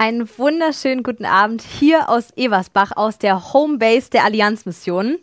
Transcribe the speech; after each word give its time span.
Einen 0.00 0.26
wunderschönen 0.38 1.02
guten 1.02 1.26
Abend 1.26 1.60
hier 1.60 2.08
aus 2.08 2.30
Eversbach, 2.34 2.92
aus 2.96 3.18
der 3.18 3.52
Homebase 3.52 4.08
der 4.08 4.24
Allianzmission. 4.24 5.18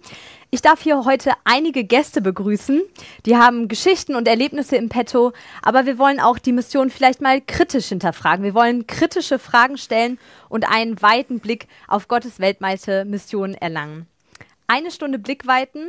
Ich 0.51 0.61
darf 0.61 0.83
hier 0.83 1.03
heute 1.03 1.32
einige 1.46 1.83
Gäste 1.83 2.21
begrüßen. 2.21 2.83
Die 3.25 3.37
haben 3.37 3.69
Geschichten 3.69 4.13
und 4.13 4.27
Erlebnisse 4.27 4.75
im 4.75 4.90
Petto, 4.90 5.33
aber 5.63 5.87
wir 5.87 5.98
wollen 5.98 6.19
auch 6.19 6.37
die 6.37 6.51
Mission 6.51 6.92
vielleicht 6.92 7.21
mal 7.21 7.42
kritisch 7.42 7.87
hinterfragen. 7.87 8.45
Wir 8.45 8.54
wollen 8.54 8.86
kritische 8.86 9.40
Fragen 9.40 9.80
stellen 9.80 10.20
und 10.48 10.70
einen 10.70 11.02
weiten 11.02 11.39
Blick 11.39 11.68
auf 11.88 12.07
Gottes 12.07 12.39
weltweite 12.39 13.04
Mission 13.04 13.55
erlangen. 13.55 14.05
Eine 14.68 14.91
Stunde 14.91 15.18
Blickweiten, 15.18 15.88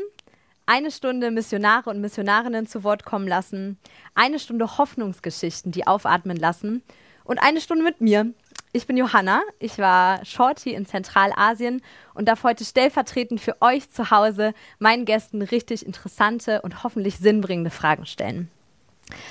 eine 0.65 0.91
Stunde 0.91 1.31
Missionare 1.31 1.91
und 1.91 2.01
Missionarinnen 2.01 2.67
zu 2.67 2.85
Wort 2.85 3.05
kommen 3.05 3.29
lassen, 3.29 3.77
eine 4.15 4.39
Stunde 4.39 4.79
Hoffnungsgeschichten, 4.79 5.73
die 5.73 5.87
aufatmen 5.87 6.39
lassen 6.39 6.83
und 7.29 7.43
eine 7.43 7.61
Stunde 7.61 7.85
mit 7.85 8.01
mir, 8.01 8.33
ich 8.73 8.87
bin 8.87 8.97
Johanna, 8.97 9.43
ich 9.59 9.79
war 9.79 10.25
Shorty 10.25 10.75
in 10.75 10.87
Zentralasien 10.87 11.83
und 12.15 12.29
darf 12.29 12.43
heute 12.43 12.65
stellvertretend 12.65 13.41
für 13.41 13.57
euch 13.61 13.91
zu 13.91 14.11
Hause 14.11 14.53
meinen 14.79 15.05
Gästen 15.05 15.43
richtig 15.43 15.87
interessante 15.87 16.63
und 16.63 16.83
hoffentlich 16.85 17.19
sinnbringende 17.19 17.71
Fragen 17.71 18.07
stellen. 18.07 18.51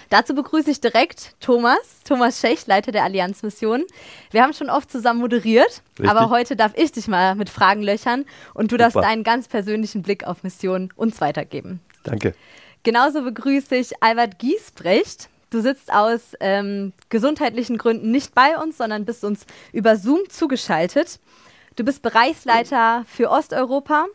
Dazu 0.09 0.33
begrüße 0.33 0.71
ich 0.71 0.81
direkt 0.81 1.35
Thomas, 1.39 2.01
Thomas 2.03 2.39
Schech, 2.39 2.65
Leiter 2.65 2.91
der 2.91 3.03
Allianzmission. 3.03 3.85
Wir 4.31 4.41
haben 4.41 4.53
schon 4.53 4.69
oft 4.69 4.91
zusammen 4.91 5.19
moderiert, 5.19 5.83
Richtig. 5.99 6.09
aber 6.09 6.29
heute 6.29 6.55
darf 6.55 6.71
ich 6.75 6.91
dich 6.91 7.07
mal 7.07 7.35
mit 7.35 7.49
Fragen 7.49 7.83
löchern 7.83 8.25
und 8.55 8.71
du 8.71 8.77
darfst 8.77 8.97
deinen 8.97 9.23
ganz 9.23 9.47
persönlichen 9.47 10.01
Blick 10.01 10.25
auf 10.25 10.43
Mission 10.43 10.91
uns 10.95 11.21
weitergeben. 11.21 11.79
Danke. 12.03 12.33
Genauso 12.83 13.21
begrüße 13.21 13.75
ich 13.75 14.01
Albert 14.01 14.39
Giesbrecht. 14.39 15.29
Du 15.49 15.61
sitzt 15.61 15.93
aus 15.93 16.33
ähm, 16.39 16.93
gesundheitlichen 17.09 17.77
Gründen 17.77 18.11
nicht 18.11 18.35
bei 18.35 18.57
uns, 18.57 18.77
sondern 18.77 19.05
bist 19.05 19.23
uns 19.23 19.45
über 19.71 19.95
Zoom 19.95 20.29
zugeschaltet. 20.29 21.19
Du 21.77 21.85
bist 21.85 22.01
Bereichsleiter 22.01 23.05
für 23.07 23.29
Osteuropa. 23.29 24.07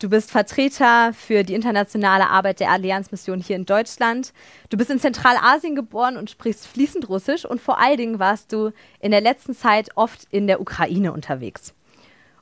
Du 0.00 0.08
bist 0.10 0.32
Vertreter 0.32 1.12
für 1.12 1.44
die 1.44 1.54
internationale 1.54 2.28
Arbeit 2.28 2.58
der 2.58 2.70
Allianzmission 2.70 3.40
hier 3.40 3.54
in 3.54 3.66
Deutschland. 3.66 4.32
Du 4.68 4.76
bist 4.76 4.90
in 4.90 4.98
Zentralasien 4.98 5.76
geboren 5.76 6.16
und 6.16 6.30
sprichst 6.30 6.66
fließend 6.66 7.08
Russisch 7.08 7.44
und 7.44 7.60
vor 7.60 7.78
allen 7.78 7.96
Dingen 7.96 8.18
warst 8.18 8.52
du 8.52 8.72
in 9.00 9.12
der 9.12 9.20
letzten 9.20 9.54
Zeit 9.54 9.90
oft 9.94 10.26
in 10.30 10.48
der 10.48 10.60
Ukraine 10.60 11.12
unterwegs. 11.12 11.72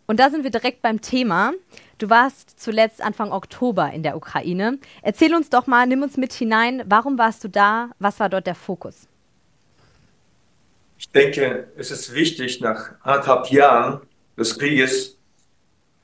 Und 0.06 0.18
da 0.18 0.30
sind 0.30 0.42
wir 0.44 0.50
direkt 0.50 0.82
beim 0.82 1.00
Thema. 1.00 1.52
Du 2.02 2.10
warst 2.10 2.58
zuletzt 2.58 3.00
Anfang 3.00 3.30
Oktober 3.30 3.92
in 3.92 4.02
der 4.02 4.16
Ukraine. 4.16 4.80
Erzähl 5.02 5.36
uns 5.36 5.50
doch 5.50 5.68
mal, 5.68 5.86
nimm 5.86 6.02
uns 6.02 6.16
mit 6.16 6.32
hinein. 6.32 6.82
Warum 6.86 7.16
warst 7.16 7.44
du 7.44 7.48
da? 7.48 7.90
Was 8.00 8.18
war 8.18 8.28
dort 8.28 8.48
der 8.48 8.56
Fokus? 8.56 9.06
Ich 10.98 11.08
denke, 11.12 11.68
es 11.76 11.92
ist 11.92 12.12
wichtig, 12.12 12.60
nach 12.60 12.96
anderthalb 13.02 13.52
Jahren 13.52 14.00
des 14.36 14.58
Krieges 14.58 15.16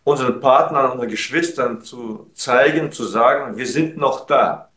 unseren 0.04 0.38
Partnern, 0.38 0.92
unseren 0.92 1.08
Geschwistern 1.08 1.82
zu 1.82 2.30
zeigen, 2.32 2.92
zu 2.92 3.02
sagen, 3.02 3.56
wir 3.56 3.66
sind 3.66 3.96
noch 3.96 4.24
da. 4.24 4.70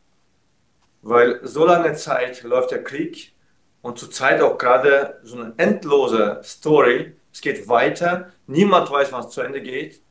Weil 1.03 1.39
so 1.43 1.67
lange 1.67 1.93
Zeit 1.93 2.41
läuft 2.41 2.71
der 2.71 2.83
Krieg 2.83 3.35
und 3.83 3.99
zurzeit 3.99 4.41
auch 4.41 4.57
gerade 4.57 5.19
so 5.21 5.39
eine 5.39 5.53
endlose 5.57 6.41
Story. 6.43 7.15
Es 7.31 7.41
geht 7.41 7.69
weiter, 7.69 8.31
niemand 8.47 8.89
weiß, 8.89 9.11
wann 9.11 9.23
es 9.23 9.29
zu 9.29 9.41
Ende 9.41 9.61
geht. 9.61 10.01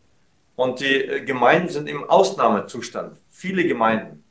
Und 0.61 0.81
die 0.81 0.97
äh, 1.07 1.25
Gemeinden 1.25 1.71
sind 1.71 1.89
im 1.89 2.05
Ausnahmezustand. 2.05 3.17
Viele 3.31 3.67
Gemeinden. 3.67 4.23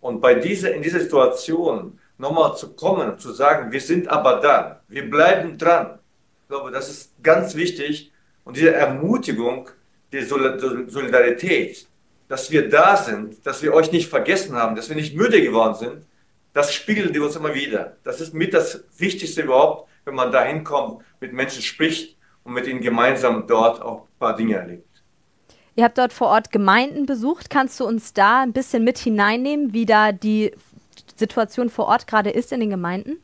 Und 0.00 0.22
bei 0.22 0.34
dieser, 0.34 0.74
in 0.74 0.80
dieser 0.80 1.00
Situation 1.00 1.98
nochmal 2.16 2.56
zu 2.56 2.72
kommen, 2.74 3.18
zu 3.18 3.30
sagen, 3.34 3.70
wir 3.72 3.82
sind 3.82 4.08
aber 4.08 4.40
da, 4.40 4.80
wir 4.88 5.10
bleiben 5.10 5.58
dran. 5.58 5.98
Ich 6.40 6.48
glaube, 6.48 6.70
das 6.70 6.88
ist 6.88 7.22
ganz 7.22 7.56
wichtig. 7.56 8.10
Und 8.42 8.56
diese 8.56 8.72
Ermutigung, 8.72 9.68
die 10.14 10.22
Solidarität, 10.22 11.86
dass 12.26 12.50
wir 12.50 12.70
da 12.70 12.96
sind, 12.96 13.46
dass 13.46 13.62
wir 13.62 13.74
euch 13.74 13.92
nicht 13.92 14.08
vergessen 14.08 14.56
haben, 14.56 14.76
dass 14.76 14.88
wir 14.88 14.96
nicht 14.96 15.14
müde 15.14 15.42
geworden 15.42 15.74
sind, 15.74 16.06
das 16.54 16.72
spiegeln 16.72 17.12
die 17.12 17.20
uns 17.20 17.36
immer 17.36 17.52
wieder. 17.52 17.98
Das 18.02 18.22
ist 18.22 18.32
mit 18.32 18.54
das 18.54 18.82
Wichtigste 18.96 19.42
überhaupt, 19.42 19.90
wenn 20.06 20.14
man 20.14 20.32
da 20.32 20.42
hinkommt, 20.42 21.04
mit 21.20 21.34
Menschen 21.34 21.60
spricht 21.60 22.16
und 22.44 22.54
mit 22.54 22.66
ihnen 22.66 22.80
gemeinsam 22.80 23.46
dort 23.46 23.82
auch 23.82 24.04
ein 24.04 24.18
paar 24.18 24.36
Dinge 24.36 24.54
erlebt. 24.54 24.85
Ihr 25.76 25.84
habt 25.84 25.98
dort 25.98 26.14
vor 26.14 26.28
Ort 26.28 26.52
Gemeinden 26.52 27.04
besucht. 27.04 27.50
Kannst 27.50 27.78
du 27.78 27.84
uns 27.84 28.14
da 28.14 28.42
ein 28.42 28.54
bisschen 28.54 28.82
mit 28.82 28.96
hineinnehmen, 28.96 29.74
wie 29.74 29.84
da 29.84 30.10
die 30.10 30.52
Situation 31.16 31.68
vor 31.68 31.86
Ort 31.86 32.06
gerade 32.06 32.30
ist 32.30 32.50
in 32.50 32.60
den 32.60 32.70
Gemeinden? 32.70 33.18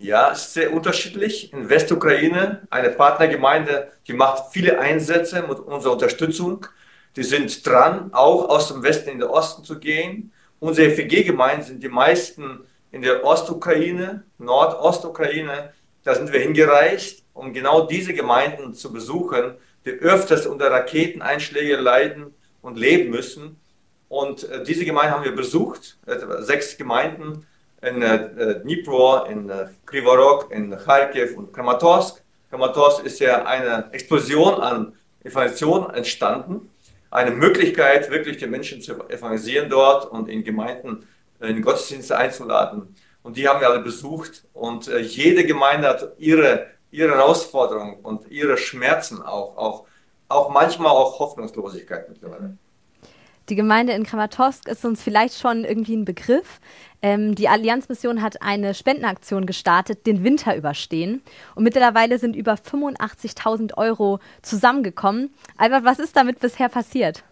Ja, 0.00 0.30
ist 0.30 0.52
sehr 0.52 0.72
unterschiedlich. 0.72 1.52
In 1.52 1.68
Westukraine, 1.68 2.66
eine 2.70 2.90
Partnergemeinde, 2.90 3.92
die 4.08 4.14
macht 4.14 4.52
viele 4.52 4.80
Einsätze 4.80 5.44
mit 5.48 5.60
unserer 5.60 5.92
Unterstützung. 5.92 6.66
Die 7.14 7.22
sind 7.22 7.64
dran, 7.64 8.12
auch 8.12 8.48
aus 8.48 8.68
dem 8.68 8.82
Westen 8.82 9.10
in 9.10 9.20
den 9.20 9.28
Osten 9.28 9.62
zu 9.62 9.78
gehen. 9.78 10.32
Unsere 10.58 10.90
FEG-Gemeinden 10.90 11.64
sind 11.64 11.82
die 11.84 11.88
meisten 11.88 12.64
in 12.90 13.02
der 13.02 13.24
Ostukraine, 13.24 14.24
Nordostukraine. 14.38 15.72
Da 16.02 16.16
sind 16.16 16.32
wir 16.32 16.40
hingereist, 16.40 17.22
um 17.32 17.52
genau 17.52 17.86
diese 17.86 18.12
Gemeinden 18.12 18.74
zu 18.74 18.92
besuchen 18.92 19.54
die 19.84 19.90
öfters 19.90 20.46
unter 20.46 20.70
Raketeneinschläge 20.70 21.76
leiden 21.76 22.34
und 22.62 22.78
leben 22.78 23.10
müssen. 23.10 23.60
Und 24.08 24.48
äh, 24.48 24.62
diese 24.64 24.84
Gemeinde 24.84 25.12
haben 25.12 25.24
wir 25.24 25.34
besucht, 25.34 25.98
etwa 26.06 26.42
sechs 26.42 26.76
Gemeinden 26.76 27.46
in 27.82 28.02
äh, 28.02 28.60
Dnipro, 28.60 29.24
in 29.24 29.50
äh, 29.50 29.66
Krivorok, 29.86 30.50
in 30.50 30.76
Kharkiv 30.76 31.36
und 31.36 31.52
Kramatorsk. 31.52 32.22
Kramatorsk 32.50 33.04
ist 33.04 33.20
ja 33.20 33.44
eine 33.44 33.88
Explosion 33.92 34.60
an 34.60 34.94
Evangelisation 35.22 35.90
entstanden. 35.90 36.70
Eine 37.10 37.30
Möglichkeit, 37.30 38.10
wirklich 38.10 38.38
die 38.38 38.46
Menschen 38.46 38.80
zu 38.80 38.94
evangelisieren 39.08 39.68
dort 39.68 40.10
und 40.10 40.28
in 40.28 40.44
Gemeinden 40.44 41.06
äh, 41.40 41.48
in 41.48 41.62
Gottesdienste 41.62 42.16
einzuladen. 42.16 42.94
Und 43.22 43.36
die 43.36 43.48
haben 43.48 43.60
wir 43.60 43.70
alle 43.70 43.80
besucht. 43.80 44.44
Und 44.52 44.88
äh, 44.88 44.98
jede 44.98 45.44
Gemeinde 45.44 45.88
hat 45.88 46.12
ihre 46.18 46.66
ihre 46.94 47.16
Herausforderungen 47.16 47.96
und 48.02 48.30
ihre 48.30 48.56
Schmerzen 48.56 49.20
auch, 49.20 49.56
auch, 49.56 49.86
auch 50.28 50.50
manchmal 50.50 50.92
auch 50.92 51.18
Hoffnungslosigkeit 51.18 52.08
mittlerweile. 52.08 52.56
Die 53.48 53.56
Gemeinde 53.56 53.92
in 53.92 54.04
Kramatorsk 54.04 54.68
ist 54.68 54.84
uns 54.84 55.02
vielleicht 55.02 55.38
schon 55.38 55.64
irgendwie 55.64 55.96
ein 55.96 56.04
Begriff. 56.04 56.60
Ähm, 57.02 57.34
die 57.34 57.48
Allianzmission 57.48 58.22
hat 58.22 58.40
eine 58.40 58.72
Spendenaktion 58.72 59.44
gestartet, 59.44 60.06
den 60.06 60.24
Winter 60.24 60.56
überstehen. 60.56 61.20
Und 61.54 61.64
mittlerweile 61.64 62.18
sind 62.18 62.36
über 62.36 62.54
85.000 62.54 63.76
Euro 63.76 64.20
zusammengekommen. 64.40 65.34
Albert, 65.58 65.84
was 65.84 65.98
ist 65.98 66.16
damit 66.16 66.38
bisher 66.38 66.70
passiert? 66.70 67.24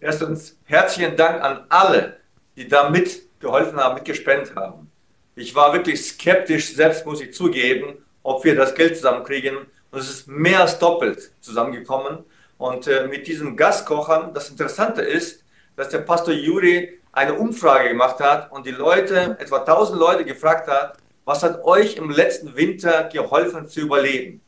Erstens 0.00 0.56
herzlichen 0.64 1.16
Dank 1.16 1.42
an 1.42 1.66
alle, 1.68 2.20
die 2.56 2.68
da 2.68 2.88
mitgeholfen 2.88 3.78
haben, 3.78 3.96
mitgespendet 3.96 4.54
haben. 4.54 4.90
Ich 5.34 5.54
war 5.54 5.72
wirklich 5.72 6.02
skeptisch, 6.02 6.72
selbst 6.74 7.04
muss 7.04 7.20
ich 7.20 7.34
zugeben, 7.34 8.03
ob 8.24 8.44
wir 8.44 8.56
das 8.56 8.74
Geld 8.74 8.96
zusammenkriegen. 8.96 9.58
Und 9.92 9.98
es 10.00 10.10
ist 10.10 10.26
mehr 10.26 10.60
als 10.60 10.80
doppelt 10.80 11.30
zusammengekommen. 11.40 12.24
Und 12.58 12.88
äh, 12.88 13.06
mit 13.06 13.28
diesen 13.28 13.56
Gaskochern, 13.56 14.34
das 14.34 14.50
Interessante 14.50 15.02
ist, 15.02 15.44
dass 15.76 15.90
der 15.90 15.98
Pastor 15.98 16.34
Juri 16.34 17.00
eine 17.12 17.34
Umfrage 17.34 17.90
gemacht 17.90 18.18
hat 18.18 18.50
und 18.50 18.66
die 18.66 18.72
Leute, 18.72 19.36
etwa 19.38 19.58
1000 19.58 19.98
Leute 19.98 20.24
gefragt 20.24 20.68
hat, 20.68 20.96
was 21.24 21.42
hat 21.42 21.64
euch 21.64 21.96
im 21.96 22.10
letzten 22.10 22.56
Winter 22.56 23.04
geholfen 23.04 23.68
zu 23.68 23.80
überleben? 23.80 24.40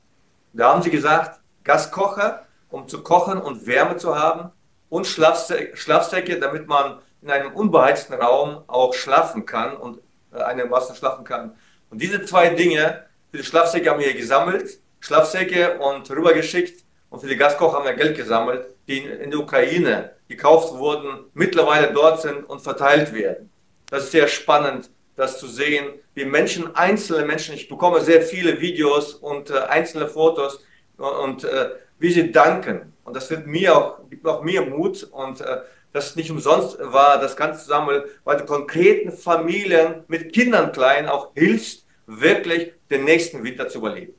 Da 0.53 0.73
haben 0.73 0.83
sie 0.83 0.91
gesagt, 0.91 1.41
Gaskocher, 1.65 2.47
um 2.71 2.89
zu 2.89 3.03
kochen 3.03 3.39
und 3.39 3.67
Wärme 3.67 3.97
zu 3.97 4.19
haben 4.19 4.51
und 4.89 5.07
Schlafsäcke, 5.07 6.41
damit 6.41 6.67
man 6.67 6.99
in 7.23 7.31
einem 7.31 7.53
unbeheizten 7.53 8.15
Raum 8.15 8.63
auch 8.67 8.95
schlafen 8.95 9.47
kann 9.47 9.77
und 9.77 9.99
äh, 10.33 10.71
Wasser 10.71 10.95
schlafen 10.95 11.25
kann. 11.25 11.57
Und 11.91 12.01
diese 12.03 12.25
zwei 12.25 12.51
Dinge 12.51 13.06
für 13.37 13.43
die 13.43 13.49
Schlafsäcke 13.49 13.91
haben 13.91 14.01
wir 14.01 14.15
gesammelt, 14.15 14.81
Schlafsäcke 15.01 15.79
und 15.79 16.11
rübergeschickt. 16.11 16.85
Und 17.11 17.21
für 17.21 17.29
die 17.29 17.37
Gaskocher 17.37 17.77
haben 17.77 17.85
wir 17.85 17.93
Geld 17.93 18.17
gesammelt, 18.17 18.67
die 18.89 18.99
in 18.99 19.31
der 19.31 19.41
Ukraine 19.41 20.13
gekauft 20.27 20.73
wurden, 20.75 21.27
mittlerweile 21.35 21.93
dort 21.93 22.23
sind 22.23 22.45
und 22.45 22.61
verteilt 22.61 23.13
werden. 23.13 23.51
Das 23.91 24.05
ist 24.05 24.13
sehr 24.13 24.27
spannend, 24.27 24.91
das 25.17 25.39
zu 25.39 25.47
sehen, 25.47 26.01
wie 26.15 26.25
Menschen, 26.25 26.75
einzelne 26.75 27.27
Menschen, 27.27 27.55
ich 27.55 27.69
bekomme 27.69 28.01
sehr 28.01 28.23
viele 28.23 28.59
Videos 28.61 29.15
und 29.15 29.51
äh, 29.51 29.59
einzelne 29.69 30.09
Fotos 30.09 30.65
und 30.97 31.45
äh, 31.45 31.71
wie 31.99 32.11
sie 32.11 32.33
danken. 32.33 32.95
Und 33.05 33.15
das 33.15 33.31
wird 33.31 33.47
mir 33.47 33.77
auch, 33.77 33.99
gibt 34.09 34.27
auch 34.27 34.43
mir 34.43 34.63
Mut 34.63 35.05
und 35.05 35.43
äh, 35.43 35.59
das 35.93 36.17
nicht 36.17 36.31
umsonst 36.31 36.79
war, 36.81 37.21
das 37.21 37.37
Ganze 37.37 37.65
zusammen, 37.65 38.03
weil 38.25 38.39
du 38.39 38.47
konkreten 38.47 39.13
Familien 39.13 40.05
mit 40.09 40.33
Kindern 40.33 40.73
klein 40.73 41.07
auch 41.07 41.33
hilfst, 41.35 41.87
wirklich 42.07 42.73
den 42.91 43.05
nächsten 43.05 43.43
Winter 43.45 43.69
zu 43.69 43.79
überleben. 43.79 44.15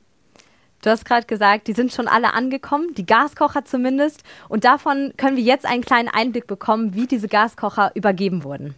Du 0.82 0.90
hast 0.90 1.04
gerade 1.04 1.26
gesagt, 1.26 1.66
die 1.66 1.72
sind 1.72 1.92
schon 1.92 2.06
alle 2.06 2.34
angekommen, 2.34 2.94
die 2.94 3.04
Gaskocher 3.04 3.64
zumindest. 3.64 4.22
Und 4.48 4.64
davon 4.64 5.12
können 5.16 5.36
wir 5.36 5.42
jetzt 5.42 5.66
einen 5.66 5.82
kleinen 5.82 6.08
Einblick 6.08 6.46
bekommen, 6.46 6.94
wie 6.94 7.06
diese 7.06 7.28
Gaskocher 7.28 7.90
übergeben 7.94 8.44
wurden. 8.44 8.74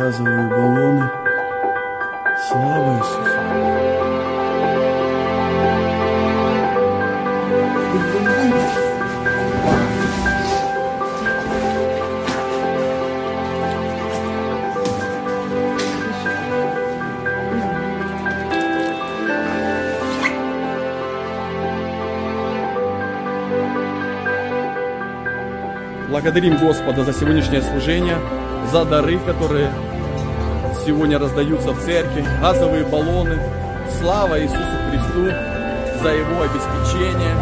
газовые 0.00 0.48
баллоны, 0.48 1.10
слабость. 2.48 3.29
Благодарим 26.22 26.58
Господа 26.58 27.02
за 27.02 27.14
сегодняшнее 27.14 27.62
служение, 27.62 28.18
за 28.70 28.84
дары, 28.84 29.18
которые 29.20 29.70
сегодня 30.84 31.18
раздаются 31.18 31.70
в 31.70 31.82
церкви, 31.82 32.22
газовые 32.42 32.84
баллоны. 32.84 33.40
Слава 33.98 34.38
Иисусу 34.38 34.60
Христу 34.90 35.32
за 36.02 36.10
Его 36.10 36.42
обеспечение, 36.42 37.34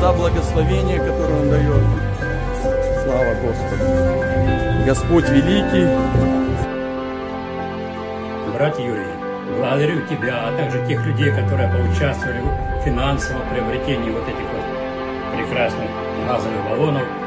за 0.00 0.14
благословение, 0.14 0.98
которое 0.98 1.42
Он 1.42 1.50
дает. 1.50 1.82
Слава 3.04 3.34
Господу. 3.42 3.84
Господь 4.86 5.28
великий, 5.28 5.86
Брат 8.54 8.78
Юрий, 8.78 9.12
благодарю 9.58 10.00
тебя, 10.06 10.48
а 10.48 10.56
также 10.56 10.86
тех 10.86 11.04
людей, 11.04 11.32
которые 11.32 11.68
поучаствовали 11.68 12.40
в 12.80 12.82
финансовом 12.82 13.42
приобретении 13.50 14.08
вот 14.08 14.22
этих 14.22 14.46
вот 14.54 15.36
прекрасных 15.36 15.90
газовых 16.26 16.64
баллонов. 16.70 17.25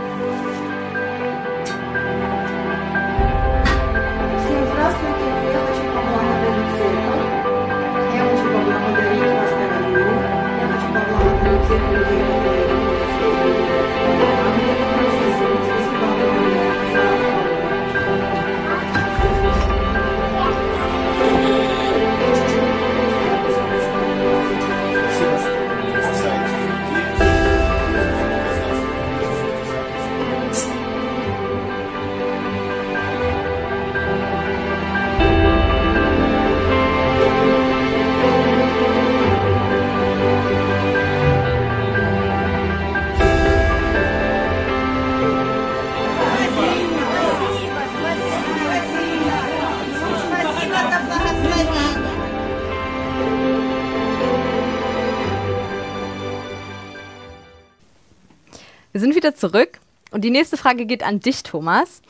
Wieder 59.29 59.35
zurück. 59.35 59.79
Und 60.11 60.21
die 60.21 60.31
nächste 60.31 60.57
Frage 60.57 60.87
geht 60.87 61.03
an 61.03 61.19
dich, 61.19 61.43
Thomas. 61.43 62.01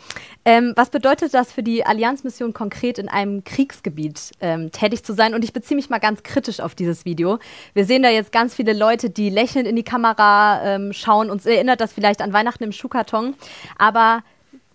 Ähm, 0.45 0.71
was 0.77 0.89
bedeutet 0.89 1.33
das 1.33 1.51
für 1.51 1.63
die 1.63 1.85
Allianzmission 1.85 2.53
konkret 2.53 2.97
in 2.97 3.09
einem 3.09 3.43
Kriegsgebiet 3.43 4.31
ähm, 4.39 4.71
tätig 4.71 5.03
zu 5.03 5.13
sein? 5.13 5.33
Und 5.33 5.43
ich 5.43 5.51
beziehe 5.51 5.75
mich 5.75 5.89
mal 5.89 5.99
ganz 5.99 6.23
kritisch 6.23 6.61
auf 6.61 6.75
dieses 6.75 7.03
Video. 7.03 7.39
Wir 7.73 7.83
sehen 7.83 8.01
da 8.01 8.09
jetzt 8.09 8.31
ganz 8.31 8.55
viele 8.55 8.71
Leute, 8.71 9.09
die 9.09 9.29
lächelnd 9.29 9.67
in 9.67 9.75
die 9.75 9.83
Kamera 9.83 10.63
ähm, 10.63 10.93
schauen. 10.93 11.29
Uns 11.29 11.45
erinnert 11.45 11.81
das 11.81 11.91
vielleicht 11.91 12.21
an 12.21 12.31
Weihnachten 12.31 12.63
im 12.63 12.71
Schuhkarton. 12.71 13.35
Aber 13.77 14.23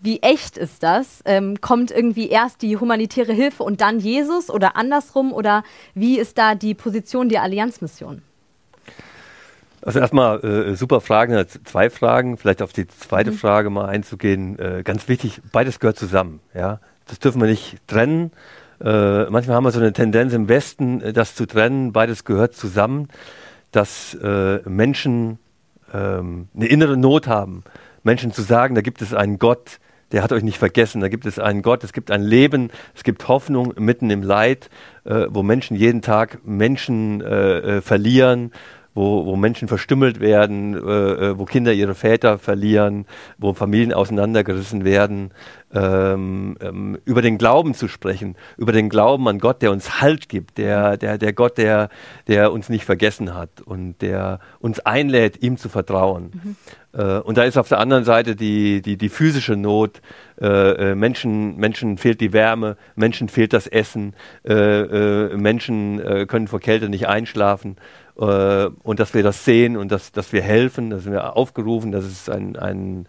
wie 0.01 0.21
echt 0.21 0.55
ist 0.55 0.83
das? 0.83 1.21
Ähm, 1.25 1.59
kommt 1.61 1.89
irgendwie 1.89 2.29
erst 2.29 2.61
die 2.61 2.77
humanitäre 2.77 3.33
Hilfe 3.33 3.63
und 3.63 3.81
dann 3.81 3.99
Jesus 3.99 4.51
oder 4.51 4.75
andersrum? 4.75 5.33
Oder 5.33 5.63
wie 5.95 6.19
ist 6.19 6.37
da 6.37 6.53
die 6.53 6.75
Position 6.75 7.27
der 7.29 7.41
Allianzmission? 7.41 8.21
Also 9.85 9.99
erstmal 9.99 10.43
äh, 10.43 10.75
super 10.75 10.99
Fragen, 10.99 11.35
also 11.35 11.59
zwei 11.63 11.91
Fragen, 11.91 12.37
vielleicht 12.37 12.63
auf 12.63 12.73
die 12.73 12.87
zweite 12.87 13.29
Mhm. 13.29 13.35
Frage 13.35 13.69
mal 13.69 13.85
einzugehen. 13.85 14.57
Äh, 14.57 14.81
ganz 14.83 15.07
wichtig, 15.07 15.41
beides 15.51 15.79
gehört 15.79 15.97
zusammen. 15.97 16.39
Ja, 16.55 16.79
das 17.07 17.19
dürfen 17.19 17.39
wir 17.39 17.47
nicht 17.47 17.77
trennen. 17.85 18.31
Äh, 18.83 19.29
manchmal 19.29 19.55
haben 19.55 19.63
wir 19.63 19.71
so 19.71 19.79
eine 19.79 19.93
Tendenz 19.93 20.33
im 20.33 20.49
Westen, 20.49 21.01
äh, 21.01 21.13
das 21.13 21.35
zu 21.35 21.45
trennen. 21.45 21.93
Beides 21.93 22.25
gehört 22.25 22.55
zusammen, 22.55 23.09
dass 23.71 24.15
äh, 24.15 24.67
Menschen 24.67 25.37
ähm, 25.93 26.47
eine 26.55 26.65
innere 26.65 26.97
Not 26.97 27.27
haben. 27.27 27.63
Menschen 28.01 28.33
zu 28.33 28.41
sagen, 28.41 28.73
da 28.73 28.81
gibt 28.81 29.03
es 29.03 29.13
einen 29.13 29.37
Gott, 29.37 29.79
der 30.11 30.23
hat 30.23 30.31
euch 30.31 30.43
nicht 30.43 30.57
vergessen. 30.57 31.01
Da 31.01 31.09
gibt 31.09 31.27
es 31.27 31.37
einen 31.37 31.61
Gott, 31.61 31.83
es 31.83 31.93
gibt 31.93 32.09
ein 32.09 32.23
Leben, 32.23 32.71
es 32.95 33.03
gibt 33.03 33.27
Hoffnung 33.27 33.75
mitten 33.77 34.09
im 34.09 34.23
Leid, 34.23 34.71
äh, 35.03 35.27
wo 35.29 35.43
Menschen 35.43 35.77
jeden 35.77 36.01
Tag 36.01 36.39
Menschen 36.43 37.21
äh, 37.21 37.77
äh, 37.77 37.81
verlieren, 37.81 38.51
wo, 38.95 39.25
wo 39.25 39.35
Menschen 39.35 39.67
verstümmelt 39.67 40.19
werden, 40.21 40.73
äh, 40.73 40.77
äh, 40.77 41.37
wo 41.37 41.45
Kinder 41.45 41.73
ihre 41.73 41.93
Väter 41.93 42.39
verlieren, 42.39 43.05
wo 43.37 43.53
Familien 43.53 43.93
auseinandergerissen 43.93 44.85
werden, 44.85 45.31
ähm, 45.73 46.57
ähm, 46.61 46.97
über 47.03 47.21
den 47.21 47.37
Glauben 47.37 47.73
zu 47.73 47.89
sprechen, 47.89 48.35
über 48.57 48.71
den 48.71 48.89
Glauben 48.89 49.27
an 49.27 49.39
Gott, 49.39 49.61
der 49.61 49.71
uns 49.71 50.01
Halt 50.01 50.29
gibt, 50.29 50.57
der, 50.57 50.95
der, 50.95 51.17
der 51.17 51.33
Gott, 51.33 51.57
der, 51.57 51.89
der 52.27 52.53
uns 52.53 52.69
nicht 52.69 52.85
vergessen 52.85 53.35
hat 53.35 53.61
und 53.61 54.01
der 54.01 54.39
uns 54.59 54.79
einlädt, 54.79 55.43
ihm 55.43 55.57
zu 55.57 55.67
vertrauen. 55.67 56.55
Äh, 56.95 57.19
und 57.19 57.37
da 57.37 57.43
ist 57.43 57.57
auf 57.57 57.67
der 57.67 57.79
anderen 57.79 58.03
Seite 58.05 58.35
die, 58.35 58.81
die, 58.81 58.97
die 58.97 59.09
physische 59.09 59.55
Not. 59.55 60.01
Äh, 60.39 60.91
äh, 60.91 60.95
Menschen, 60.95 61.57
Menschen 61.57 61.97
fehlt 61.97 62.21
die 62.21 62.33
Wärme, 62.33 62.77
Menschen 62.95 63.29
fehlt 63.29 63.53
das 63.53 63.67
Essen, 63.67 64.15
Menschen 64.43 66.27
können 66.27 66.47
vor 66.47 66.59
Kälte 66.59 66.89
nicht 66.89 67.07
einschlafen. 67.07 67.77
Äh, 68.19 68.67
und 68.83 68.99
dass 68.99 69.13
wir 69.13 69.23
das 69.23 69.45
sehen 69.45 69.77
und 69.77 69.91
dass, 69.91 70.11
dass 70.11 70.31
wir 70.33 70.41
helfen, 70.41 70.89
da 70.89 70.99
sind 70.99 71.11
wir 71.11 71.35
aufgerufen, 71.35 71.91
das 71.91 72.05
ist 72.05 72.29
ein, 72.29 72.55
ein 72.55 73.07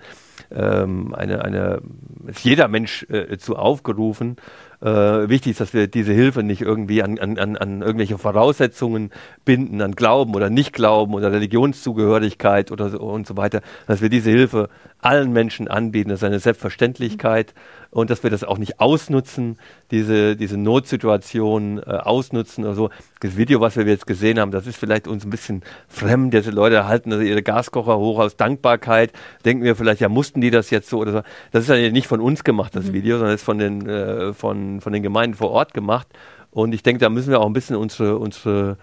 ähm, 0.50 1.14
eine, 1.14 1.44
eine, 1.44 1.80
ist 2.26 2.44
jeder 2.44 2.68
Mensch 2.68 3.06
äh, 3.08 3.36
zu 3.38 3.56
aufgerufen. 3.56 4.36
Äh, 4.80 5.28
wichtig 5.28 5.52
ist, 5.52 5.60
dass 5.60 5.72
wir 5.72 5.86
diese 5.86 6.12
Hilfe 6.12 6.42
nicht 6.42 6.60
irgendwie 6.60 7.02
an, 7.02 7.18
an, 7.18 7.56
an, 7.56 7.82
irgendwelche 7.82 8.18
Voraussetzungen 8.18 9.10
binden, 9.44 9.80
an 9.80 9.92
Glauben 9.92 10.34
oder 10.34 10.50
Nicht-Glauben 10.50 11.14
oder 11.14 11.32
Religionszugehörigkeit 11.32 12.70
oder 12.70 12.90
so 12.90 12.98
und 12.98 13.26
so 13.26 13.36
weiter, 13.36 13.62
dass 13.86 14.02
wir 14.02 14.10
diese 14.10 14.30
Hilfe 14.30 14.68
allen 15.00 15.32
Menschen 15.32 15.68
anbieten. 15.68 16.10
Das 16.10 16.20
ist 16.20 16.24
eine 16.24 16.40
Selbstverständlichkeit 16.40 17.54
und 17.96 18.10
dass 18.10 18.22
wir 18.22 18.28
das 18.28 18.44
auch 18.44 18.58
nicht 18.58 18.78
ausnutzen, 18.78 19.56
diese, 19.90 20.36
diese 20.36 20.58
Notsituation 20.58 21.78
äh, 21.78 21.92
ausnutzen 21.92 22.64
oder 22.64 22.74
so. 22.74 22.90
Das 23.20 23.38
Video, 23.38 23.62
was 23.62 23.76
wir 23.76 23.86
jetzt 23.86 24.06
gesehen 24.06 24.38
haben, 24.38 24.50
das 24.50 24.66
ist 24.66 24.76
vielleicht 24.76 25.08
uns 25.08 25.24
ein 25.24 25.30
bisschen 25.30 25.62
fremd. 25.88 26.34
Diese 26.34 26.50
Leute 26.50 26.86
halten 26.86 27.10
also 27.10 27.24
ihre 27.24 27.42
Gaskocher 27.42 27.96
hoch 27.96 28.18
aus 28.18 28.36
Dankbarkeit. 28.36 29.14
Denken 29.46 29.64
wir 29.64 29.76
vielleicht, 29.76 30.02
ja, 30.02 30.10
mussten 30.10 30.42
die 30.42 30.50
das 30.50 30.68
jetzt 30.68 30.90
so 30.90 30.98
oder 30.98 31.12
so. 31.12 31.22
Das 31.52 31.62
ist 31.62 31.70
ja 31.70 31.90
nicht 31.90 32.06
von 32.06 32.20
uns 32.20 32.44
gemacht, 32.44 32.76
das 32.76 32.92
Video, 32.92 33.16
sondern 33.16 33.34
ist 33.34 33.44
von 33.44 33.58
den, 33.58 33.88
äh, 33.88 34.34
von, 34.34 34.82
von 34.82 34.92
den 34.92 35.02
Gemeinden 35.02 35.34
vor 35.34 35.50
Ort 35.50 35.72
gemacht. 35.72 36.06
Und 36.50 36.74
ich 36.74 36.82
denke, 36.82 37.00
da 37.00 37.08
müssen 37.08 37.30
wir 37.30 37.40
auch 37.40 37.46
ein 37.46 37.54
bisschen 37.54 37.76
unsere, 37.76 38.18
unsere 38.18 38.76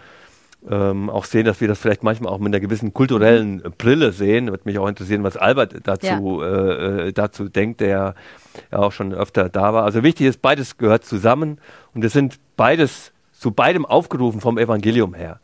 ähm, 0.69 1.09
auch 1.09 1.25
sehen, 1.25 1.45
dass 1.45 1.61
wir 1.61 1.67
das 1.67 1.79
vielleicht 1.79 2.03
manchmal 2.03 2.31
auch 2.31 2.39
mit 2.39 2.53
einer 2.53 2.59
gewissen 2.59 2.93
kulturellen 2.93 3.61
Brille 3.77 4.11
sehen. 4.11 4.47
Würde 4.47 4.63
mich 4.65 4.79
auch 4.79 4.87
interessieren, 4.87 5.23
was 5.23 5.37
Albert 5.37 5.75
dazu, 5.83 6.41
äh, 6.41 7.07
äh, 7.07 7.13
dazu 7.13 7.49
denkt, 7.49 7.81
der 7.81 8.15
ja 8.71 8.79
auch 8.79 8.91
schon 8.91 9.13
öfter 9.13 9.49
da 9.49 9.73
war. 9.73 9.83
Also 9.83 10.03
wichtig 10.03 10.27
ist, 10.27 10.41
beides 10.41 10.77
gehört 10.77 11.05
zusammen 11.05 11.59
und 11.93 12.01
wir 12.01 12.09
sind 12.09 12.39
beides 12.55 13.11
zu 13.33 13.51
beidem 13.51 13.85
aufgerufen 13.85 14.39
vom 14.39 14.57
Evangelium 14.57 15.13
her. 15.13 15.39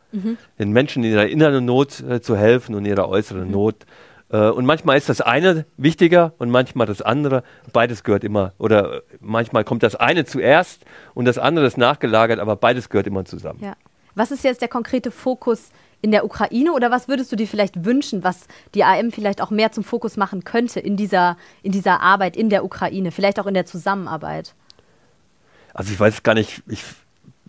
Den 0.57 0.71
Menschen 0.71 1.03
in 1.03 1.11
ihrer 1.11 1.27
inneren 1.27 1.65
Not 1.65 1.99
äh, 2.01 2.21
zu 2.21 2.37
helfen 2.37 2.73
und 2.75 2.85
in 2.85 2.91
ihrer 2.91 3.09
äußeren 3.09 3.51
Not. 3.51 3.85
Äh, 4.31 4.49
und 4.49 4.65
manchmal 4.65 4.97
ist 4.97 5.09
das 5.09 5.19
eine 5.19 5.65
wichtiger 5.75 6.33
und 6.37 6.49
manchmal 6.49 6.87
das 6.87 7.01
andere. 7.01 7.43
Beides 7.73 8.03
gehört 8.03 8.23
immer, 8.23 8.53
oder 8.57 8.97
äh, 8.97 9.01
manchmal 9.19 9.65
kommt 9.65 9.83
das 9.83 9.95
eine 9.95 10.23
zuerst 10.23 10.85
und 11.13 11.25
das 11.25 11.37
andere 11.37 11.65
ist 11.65 11.77
nachgelagert, 11.77 12.39
aber 12.39 12.55
beides 12.55 12.89
gehört 12.89 13.07
immer 13.07 13.25
zusammen. 13.25 13.59
Ja. 13.61 13.73
Was 14.19 14.31
ist 14.31 14.43
jetzt 14.43 14.61
der 14.61 14.67
konkrete 14.67 15.11
Fokus 15.11 15.71
in 16.01 16.11
der 16.11 16.25
Ukraine 16.25 16.73
oder 16.73 16.91
was 16.91 17.07
würdest 17.07 17.31
du 17.31 17.37
dir 17.37 17.47
vielleicht 17.47 17.85
wünschen, 17.85 18.21
was 18.21 18.47
die 18.75 18.83
AM 18.83 19.11
vielleicht 19.11 19.41
auch 19.41 19.49
mehr 19.49 19.71
zum 19.71 19.85
Fokus 19.85 20.17
machen 20.17 20.43
könnte 20.43 20.81
in 20.81 20.97
dieser, 20.97 21.37
in 21.63 21.71
dieser 21.71 22.01
Arbeit 22.01 22.35
in 22.35 22.49
der 22.49 22.65
Ukraine, 22.65 23.11
vielleicht 23.11 23.39
auch 23.39 23.47
in 23.47 23.53
der 23.53 23.65
Zusammenarbeit? 23.65 24.55
Also 25.73 25.93
ich 25.93 25.99
weiß 25.99 26.23
gar 26.23 26.33
nicht, 26.33 26.63
ich 26.67 26.83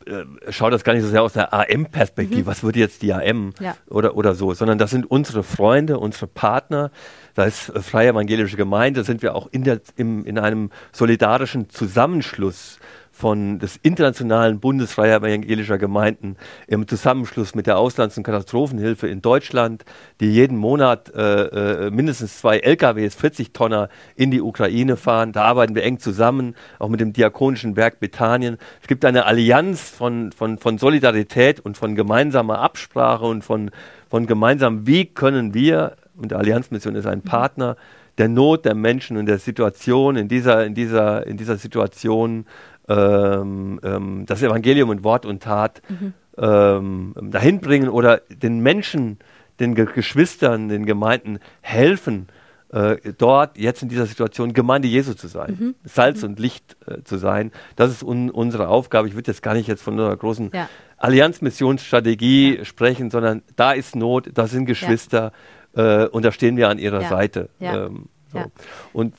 äh, 0.07 0.25
schaue 0.51 0.71
das 0.71 0.85
gar 0.85 0.93
nicht 0.95 1.03
so 1.03 1.09
sehr 1.09 1.23
aus 1.23 1.33
der 1.33 1.53
AM-Perspektive, 1.53 2.47
was 2.47 2.63
würde 2.63 2.79
jetzt 2.79 3.03
die 3.03 3.13
AM 3.13 3.53
Ja. 3.61 3.77
oder, 3.89 4.17
oder 4.17 4.35
so, 4.35 4.55
sondern 4.55 4.79
das 4.79 4.91
sind 4.91 5.11
unsere 5.11 5.43
Freunde, 5.43 5.99
unsere 5.99 6.27
Partner, 6.27 6.93
da 7.35 7.45
ist 7.45 7.71
äh, 7.71 7.81
Freie 7.81 8.11
Evangelische 8.11 8.57
Gemeinde, 8.57 9.01
da 9.01 9.05
sind 9.05 9.23
wir 9.23 9.35
auch 9.35 9.49
in, 9.51 9.65
der, 9.65 9.81
im, 9.97 10.25
in 10.25 10.39
einem 10.39 10.71
solidarischen 10.93 11.69
Zusammenschluss 11.69 12.79
von 13.21 13.59
des 13.59 13.79
Internationalen 13.83 14.61
Bundes 14.61 14.95
Freier 14.95 15.19
Evangelischer 15.19 15.77
Gemeinden 15.77 16.37
im 16.67 16.89
Zusammenschluss 16.89 17.55
mit 17.55 17.67
der 17.67 17.77
Auslands- 17.77 18.17
und 18.17 18.23
Katastrophenhilfe 18.23 19.09
in 19.09 19.21
Deutschland, 19.21 19.85
die 20.21 20.33
jeden 20.33 20.57
Monat 20.57 21.15
äh, 21.15 21.87
äh, 21.87 21.91
mindestens 21.91 22.39
zwei 22.39 22.59
LKWs, 22.59 23.15
40 23.15 23.53
Tonner 23.53 23.91
in 24.17 24.31
die 24.31 24.41
Ukraine 24.41 24.97
fahren. 24.97 25.33
Da 25.33 25.45
arbeiten 25.45 25.75
wir 25.75 25.85
eng 25.85 25.99
zusammen, 25.99 26.55
auch 26.79 26.89
mit 26.89 27.01
dem 27.01 27.13
Diakonischen 27.13 27.77
Werk 27.77 28.01
Bethanien. 28.01 28.57
Es 28.81 28.89
gibt 28.89 29.05
eine 29.05 29.27
Allianz 29.27 29.91
von, 29.91 30.33
von, 30.33 30.57
von 30.57 30.79
Solidarität 30.79 31.61
und 31.61 31.77
von 31.77 31.95
gemeinsamer 31.95 32.61
Absprache 32.61 33.27
und 33.27 33.45
von, 33.45 33.71
von 34.09 34.27
gemeinsam, 34.27 34.87
wie 34.87 35.05
können 35.05 35.53
wir, 35.53 35.97
und 36.17 36.31
der 36.31 36.39
Allianzmission 36.39 36.95
ist 36.95 37.07
ein 37.07 37.21
Partner, 37.21 37.77
der 38.21 38.29
Not 38.29 38.67
der 38.67 38.75
Menschen 38.75 39.17
und 39.17 39.27
der 39.27 39.39
Situation, 39.39 40.17
in 40.17 40.29
dieser, 40.29 40.67
in 40.67 40.75
dieser, 40.75 41.27
in 41.27 41.39
dieser 41.39 41.57
Situation 41.57 42.45
ähm, 42.89 43.81
ähm, 43.83 44.27
das 44.27 44.43
Evangelium 44.43 44.91
in 44.93 45.05
Wort 45.05 45.27
und 45.27 45.43
Tat 45.43 45.83
mhm. 45.89 46.15
ähm, 46.39 47.15
dahin 47.31 47.61
bringen 47.61 47.89
oder 47.89 48.19
den 48.29 48.61
Menschen, 48.61 49.19
den 49.59 49.75
Ge 49.75 49.87
Geschwistern, 49.87 50.69
den 50.69 50.87
Gemeinden 50.87 51.39
helfen, 51.61 52.29
äh, 52.73 52.97
dort 53.19 53.59
jetzt 53.59 53.83
in 53.83 53.89
dieser 53.89 54.07
Situation 54.07 54.53
Gemeinde 54.53 54.89
Jesu 54.89 55.15
zu 55.15 55.29
sein, 55.29 55.57
mhm. 55.59 55.75
Salz 55.85 56.23
mhm. 56.23 56.31
und 56.31 56.39
Licht 56.39 56.77
äh, 56.87 57.03
zu 57.03 57.17
sein. 57.17 57.51
Das 57.77 57.91
ist 57.91 58.03
un 58.03 58.31
unsere 58.31 58.69
Aufgabe. 58.69 59.09
Ich 59.09 59.15
würde 59.15 59.31
jetzt 59.31 59.43
gar 59.43 59.55
nicht 59.55 59.67
jetzt 59.67 59.83
von 59.83 59.95
einer 59.95 60.17
großen 60.17 60.51
ja. 60.55 60.69
Allianzmissionsstrategie 60.97 62.59
ja. 62.59 62.65
sprechen, 62.65 63.11
sondern 63.11 63.43
da 63.57 63.73
ist 63.73 63.97
Not, 63.97 64.31
da 64.35 64.47
sind 64.47 64.67
Geschwister 64.67 65.33
ja. 65.75 66.05
äh, 66.05 66.09
und 66.09 66.25
da 66.25 66.33
stehen 66.33 66.57
wir 66.57 66.69
an 66.69 66.79
ihrer 66.79 67.03
Seite. 67.03 67.51
Ähm, 67.61 68.07
so. 68.33 68.45
Und 68.93 69.15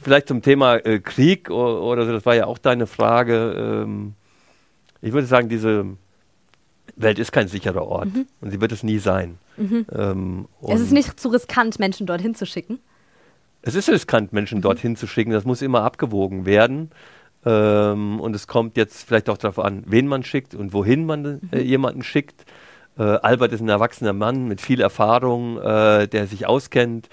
vielleicht 0.00 0.28
zum 0.28 0.42
Thema 0.42 0.76
äh, 0.76 1.00
Krieg 1.00 1.50
oder 1.50 2.04
so, 2.06 2.12
das 2.12 2.26
war 2.26 2.34
ja 2.34 2.46
auch 2.46 2.58
deine 2.58 2.86
Frage. 2.86 3.84
Ähm, 3.84 4.14
ich 5.00 5.12
würde 5.12 5.26
sagen, 5.26 5.48
diese 5.48 5.84
Welt 6.96 7.18
ist 7.18 7.32
kein 7.32 7.48
sicherer 7.48 7.86
Ort 7.86 8.14
mhm. 8.14 8.26
und 8.40 8.50
sie 8.50 8.60
wird 8.60 8.72
es 8.72 8.82
nie 8.82 8.98
sein. 8.98 9.38
Mhm. 9.56 9.86
Ähm, 9.92 10.48
es 10.68 10.80
ist 10.80 10.92
nicht 10.92 11.18
zu 11.18 11.28
riskant, 11.28 11.78
Menschen 11.78 12.06
dorthin 12.06 12.34
zu 12.34 12.46
schicken. 12.46 12.78
Es 13.62 13.74
ist 13.74 13.88
riskant, 13.88 14.32
Menschen 14.32 14.58
mhm. 14.58 14.62
dorthin 14.62 14.96
zu 14.96 15.06
schicken. 15.06 15.30
Das 15.30 15.44
muss 15.44 15.62
immer 15.62 15.82
abgewogen 15.82 16.46
werden. 16.46 16.90
Ähm, 17.44 18.20
und 18.20 18.34
es 18.34 18.46
kommt 18.46 18.76
jetzt 18.76 19.04
vielleicht 19.06 19.28
auch 19.28 19.38
darauf 19.38 19.58
an, 19.58 19.82
wen 19.86 20.06
man 20.06 20.22
schickt 20.22 20.54
und 20.54 20.72
wohin 20.72 21.06
man 21.06 21.24
äh, 21.52 21.58
mhm. 21.58 21.64
jemanden 21.64 22.02
schickt. 22.02 22.44
Äh, 22.98 23.02
Albert 23.02 23.52
ist 23.52 23.60
ein 23.60 23.68
erwachsener 23.68 24.12
Mann 24.12 24.46
mit 24.46 24.60
viel 24.60 24.80
Erfahrung, 24.80 25.58
äh, 25.58 26.06
der 26.06 26.26
sich 26.26 26.46
auskennt. 26.46 27.08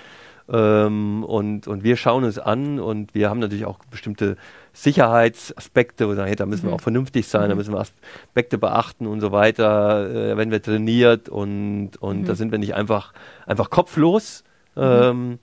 Ähm, 0.51 1.23
und, 1.23 1.67
und 1.67 1.83
wir 1.83 1.95
schauen 1.95 2.23
es 2.23 2.39
an 2.39 2.79
und 2.79 3.13
wir 3.13 3.29
haben 3.29 3.39
natürlich 3.39 3.65
auch 3.65 3.79
bestimmte 3.91 4.35
Sicherheitsaspekte, 4.73 6.05
wo 6.05 6.11
wir 6.11 6.15
sagen, 6.15 6.27
hey, 6.27 6.35
da 6.35 6.45
müssen 6.45 6.63
wir 6.63 6.69
mhm. 6.69 6.75
auch 6.75 6.81
vernünftig 6.81 7.27
sein, 7.27 7.45
mhm. 7.45 7.49
da 7.49 7.55
müssen 7.55 7.73
wir 7.73 7.79
Aspekte 7.79 8.57
beachten 8.57 9.05
und 9.05 9.21
so 9.21 9.31
weiter, 9.31 10.09
äh, 10.09 10.37
wenn 10.37 10.49
wir 10.49 10.61
trainiert 10.61 11.29
und, 11.29 11.97
und 11.97 12.21
mhm. 12.21 12.25
da 12.25 12.35
sind 12.35 12.51
wir 12.51 12.57
nicht 12.57 12.73
einfach, 12.73 13.13
einfach 13.45 13.69
kopflos. 13.69 14.43
Mhm. 14.75 14.81
Ähm, 14.83 15.39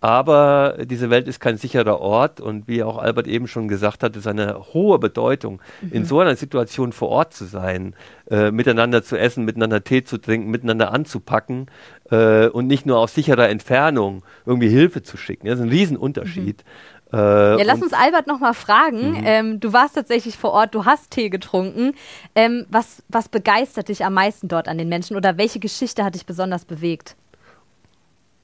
aber 0.00 0.78
diese 0.84 1.10
Welt 1.10 1.28
ist 1.28 1.40
kein 1.40 1.58
sicherer 1.58 2.00
Ort 2.00 2.40
und 2.40 2.68
wie 2.68 2.82
auch 2.82 2.96
Albert 2.96 3.26
eben 3.26 3.46
schon 3.46 3.68
gesagt 3.68 4.02
hat, 4.02 4.16
ist 4.16 4.26
eine 4.26 4.72
hohe 4.72 4.98
Bedeutung, 4.98 5.60
mhm. 5.82 5.92
in 5.92 6.04
so 6.06 6.20
einer 6.20 6.36
Situation 6.36 6.92
vor 6.92 7.10
Ort 7.10 7.34
zu 7.34 7.44
sein, 7.44 7.94
äh, 8.30 8.50
miteinander 8.50 9.02
zu 9.02 9.18
essen, 9.18 9.44
miteinander 9.44 9.84
Tee 9.84 10.02
zu 10.02 10.16
trinken, 10.16 10.50
miteinander 10.50 10.92
anzupacken 10.92 11.66
äh, 12.10 12.48
und 12.48 12.66
nicht 12.66 12.86
nur 12.86 12.98
aus 12.98 13.14
sicherer 13.14 13.50
Entfernung 13.50 14.22
irgendwie 14.46 14.70
Hilfe 14.70 15.02
zu 15.02 15.18
schicken. 15.18 15.46
Das 15.46 15.58
ist 15.58 15.64
ein 15.64 15.70
Riesenunterschied. 15.70 16.64
Mhm. 16.64 17.18
Äh, 17.18 17.58
ja, 17.58 17.64
lass 17.64 17.82
uns 17.82 17.92
Albert 17.92 18.26
nochmal 18.26 18.54
fragen. 18.54 19.10
Mhm. 19.10 19.22
Ähm, 19.24 19.60
du 19.60 19.74
warst 19.74 19.96
tatsächlich 19.96 20.38
vor 20.38 20.52
Ort, 20.52 20.74
du 20.74 20.86
hast 20.86 21.10
Tee 21.10 21.28
getrunken. 21.28 21.92
Ähm, 22.34 22.64
was, 22.70 23.02
was 23.08 23.28
begeistert 23.28 23.88
dich 23.88 24.02
am 24.04 24.14
meisten 24.14 24.48
dort 24.48 24.66
an 24.66 24.78
den 24.78 24.88
Menschen 24.88 25.16
oder 25.16 25.36
welche 25.36 25.58
Geschichte 25.58 26.04
hat 26.04 26.14
dich 26.14 26.24
besonders 26.24 26.64
bewegt? 26.64 27.16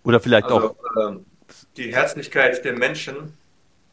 Oder 0.03 0.21
vielleicht 0.21 0.47
also, 0.51 0.71
auch. 0.71 0.77
Ähm 1.01 1.25
die 1.77 1.95
Herzlichkeit 1.95 2.65
der 2.65 2.73
Menschen 2.73 3.37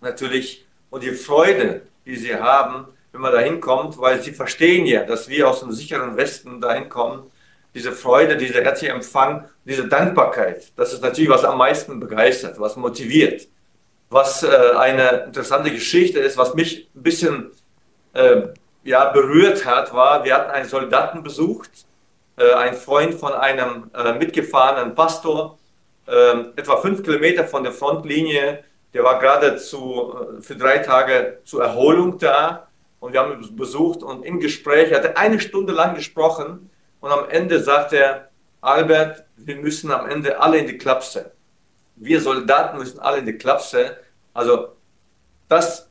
natürlich 0.01 0.65
und 0.89 1.03
die 1.03 1.11
Freude, 1.11 1.81
die 2.05 2.15
sie 2.15 2.35
haben, 2.35 2.87
wenn 3.11 3.21
man 3.21 3.31
da 3.31 3.39
hinkommt, 3.39 3.97
weil 3.99 4.21
sie 4.21 4.31
verstehen 4.31 4.85
ja, 4.85 5.03
dass 5.03 5.29
wir 5.29 5.47
aus 5.47 5.61
dem 5.61 5.71
sicheren 5.71 6.17
Westen 6.17 6.59
dahin 6.59 6.89
kommen. 6.89 7.31
Diese 7.73 7.91
Freude, 7.91 8.37
dieser 8.37 8.63
herzliche 8.63 8.93
Empfang, 8.93 9.45
diese 9.65 9.87
Dankbarkeit, 9.87 10.71
das 10.75 10.93
ist 10.93 11.01
natürlich, 11.01 11.29
was 11.29 11.43
am 11.43 11.57
meisten 11.57 11.99
begeistert, 11.99 12.59
was 12.59 12.75
motiviert. 12.75 13.47
Was 14.09 14.43
äh, 14.43 14.47
eine 14.77 15.23
interessante 15.25 15.71
Geschichte 15.71 16.19
ist, 16.19 16.37
was 16.37 16.53
mich 16.53 16.87
ein 16.95 17.01
bisschen 17.01 17.51
äh, 18.13 18.43
ja, 18.83 19.09
berührt 19.09 19.65
hat, 19.65 19.93
war, 19.93 20.23
wir 20.23 20.35
hatten 20.35 20.51
einen 20.51 20.69
Soldaten 20.69 21.23
besucht, 21.23 21.71
äh, 22.37 22.53
ein 22.53 22.75
Freund 22.75 23.15
von 23.15 23.33
einem 23.33 23.89
äh, 23.95 24.13
mitgefahrenen 24.13 24.93
Pastor, 24.93 25.57
äh, 26.07 26.39
etwa 26.55 26.77
fünf 26.77 27.03
Kilometer 27.03 27.45
von 27.45 27.63
der 27.63 27.71
Frontlinie. 27.71 28.63
Der 28.93 29.03
war 29.03 29.19
gerade 29.19 29.57
zu, 29.57 30.13
äh, 30.37 30.41
für 30.41 30.55
drei 30.55 30.79
Tage 30.79 31.39
zur 31.43 31.63
Erholung 31.63 32.17
da 32.19 32.67
und 32.99 33.13
wir 33.13 33.19
haben 33.19 33.41
ihn 33.41 33.55
besucht 33.55 34.03
und 34.03 34.23
im 34.23 34.39
Gespräch 34.39 34.93
hat 34.93 35.03
er 35.03 35.17
eine 35.17 35.39
Stunde 35.39 35.73
lang 35.73 35.95
gesprochen 35.95 36.69
und 36.99 37.11
am 37.11 37.29
Ende 37.29 37.61
sagt 37.61 37.93
er, 37.93 38.29
Albert, 38.61 39.25
wir 39.35 39.57
müssen 39.57 39.91
am 39.91 40.09
Ende 40.09 40.39
alle 40.39 40.57
in 40.57 40.67
die 40.67 40.77
Klapse. 40.77 41.31
Wir 41.97 42.21
Soldaten 42.21 42.77
müssen 42.77 42.99
alle 42.99 43.17
in 43.17 43.25
die 43.25 43.37
Klapse. 43.37 43.97
Also 44.33 44.69
das 45.49 45.89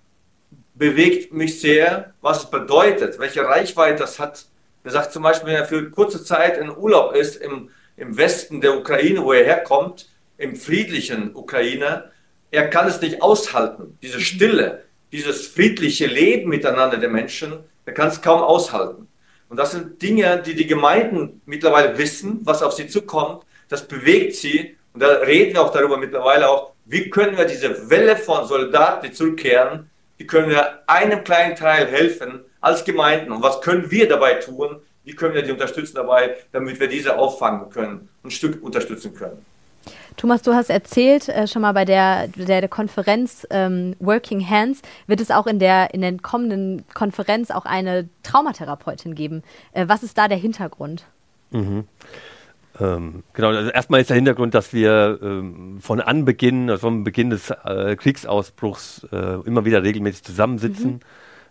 bewegt 0.75 1.33
mich 1.33 1.61
sehr, 1.61 2.15
was 2.23 2.45
es 2.45 2.51
bedeutet, 2.51 3.19
welche 3.19 3.45
Reichweite 3.45 3.99
das 3.99 4.19
hat. 4.19 4.47
Er 4.85 4.91
sagt 4.91 5.13
zum 5.13 5.23
Beispiel, 5.23 5.49
wenn 5.49 5.57
er 5.57 5.67
für 5.67 5.91
kurze 5.91 6.25
Zeit 6.25 6.57
in 6.57 6.75
Urlaub 6.75 7.15
ist 7.15 7.37
im 7.37 7.69
im 7.97 8.17
Westen 8.17 8.61
der 8.61 8.77
Ukraine, 8.79 9.23
wo 9.25 9.33
er 9.33 9.45
herkommt, 9.45 10.09
im 10.39 10.57
friedlichen 10.57 11.35
Ukraine, 11.35 12.11
er 12.51 12.69
kann 12.69 12.87
es 12.89 13.01
nicht 13.01 13.23
aushalten, 13.23 13.99
diese 14.03 14.21
Stille, 14.21 14.85
dieses 15.13 15.47
friedliche 15.47 16.07
Leben 16.07 16.49
miteinander 16.49 16.99
der 16.99 17.11
Menschen, 17.11 17.65
er 17.85 17.95
kann 17.95 18.09
es 18.09 18.23
kaum 18.23 18.43
aushalten. 18.43 19.09
Und 19.49 19.59
das 19.59 19.73
sind 19.73 20.01
Dinge, 20.01 20.43
die 20.45 20.55
die 20.55 20.67
Gemeinden 20.67 21.43
mittlerweile 21.45 21.99
wissen, 21.99 22.41
was 22.45 22.63
auf 22.63 22.73
sie 22.73 22.89
zukommt. 22.89 23.45
Das 23.69 23.87
bewegt 23.87 24.35
sie. 24.35 24.79
Und 24.95 25.03
da 25.03 25.09
reden 25.09 25.53
wir 25.53 25.63
auch 25.63 25.73
darüber 25.73 25.99
mittlerweile 25.99 26.49
auch, 26.49 26.73
wie 26.87 27.11
können 27.11 27.37
wir 27.37 27.45
diese 27.45 27.91
Welle 27.91 28.17
von 28.17 28.47
Soldaten, 28.47 29.07
die 29.07 29.13
zurückkehren, 29.13 29.91
wie 30.17 30.27
können 30.27 30.49
wir 30.49 30.89
einem 30.89 31.23
kleinen 31.23 31.55
Teil 31.55 31.87
helfen 31.87 32.41
als 32.63 32.85
Gemeinden. 32.85 33.31
Und 33.31 33.43
was 33.43 33.61
können 33.61 33.91
wir 33.91 34.09
dabei 34.09 34.35
tun, 34.37 34.81
wie 35.05 35.15
können 35.15 35.35
wir 35.35 35.43
die 35.43 35.53
unterstützen 35.53 35.97
dabei, 35.97 36.37
damit 36.53 36.79
wir 36.81 36.89
diese 36.89 37.19
auffangen 37.19 37.71
können 37.71 38.09
und 38.23 38.29
ein 38.29 38.31
Stück 38.31 38.63
unterstützen 38.63 39.15
können. 39.15 39.45
Thomas, 40.17 40.43
du 40.43 40.53
hast 40.53 40.71
erzählt, 40.71 41.29
äh, 41.29 41.47
schon 41.47 41.63
mal 41.63 41.73
bei 41.73 41.85
der, 41.85 42.29
der, 42.29 42.61
der 42.61 42.69
Konferenz 42.69 43.47
ähm, 43.51 43.97
Working 43.99 44.49
Hands 44.49 44.81
wird 45.07 45.21
es 45.21 45.31
auch 45.31 45.47
in 45.47 45.59
der, 45.59 45.95
in 45.95 46.03
der 46.03 46.17
kommenden 46.19 46.85
Konferenz 46.95 47.51
auch 47.51 47.65
eine 47.65 48.09
Traumatherapeutin 48.23 49.15
geben. 49.15 49.43
Äh, 49.73 49.89
was 49.89 50.03
ist 50.03 50.19
da 50.19 50.29
der 50.29 50.39
Hintergrund? 50.39 51.07
Mhm. 51.51 51.85
Ähm, 52.81 53.23
genau, 53.33 53.49
also 53.49 53.71
erstmal 53.71 54.01
ist 54.01 54.11
der 54.11 54.17
Hintergrund, 54.17 54.55
dass 54.55 54.73
wir 54.73 55.19
ähm, 55.23 55.79
von 55.81 56.01
Anbeginn, 56.01 56.71
also 56.71 56.83
vom 56.83 57.05
Beginn 57.05 57.31
des 57.31 57.51
äh, 57.51 57.97
Kriegsausbruchs 57.97 59.07
äh, 59.13 59.41
immer 59.45 59.65
wieder 59.65 59.83
regelmäßig 59.83 60.23
zusammensitzen 60.23 60.93
mhm. 60.93 61.01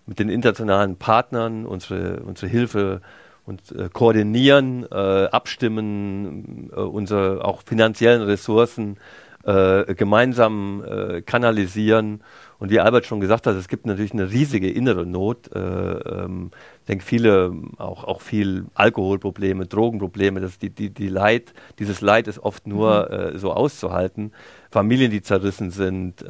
mit 0.08 0.20
den 0.20 0.30
internationalen 0.30 0.96
Partnern, 0.96 1.66
unsere, 1.66 2.22
unsere 2.22 2.50
Hilfe 2.50 3.02
und 3.46 3.72
äh, 3.72 3.90
koordinieren, 3.92 4.86
äh, 4.92 4.96
abstimmen, 5.26 6.70
äh, 6.72 6.80
unsere 6.80 7.44
auch 7.44 7.62
finanziellen 7.64 8.22
Ressourcen 8.22 8.98
äh, 9.44 9.96
gemeinsam 9.96 10.84
äh, 10.86 11.22
kanalisieren. 11.24 12.22
Und 12.60 12.70
wie 12.70 12.80
Albert 12.80 13.08
schon 13.08 13.20
gesagt 13.22 13.48
hat, 13.48 13.56
es 13.56 13.68
gibt 13.68 13.88
natürlich 13.88 14.14
eine 14.14 14.30
riesige 14.30 14.70
innere 14.70 15.08
Not. 15.08 15.52
Äh, 15.52 15.60
ähm, 15.60 16.52
ich 16.82 16.86
denke, 16.86 17.04
viele, 17.04 17.52
auch, 17.78 18.04
auch 18.04 18.22
viel 18.22 18.66
Alkoholprobleme, 18.76 19.66
Drogenprobleme, 19.66 20.42
das 20.42 20.60
die, 20.60 20.70
die, 20.70 20.92
die 20.92 21.08
Leid, 21.08 21.56
dieses 21.80 22.02
Leid 22.02 22.28
ist 22.28 22.38
oft 22.38 22.68
nur 22.68 23.10
mhm. 23.34 23.40
so 23.40 23.52
auszuhalten. 23.52 24.32
Familien, 24.70 25.10
die 25.12 25.22
zerrissen 25.22 25.70
sind, 25.70 26.24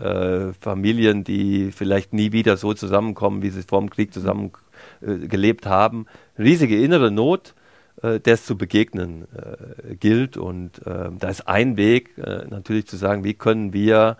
Familien, 0.59 1.23
die 1.23 1.71
vielleicht 1.71 2.11
nie 2.11 2.31
wieder 2.31 2.57
so 2.57 2.73
zusammenkommen, 2.73 3.43
wie 3.43 3.49
sie 3.49 3.61
vor 3.61 3.79
dem 3.79 3.89
Krieg 3.89 4.13
zusammen 5.01 5.29
gelebt 5.29 5.65
haben 5.65 6.05
riesige 6.37 6.81
innere 6.81 7.11
Not, 7.11 7.53
äh, 8.01 8.19
der 8.19 8.35
es 8.35 8.45
zu 8.45 8.57
begegnen 8.57 9.27
äh, 9.35 9.95
gilt. 9.95 10.37
Und 10.37 10.85
äh, 10.85 11.09
da 11.17 11.29
ist 11.29 11.47
ein 11.47 11.77
Weg 11.77 12.17
äh, 12.17 12.45
natürlich 12.49 12.87
zu 12.87 12.97
sagen, 12.97 13.23
wie 13.23 13.33
können 13.33 13.73
wir 13.73 14.17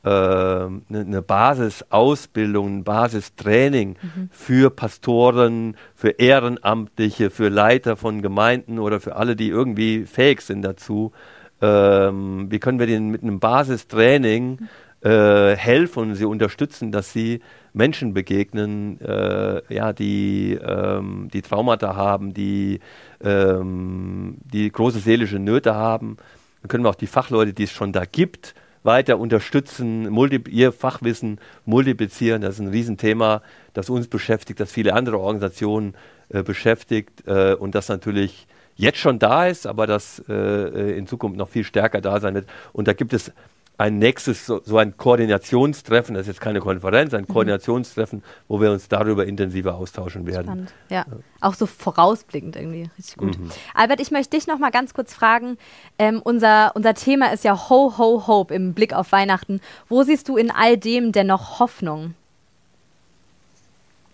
eine 0.00 0.66
ähm, 0.66 0.84
ne 0.88 1.22
Basisausbildung, 1.22 2.78
ein 2.78 2.84
Basistraining 2.84 3.96
mhm. 4.00 4.28
für 4.30 4.70
Pastoren, 4.70 5.76
für 5.94 6.10
Ehrenamtliche, 6.10 7.30
für 7.30 7.48
Leiter 7.48 7.96
von 7.96 8.22
Gemeinden 8.22 8.78
oder 8.78 9.00
für 9.00 9.16
alle, 9.16 9.34
die 9.34 9.48
irgendwie 9.48 10.06
fähig 10.06 10.42
sind 10.42 10.62
dazu. 10.62 11.12
Ähm, 11.60 12.46
wie 12.48 12.60
können 12.60 12.78
wir 12.78 12.86
denen 12.86 13.10
mit 13.10 13.24
einem 13.24 13.40
Basistraining 13.40 14.60
mhm. 15.02 15.08
äh, 15.10 15.56
helfen 15.56 16.10
und 16.10 16.14
sie 16.14 16.26
unterstützen, 16.26 16.92
dass 16.92 17.12
sie 17.12 17.40
Menschen 17.78 18.12
begegnen, 18.12 19.00
äh, 19.00 19.62
ja, 19.72 19.92
die, 19.92 20.58
ähm, 20.60 21.28
die 21.32 21.42
Traumata 21.42 21.94
haben, 21.94 22.34
die, 22.34 22.80
ähm, 23.22 24.36
die 24.44 24.70
große 24.70 24.98
seelische 24.98 25.38
Nöte 25.38 25.76
haben. 25.76 26.16
Dann 26.60 26.68
können 26.68 26.84
wir 26.84 26.90
auch 26.90 26.96
die 26.96 27.06
Fachleute, 27.06 27.54
die 27.54 27.62
es 27.62 27.70
schon 27.70 27.92
da 27.92 28.04
gibt, 28.04 28.54
weiter 28.82 29.18
unterstützen, 29.18 30.12
ihr 30.48 30.72
Fachwissen 30.72 31.38
multiplizieren. 31.64 32.42
Das 32.42 32.54
ist 32.54 32.60
ein 32.60 32.68
Riesenthema, 32.68 33.42
das 33.74 33.88
uns 33.90 34.08
beschäftigt, 34.08 34.58
das 34.58 34.72
viele 34.72 34.94
andere 34.94 35.20
Organisationen 35.20 35.94
äh, 36.30 36.42
beschäftigt 36.42 37.26
äh, 37.26 37.54
und 37.54 37.76
das 37.76 37.88
natürlich 37.88 38.48
jetzt 38.74 38.98
schon 38.98 39.20
da 39.20 39.46
ist, 39.46 39.66
aber 39.68 39.86
das 39.86 40.22
äh, 40.28 40.98
in 40.98 41.06
Zukunft 41.06 41.36
noch 41.36 41.48
viel 41.48 41.64
stärker 41.64 42.00
da 42.00 42.18
sein 42.18 42.34
wird. 42.34 42.48
Und 42.72 42.88
da 42.88 42.92
gibt 42.92 43.12
es 43.12 43.32
ein 43.78 43.98
nächstes, 43.98 44.44
so, 44.44 44.60
so, 44.64 44.76
ein 44.76 44.96
Koordinationstreffen, 44.96 46.16
das 46.16 46.22
ist 46.22 46.34
jetzt 46.34 46.40
keine 46.40 46.58
Konferenz, 46.58 47.14
ein 47.14 47.22
mhm. 47.22 47.28
Koordinationstreffen, 47.28 48.24
wo 48.48 48.60
wir 48.60 48.72
uns 48.72 48.88
darüber 48.88 49.24
intensiver 49.24 49.76
austauschen 49.76 50.26
werden. 50.26 50.46
Spannend. 50.46 50.74
Ja. 50.90 51.06
ja. 51.08 51.16
auch 51.40 51.54
so 51.54 51.66
vorausblickend 51.66 52.56
irgendwie, 52.56 52.90
richtig 52.98 53.16
gut. 53.16 53.38
Mhm. 53.38 53.50
Albert, 53.74 54.00
ich 54.00 54.10
möchte 54.10 54.36
dich 54.36 54.48
noch 54.48 54.58
mal 54.58 54.70
ganz 54.70 54.94
kurz 54.94 55.14
fragen, 55.14 55.58
ähm, 55.98 56.20
unser, 56.22 56.72
unser 56.74 56.94
Thema 56.94 57.32
ist 57.32 57.44
ja 57.44 57.70
Ho, 57.70 57.94
Ho, 57.96 58.26
Hope 58.26 58.52
im 58.52 58.74
Blick 58.74 58.92
auf 58.92 59.12
Weihnachten. 59.12 59.60
Wo 59.88 60.02
siehst 60.02 60.28
du 60.28 60.36
in 60.36 60.50
all 60.50 60.76
dem 60.76 61.12
denn 61.12 61.28
noch 61.28 61.60
Hoffnung? 61.60 62.14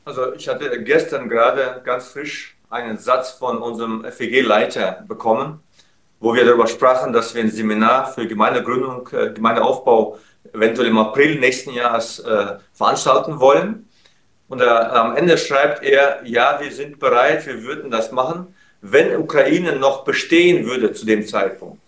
Also 0.05 0.35
ich 0.35 0.47
hatte 0.47 0.85
gestern 0.85 1.31
gerade 1.31 1.81
ganz 1.85 2.09
frisch 2.09 2.55
einen 2.69 2.99
Satz 2.99 3.31
von 3.31 3.57
unserem 3.57 4.05
FEG-Leiter 4.05 5.05
bekommen 5.09 5.64
wo 6.25 6.35
wir 6.35 6.47
darüber 6.47 6.67
sprachen, 6.67 7.13
dass 7.13 7.35
wir 7.35 7.43
ein 7.43 7.51
Seminar 7.51 8.11
für 8.11 8.27
Gemeindegründung, 8.27 9.07
äh, 9.13 9.31
Gemeindeaufbau 9.31 10.19
eventuell 10.55 10.89
im 10.89 10.97
April 10.97 11.39
nächsten 11.39 11.75
Jahres 11.75 12.19
äh, 12.21 12.57
veranstalten 12.73 13.41
wollen. 13.41 13.87
Und 14.49 14.63
äh, 14.63 14.65
am 14.65 15.17
Ende 15.17 15.37
schreibt 15.37 15.83
er, 15.83 16.23
ja, 16.25 16.59
wir 16.63 16.73
sind 16.73 16.99
bereit, 16.99 17.47
wir 17.47 17.63
würden 17.65 17.91
das 17.91 18.11
machen, 18.11 18.55
wenn 18.81 19.15
Ukraine 19.17 19.77
noch 19.77 20.05
bestehen 20.05 20.65
würde 20.65 20.95
zu 20.95 21.05
dem 21.05 21.27
Zeitpunkt. 21.27 21.83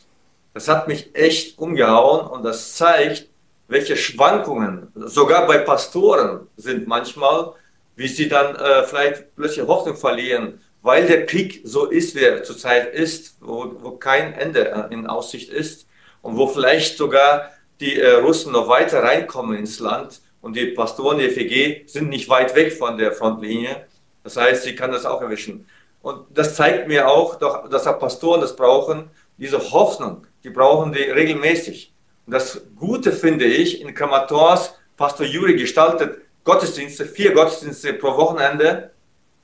Das 0.53 0.69
hat 0.69 0.87
mich 0.87 1.15
echt 1.15 1.59
umgehauen 1.59 2.27
und 2.27 2.43
das 2.43 2.75
zeigt, 2.75 3.29
welche 3.69 3.97
Schwankungen 3.97 4.89
sogar 4.95 5.47
bei 5.47 5.57
Pastoren 5.59 6.47
sind 6.59 6.87
manchmal, 6.87 7.55
wie 7.95 8.09
sie 8.09 8.29
dann 8.29 8.55
äh, 8.55 8.85
vielleicht 8.85 9.35
plötzlich 9.35 9.67
Hoffnung 9.67 9.97
verlieren 9.97 10.61
weil 10.87 11.09
der 11.09 11.27
Krieg 11.27 11.63
so 11.65 11.87
ist, 11.87 12.15
wie 12.15 12.21
er 12.21 12.45
zurzeit 12.45 12.95
ist, 12.95 13.39
wo, 13.41 13.73
wo 13.81 13.91
kein 13.97 14.33
Ende 14.35 14.89
in 14.93 15.09
Aussicht 15.09 15.51
ist 15.51 15.89
und 16.23 16.37
wo 16.37 16.47
vielleicht 16.47 16.97
sogar 16.97 17.51
die 17.81 17.99
äh, 17.99 18.13
Russen 18.13 18.53
noch 18.53 18.69
weiter 18.69 19.03
reinkommen 19.03 19.59
ins 19.59 19.81
Land 19.81 20.21
und 20.41 20.55
die 20.55 20.67
Pastoren 20.67 21.19
der 21.19 21.33
FEG 21.33 21.89
sind 21.89 22.09
nicht 22.09 22.29
weit 22.29 22.55
weg 22.55 22.73
von 22.73 22.97
der 22.99 23.11
Frontlinie. 23.11 23.85
Das 24.23 24.37
heißt, 24.37 24.63
sie 24.63 24.77
kann 24.77 24.93
das 24.93 25.05
auch 25.05 25.21
erwischen. 25.21 25.67
Und 26.03 26.27
das 26.31 26.55
zeigt 26.55 26.87
mir 26.87 27.09
auch, 27.09 27.35
doch, 27.35 27.69
dass 27.69 27.89
auch 27.89 27.99
Pastoren 27.99 28.41
das 28.41 28.55
brauchen, 28.55 29.11
diese 29.39 29.59
Hoffnung, 29.73 30.25
die 30.45 30.51
brauchen 30.51 30.93
die 30.93 31.03
regelmäßig. 31.03 31.93
Und 32.27 32.33
das 32.33 32.63
Gute 32.77 33.11
finde 33.11 33.45
ich, 33.45 33.81
in 33.81 33.93
Kramators, 33.93 34.75
Pastor 34.97 35.27
Juri 35.27 35.57
gestaltet 35.57 36.21
Gottesdienste, 36.45 37.07
vier 37.07 37.33
Gottesdienste 37.35 37.95
pro 37.95 38.17
Wochenende, 38.17 38.93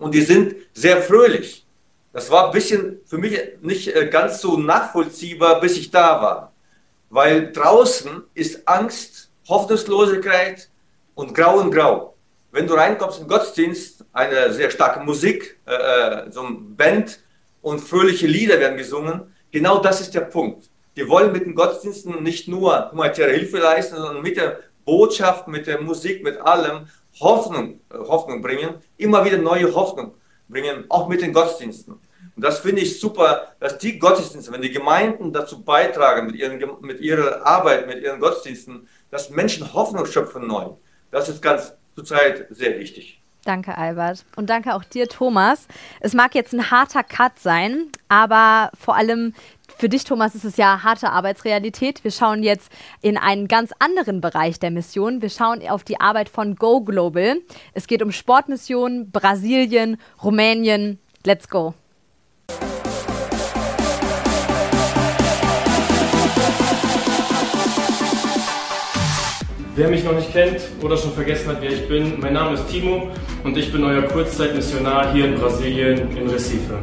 und 0.02 0.14
die 0.14 0.22
sind 0.22 0.54
sehr 0.72 1.00
fröhlich. 1.00 1.66
Das 2.12 2.30
war 2.30 2.46
ein 2.46 2.52
bisschen 2.52 3.00
für 3.06 3.18
mich 3.18 3.38
nicht 3.62 3.94
äh, 3.94 4.06
ganz 4.08 4.40
so 4.40 4.58
nachvollziehbar, 4.58 5.60
bis 5.60 5.78
ich 5.78 5.90
da 5.90 6.20
war. 6.20 6.52
Weil 7.08 7.52
draußen 7.52 8.22
ist 8.34 8.66
Angst, 8.68 9.30
Hoffnungslosigkeit 9.48 10.68
und 11.14 11.34
Grau 11.34 11.58
und 11.58 11.70
Grau. 11.70 12.14
Wenn 12.50 12.66
du 12.66 12.74
reinkommst 12.74 13.20
in 13.20 13.28
Gottesdienst, 13.28 14.04
eine 14.12 14.52
sehr 14.52 14.70
starke 14.70 15.00
Musik, 15.00 15.58
äh, 15.66 15.74
äh, 15.74 16.30
so 16.30 16.42
ein 16.42 16.76
Band 16.76 17.20
und 17.62 17.80
fröhliche 17.80 18.26
Lieder 18.26 18.60
werden 18.60 18.76
gesungen, 18.76 19.34
genau 19.50 19.78
das 19.78 20.02
ist 20.02 20.14
der 20.14 20.20
Punkt. 20.22 20.68
Die 20.96 21.08
wollen 21.08 21.32
mit 21.32 21.46
den 21.46 21.54
Gottesdiensten 21.54 22.22
nicht 22.22 22.48
nur 22.48 22.90
humanitäre 22.90 23.30
Hilfe 23.30 23.58
leisten, 23.58 23.96
sondern 23.96 24.20
mit 24.22 24.36
der 24.36 24.58
Botschaft, 24.84 25.48
mit 25.48 25.66
der 25.66 25.80
Musik, 25.80 26.22
mit 26.22 26.40
allem 26.40 26.86
Hoffnung, 27.20 27.80
äh, 27.90 27.98
Hoffnung 27.98 28.42
bringen, 28.42 28.74
immer 28.96 29.24
wieder 29.24 29.38
neue 29.38 29.74
Hoffnung 29.74 30.14
bringen, 30.48 30.84
auch 30.88 31.08
mit 31.08 31.22
den 31.22 31.32
Gottesdiensten. 31.32 31.94
Und 32.34 32.44
das 32.44 32.60
finde 32.60 32.82
ich 32.82 32.98
super, 32.98 33.48
dass 33.60 33.78
die 33.78 33.98
Gottesdienste, 33.98 34.52
wenn 34.52 34.62
die 34.62 34.72
Gemeinden 34.72 35.32
dazu 35.32 35.62
beitragen, 35.62 36.26
mit, 36.26 36.36
ihren, 36.36 36.60
mit 36.80 37.00
ihrer 37.00 37.44
Arbeit, 37.44 37.86
mit 37.86 38.02
ihren 38.02 38.20
Gottesdiensten, 38.20 38.88
dass 39.10 39.30
Menschen 39.30 39.72
Hoffnung 39.74 40.06
schöpfen 40.06 40.46
neu. 40.46 40.70
Das 41.10 41.28
ist 41.28 41.42
ganz 41.42 41.74
zurzeit 41.94 42.46
sehr 42.50 42.78
wichtig. 42.78 43.22
Danke, 43.44 43.76
Albert. 43.76 44.24
Und 44.36 44.50
danke 44.50 44.74
auch 44.74 44.84
dir, 44.84 45.08
Thomas. 45.08 45.66
Es 46.00 46.14
mag 46.14 46.34
jetzt 46.34 46.52
ein 46.52 46.70
harter 46.70 47.02
Cut 47.02 47.40
sein, 47.40 47.88
aber 48.08 48.70
vor 48.78 48.96
allem 48.96 49.34
für 49.82 49.88
dich, 49.88 50.04
Thomas, 50.04 50.36
ist 50.36 50.44
es 50.44 50.56
ja 50.56 50.84
harte 50.84 51.10
Arbeitsrealität. 51.10 52.04
Wir 52.04 52.12
schauen 52.12 52.44
jetzt 52.44 52.70
in 53.00 53.16
einen 53.16 53.48
ganz 53.48 53.72
anderen 53.80 54.20
Bereich 54.20 54.60
der 54.60 54.70
Mission. 54.70 55.22
Wir 55.22 55.28
schauen 55.28 55.60
auf 55.68 55.82
die 55.82 56.00
Arbeit 56.00 56.28
von 56.28 56.54
Go 56.54 56.82
Global. 56.82 57.38
Es 57.74 57.88
geht 57.88 58.00
um 58.00 58.12
Sportmissionen, 58.12 59.10
Brasilien, 59.10 59.96
Rumänien. 60.22 61.00
Let's 61.26 61.48
go. 61.48 61.74
Wer 69.74 69.88
mich 69.88 70.04
noch 70.04 70.14
nicht 70.14 70.32
kennt 70.32 70.60
oder 70.80 70.96
schon 70.96 71.12
vergessen 71.12 71.48
hat, 71.48 71.60
wer 71.60 71.72
ich 71.72 71.88
bin, 71.88 72.20
mein 72.20 72.34
Name 72.34 72.54
ist 72.54 72.68
Timo 72.68 73.10
und 73.42 73.56
ich 73.56 73.72
bin 73.72 73.82
euer 73.82 74.02
Kurzzeitmissionar 74.02 75.12
hier 75.12 75.24
in 75.24 75.34
Brasilien 75.34 76.16
in 76.16 76.30
Recife. 76.30 76.78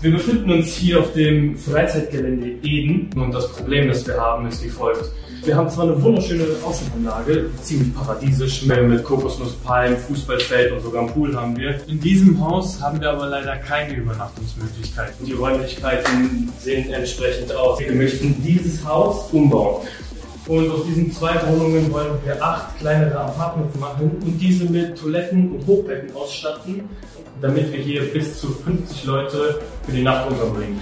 Wir 0.00 0.12
befinden 0.12 0.52
uns 0.52 0.74
hier 0.74 1.00
auf 1.00 1.12
dem 1.12 1.56
Freizeitgelände 1.56 2.50
Eden 2.62 3.10
und 3.20 3.32
das 3.32 3.50
Problem, 3.50 3.88
das 3.88 4.06
wir 4.06 4.16
haben, 4.16 4.46
ist 4.46 4.62
wie 4.62 4.68
folgt. 4.68 5.10
Wir 5.44 5.56
haben 5.56 5.68
zwar 5.68 5.86
eine 5.86 6.00
wunderschöne 6.00 6.44
Außenanlage, 6.64 7.46
ziemlich 7.62 7.92
paradiesisch, 7.96 8.64
mit 8.64 9.02
Kokosnusspalmen, 9.02 9.96
Fußballfeld 9.96 10.70
und 10.70 10.82
sogar 10.82 11.02
einen 11.02 11.10
Pool 11.10 11.34
haben 11.34 11.56
wir. 11.56 11.80
In 11.88 11.98
diesem 11.98 12.40
Haus 12.40 12.80
haben 12.80 13.00
wir 13.00 13.10
aber 13.10 13.26
leider 13.26 13.56
keine 13.56 13.94
Übernachtungsmöglichkeiten. 13.94 15.26
Die 15.26 15.32
Räumlichkeiten 15.32 16.52
sehen 16.60 16.92
entsprechend 16.92 17.52
aus. 17.56 17.80
Wir 17.80 17.92
möchten 17.92 18.40
dieses 18.44 18.84
Haus 18.84 19.32
umbauen. 19.32 19.84
Und 20.48 20.70
aus 20.70 20.84
diesen 20.86 21.12
zwei 21.12 21.34
Wohnungen 21.46 21.92
wollen 21.92 22.18
wir 22.24 22.42
acht 22.42 22.78
kleinere 22.78 23.20
Apartments 23.20 23.78
machen 23.78 24.10
und 24.22 24.38
diese 24.38 24.64
mit 24.64 24.98
Toiletten 24.98 25.52
und 25.52 25.66
Hochbetten 25.66 26.16
ausstatten 26.16 26.88
damit 27.40 27.72
wir 27.72 27.80
hier 27.80 28.12
bis 28.12 28.40
zu 28.40 28.48
50 28.48 29.04
Leute 29.04 29.60
für 29.84 29.92
die 29.92 30.02
Nacht 30.02 30.30
unterbringen. 30.30 30.80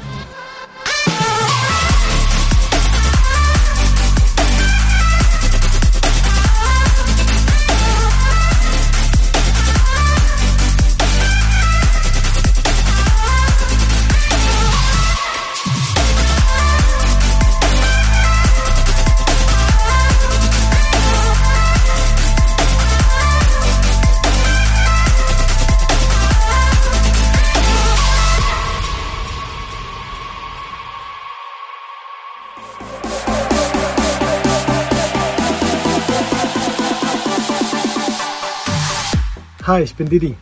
Hi, 39.77 39.83
ich 39.83 39.95
bin 39.95 40.09
Didi 40.09 40.35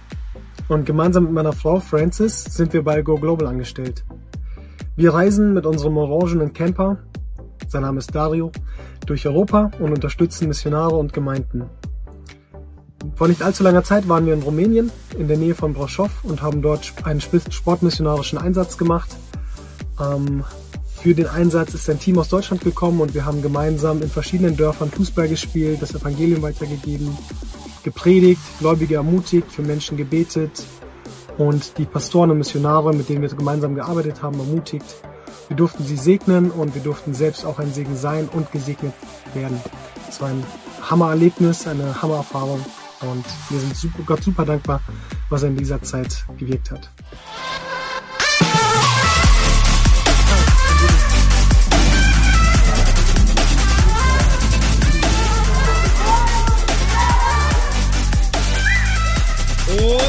und 0.68 0.86
gemeinsam 0.86 1.24
mit 1.24 1.32
meiner 1.32 1.52
Frau 1.52 1.80
Frances 1.80 2.44
sind 2.44 2.72
wir 2.72 2.84
bei 2.84 3.02
Go 3.02 3.16
Global 3.16 3.48
angestellt. 3.48 4.04
Wir 4.94 5.12
reisen 5.12 5.52
mit 5.52 5.66
unserem 5.66 5.96
orangenen 5.96 6.52
Camper, 6.52 6.98
sein 7.66 7.82
Name 7.82 7.98
ist 7.98 8.14
Dario, 8.14 8.52
durch 9.06 9.26
Europa 9.26 9.72
und 9.80 9.90
unterstützen 9.90 10.46
Missionare 10.46 10.94
und 10.94 11.12
Gemeinden. 11.12 11.64
Vor 13.16 13.26
nicht 13.26 13.42
allzu 13.42 13.64
langer 13.64 13.82
Zeit 13.82 14.08
waren 14.08 14.24
wir 14.24 14.34
in 14.34 14.42
Rumänien 14.42 14.92
in 15.18 15.26
der 15.26 15.36
Nähe 15.36 15.56
von 15.56 15.74
Braschow 15.74 16.12
und 16.22 16.40
haben 16.40 16.62
dort 16.62 16.92
einen 17.02 17.20
sportmissionarischen 17.20 18.38
Einsatz 18.38 18.78
gemacht. 18.78 19.16
Ähm, 20.00 20.44
für 21.02 21.12
den 21.12 21.26
Einsatz 21.26 21.74
ist 21.74 21.90
ein 21.90 21.98
Team 21.98 22.20
aus 22.20 22.28
Deutschland 22.28 22.62
gekommen 22.62 23.00
und 23.00 23.14
wir 23.14 23.26
haben 23.26 23.42
gemeinsam 23.42 24.00
in 24.00 24.10
verschiedenen 24.10 24.56
Dörfern 24.56 24.92
Fußball 24.92 25.26
gespielt, 25.26 25.82
das 25.82 25.92
Evangelium 25.92 26.42
weitergegeben 26.42 27.18
gepredigt, 27.84 28.40
Gläubige 28.58 28.96
ermutigt, 28.96 29.52
für 29.52 29.62
Menschen 29.62 29.96
gebetet 29.96 30.64
und 31.38 31.78
die 31.78 31.84
Pastoren 31.84 32.30
und 32.30 32.38
Missionare, 32.38 32.92
mit 32.94 33.08
denen 33.08 33.22
wir 33.22 33.28
gemeinsam 33.28 33.74
gearbeitet 33.74 34.22
haben, 34.22 34.38
ermutigt. 34.38 34.86
Wir 35.48 35.56
durften 35.56 35.84
sie 35.84 35.96
segnen 35.96 36.50
und 36.50 36.74
wir 36.74 36.82
durften 36.82 37.14
selbst 37.14 37.44
auch 37.44 37.58
ein 37.58 37.72
Segen 37.72 37.96
sein 37.96 38.28
und 38.32 38.50
gesegnet 38.50 38.94
werden. 39.34 39.60
Es 40.08 40.20
war 40.20 40.28
ein 40.28 40.42
Hammererlebnis, 40.90 41.66
eine 41.66 42.00
Hammererfahrung 42.00 42.64
Und 43.00 43.24
wir 43.50 43.60
sind 43.60 43.76
super, 43.76 44.02
Gott 44.06 44.22
super 44.22 44.44
dankbar, 44.44 44.80
was 45.28 45.42
er 45.42 45.50
in 45.50 45.56
dieser 45.56 45.82
Zeit 45.82 46.24
gewirkt 46.38 46.70
hat. 46.70 46.90
오! 59.82 60.03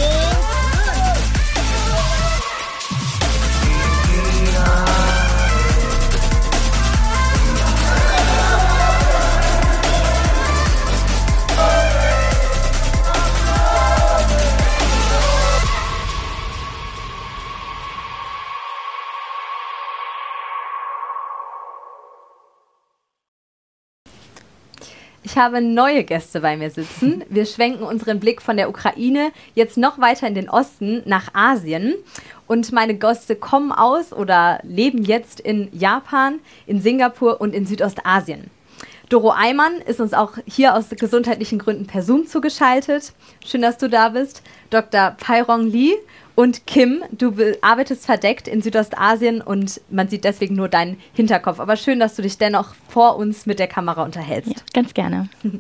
Ich 25.36 25.42
habe 25.42 25.60
neue 25.60 26.06
Gäste 26.06 26.40
bei 26.40 26.56
mir 26.56 26.70
sitzen. 26.70 27.22
Wir 27.28 27.46
schwenken 27.46 27.84
unseren 27.84 28.22
Blick 28.22 28.42
von 28.42 28.56
der 28.56 28.70
Ukraine 28.70 29.34
jetzt 29.54 29.76
noch 29.76 30.00
weiter 30.00 30.28
in 30.28 30.34
den 30.34 30.50
Osten 30.50 31.04
nach 31.04 31.34
Asien. 31.34 31.96
Und 32.48 32.72
meine 32.72 32.96
Gäste 32.96 33.36
kommen 33.36 33.74
aus 33.74 34.14
oder 34.14 34.62
leben 34.64 35.04
jetzt 35.04 35.42
in 35.42 35.68
Japan, 35.78 36.40
in 36.68 36.80
Singapur 36.80 37.42
und 37.42 37.54
in 37.54 37.66
Südostasien. 37.66 38.50
Doro 39.10 39.32
Eimann 39.32 39.82
ist 39.86 40.00
uns 40.00 40.14
auch 40.14 40.38
hier 40.46 40.74
aus 40.74 40.88
gesundheitlichen 40.90 41.60
Gründen 41.60 41.86
per 41.86 42.02
Zoom 42.02 42.28
zugeschaltet. 42.28 43.12
Schön, 43.46 43.62
dass 43.62 43.78
du 43.78 43.90
da 43.90 44.08
bist. 44.08 44.42
Dr. 44.70 45.18
Pairong 45.20 45.68
Lee 45.68 45.96
und 46.36 46.68
Kim, 46.68 47.04
du 47.12 47.34
arbeitest 47.62 48.06
verdeckt 48.06 48.50
in 48.50 48.62
Südostasien 48.62 49.42
und 49.42 49.80
man 49.90 50.10
sieht 50.10 50.26
deswegen 50.26 50.56
nur 50.56 50.68
deinen 50.68 51.00
Hinterkopf. 51.14 51.62
Aber 51.62 51.78
schön, 51.78 52.00
dass 52.00 52.16
du 52.16 52.22
dich 52.22 52.38
dennoch 52.38 52.76
vor 52.90 53.16
uns 53.16 53.46
mit 53.46 53.58
der 53.58 53.68
Kamera 53.68 54.04
unterhältst. 54.04 54.52
Ja, 54.52 54.62
ganz 54.74 54.94
gerne. 54.94 55.30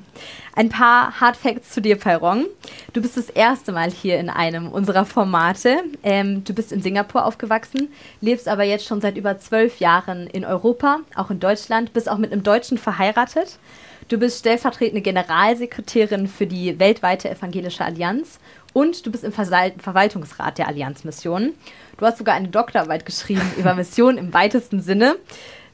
Ein 0.55 0.69
paar 0.69 1.19
Hard 1.19 1.37
Facts 1.37 1.71
zu 1.71 1.81
dir, 1.81 1.97
Pairong. 1.97 2.45
Du 2.91 3.01
bist 3.01 3.15
das 3.15 3.29
erste 3.29 3.71
Mal 3.71 3.89
hier 3.89 4.19
in 4.19 4.29
einem 4.29 4.67
unserer 4.67 5.05
Formate. 5.05 5.77
Ähm, 6.03 6.43
du 6.43 6.53
bist 6.53 6.73
in 6.73 6.81
Singapur 6.81 7.25
aufgewachsen, 7.25 7.89
lebst 8.19 8.47
aber 8.47 8.63
jetzt 8.63 8.85
schon 8.85 8.99
seit 8.99 9.17
über 9.17 9.39
zwölf 9.39 9.79
Jahren 9.79 10.27
in 10.27 10.43
Europa, 10.43 10.99
auch 11.15 11.31
in 11.31 11.39
Deutschland, 11.39 11.93
bist 11.93 12.09
auch 12.09 12.17
mit 12.17 12.33
einem 12.33 12.43
Deutschen 12.43 12.77
verheiratet. 12.77 13.59
Du 14.07 14.19
bist 14.19 14.39
stellvertretende 14.39 15.01
Generalsekretärin 15.01 16.27
für 16.27 16.45
die 16.45 16.77
weltweite 16.79 17.29
Evangelische 17.29 17.83
Allianz 17.83 18.39
und 18.75 19.05
du 19.05 19.11
bist 19.11 19.23
im 19.23 19.31
Verwaltungsrat 19.31 20.57
der 20.57 20.67
Allianzmission. 20.67 21.53
Du 21.97 22.05
hast 22.05 22.17
sogar 22.17 22.35
eine 22.35 22.49
Doktorarbeit 22.49 23.05
geschrieben 23.05 23.49
über 23.57 23.73
Mission 23.73 24.17
im 24.17 24.33
weitesten 24.33 24.81
Sinne. 24.81 25.15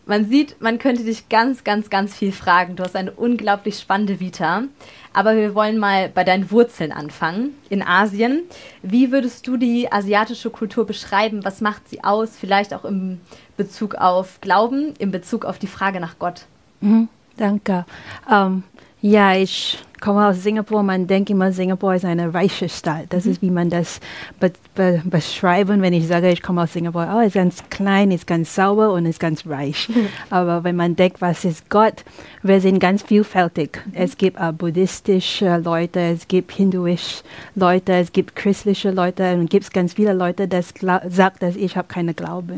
Man 0.05 0.29
sieht, 0.29 0.61
man 0.61 0.77
könnte 0.77 1.03
dich 1.03 1.27
ganz, 1.27 1.63
ganz, 1.63 1.89
ganz 1.89 2.13
viel 2.15 2.31
fragen. 2.31 2.75
Du 2.75 2.83
hast 2.83 2.95
eine 2.95 3.09
unglaublich 3.11 3.79
spannende 3.79 4.19
Vita. 4.19 4.65
Aber 5.13 5.35
wir 5.35 5.55
wollen 5.55 5.79
mal 5.79 6.09
bei 6.09 6.23
deinen 6.23 6.51
Wurzeln 6.51 6.91
anfangen, 6.91 7.55
in 7.69 7.81
Asien. 7.81 8.43
Wie 8.83 9.11
würdest 9.11 9.47
du 9.47 9.57
die 9.57 9.91
asiatische 9.91 10.51
Kultur 10.51 10.85
beschreiben? 10.85 11.43
Was 11.43 11.59
macht 11.59 11.89
sie 11.89 12.03
aus? 12.03 12.37
Vielleicht 12.39 12.71
auch 12.71 12.85
im 12.85 13.19
Bezug 13.57 13.95
auf 13.95 14.41
Glauben, 14.41 14.93
in 14.99 15.09
Bezug 15.09 15.43
auf 15.43 15.57
die 15.57 15.65
Frage 15.65 15.99
nach 15.99 16.19
Gott. 16.19 16.45
Mhm, 16.81 17.09
danke. 17.37 17.85
Ähm, 18.31 18.61
ja, 19.01 19.35
ich 19.35 19.79
komme 20.01 20.27
aus 20.27 20.43
Singapur. 20.43 20.83
Man 20.83 21.07
denkt 21.07 21.29
immer, 21.29 21.51
Singapur 21.51 21.93
ist 21.95 22.03
eine 22.03 22.33
reiche 22.33 22.67
Stadt. 22.67 23.05
Das 23.09 23.25
mhm. 23.25 23.31
ist, 23.31 23.41
wie 23.41 23.51
man 23.51 23.69
das 23.69 24.01
be 24.39 24.51
be 24.75 25.01
beschreiben, 25.05 25.81
wenn 25.81 25.93
ich 25.93 26.07
sage, 26.07 26.29
ich 26.29 26.41
komme 26.41 26.63
aus 26.63 26.73
Singapur. 26.73 27.07
Oh, 27.15 27.19
ist 27.19 27.35
ganz 27.35 27.63
klein, 27.69 28.11
ist 28.11 28.27
ganz 28.27 28.53
sauber 28.53 28.91
und 28.93 29.05
ist 29.05 29.19
ganz 29.19 29.45
reich. 29.47 29.87
Mhm. 29.89 30.07
Aber 30.29 30.63
wenn 30.63 30.75
man 30.75 30.95
denkt, 30.95 31.21
was 31.21 31.45
ist 31.45 31.69
Gott? 31.69 32.03
Wir 32.43 32.59
sind 32.59 32.79
ganz 32.79 33.03
vielfältig. 33.03 33.81
Mhm. 33.85 33.91
Es 33.93 34.17
gibt 34.17 34.39
uh, 34.39 34.51
buddhistische 34.51 35.57
Leute, 35.57 35.99
es 35.99 36.27
gibt 36.27 36.51
hinduische 36.51 37.23
Leute, 37.55 37.93
es 37.93 38.11
gibt 38.11 38.35
christliche 38.35 38.91
Leute 38.91 39.33
und 39.33 39.43
es 39.45 39.49
gibt 39.49 39.73
ganz 39.73 39.93
viele 39.93 40.13
Leute, 40.13 40.47
die 40.47 40.61
sagen, 40.81 41.35
dass 41.39 41.55
ich 41.55 41.77
habe 41.77 41.87
keine 41.87 42.13
Glauben. 42.13 42.51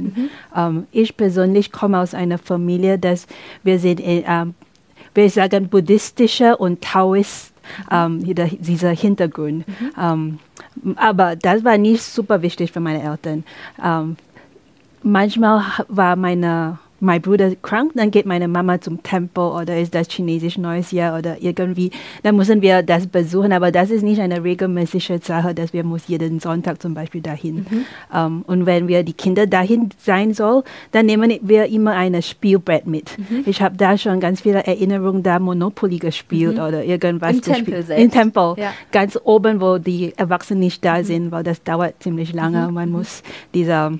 Um, 0.56 0.73
mhm. 0.73 0.77
ähm, 0.77 0.88
ich 0.91 1.15
persönlich 1.15 1.71
komme 1.71 1.99
aus 1.99 2.13
einer 2.13 2.38
Familie, 2.38 2.97
dass 2.97 3.27
wir 3.63 3.79
sind 3.79 3.99
in, 3.99 4.23
um, 4.23 4.56
wir 5.13 5.30
sagen, 5.30 5.69
buddhistische 5.69 6.58
und 6.58 6.82
Taoist, 6.82 7.54
ähm, 7.91 8.19
dieser 8.23 8.89
Hintergrund. 8.89 9.67
Mhm. 9.67 9.91
Ähm, 9.99 10.39
aber 10.97 11.36
das 11.36 11.63
war 11.63 11.78
nicht 11.78 12.04
super 12.04 12.41
wichtig 12.41 12.71
für 12.71 12.80
meine 12.80 13.02
Eltern. 13.02 13.43
Ähm, 13.84 14.17
manchmal 15.02 15.63
war 15.88 16.15
meine 16.15 16.80
mein 17.04 17.22
Bruder 17.22 17.54
krank, 17.62 17.92
dann 17.96 18.12
geht 18.12 18.26
meine 18.26 18.48
Mama 18.48 18.80
zum 18.80 19.04
Tempel 19.04 19.44
oder 19.44 19.80
ist 19.80 19.94
das 19.94 20.08
chinesisch 20.10 20.58
Neues 20.58 20.92
Jahr 20.92 21.18
oder 21.20 21.38
irgendwie, 21.42 21.92
dann 22.24 22.36
müssen 22.36 22.62
wir 22.62 22.82
das 22.82 23.08
besuchen, 23.08 23.52
aber 23.52 23.72
das 23.72 23.92
ist 23.92 24.04
nicht 24.04 24.22
eine 24.22 24.44
regelmäßige 24.44 25.20
Sache, 25.22 25.54
dass 25.54 25.74
wir 25.74 25.84
muss 25.84 26.08
jeden 26.08 26.39
Sonntag 26.39 26.82
zum 26.82 26.94
Beispiel 26.94 27.22
dahin. 27.22 27.66
Mhm. 27.70 27.86
Um, 28.12 28.20
ähm, 28.20 28.44
und 28.48 28.66
wenn 28.66 28.88
wir 28.88 29.04
die 29.04 29.13
Kinder 29.13 29.48
dahin 29.48 29.89
sein 29.98 30.34
soll, 30.34 30.63
dann 30.92 31.06
nehmen 31.06 31.38
wir 31.42 31.66
immer 31.66 31.94
ein 31.94 32.22
Spielbrett 32.22 32.88
mit. 32.88 33.18
Mhm. 33.18 33.44
Ich 33.46 33.62
habe 33.62 33.76
da 33.76 33.98
schon 33.98 34.20
ganz 34.20 34.42
viele 34.42 34.66
Erinnerungen, 34.66 35.24
da 35.24 35.39
Monopoly 35.39 36.00
gespielt 36.00 36.56
mhm. 36.56 36.63
oder 36.63 36.84
irgendwas 36.84 37.36
Im 37.36 37.42
Tempel 37.42 37.84
selbst. 37.84 38.04
Im 38.04 38.12
Tempel, 38.12 38.54
ja. 38.58 38.72
ganz 38.92 39.20
oben, 39.24 39.60
wo 39.60 39.78
die 39.78 40.13
Erwachsenen 40.16 40.62
nicht 40.62 40.86
da 40.86 41.00
mhm. 41.00 41.04
sind, 41.04 41.32
weil 41.32 41.44
das 41.44 41.63
dauert 41.63 42.02
ziemlich 42.02 42.34
lange. 42.34 42.68
Mhm. 42.68 42.74
Man 42.74 42.89
muss 42.92 43.24
dieser 43.54 43.92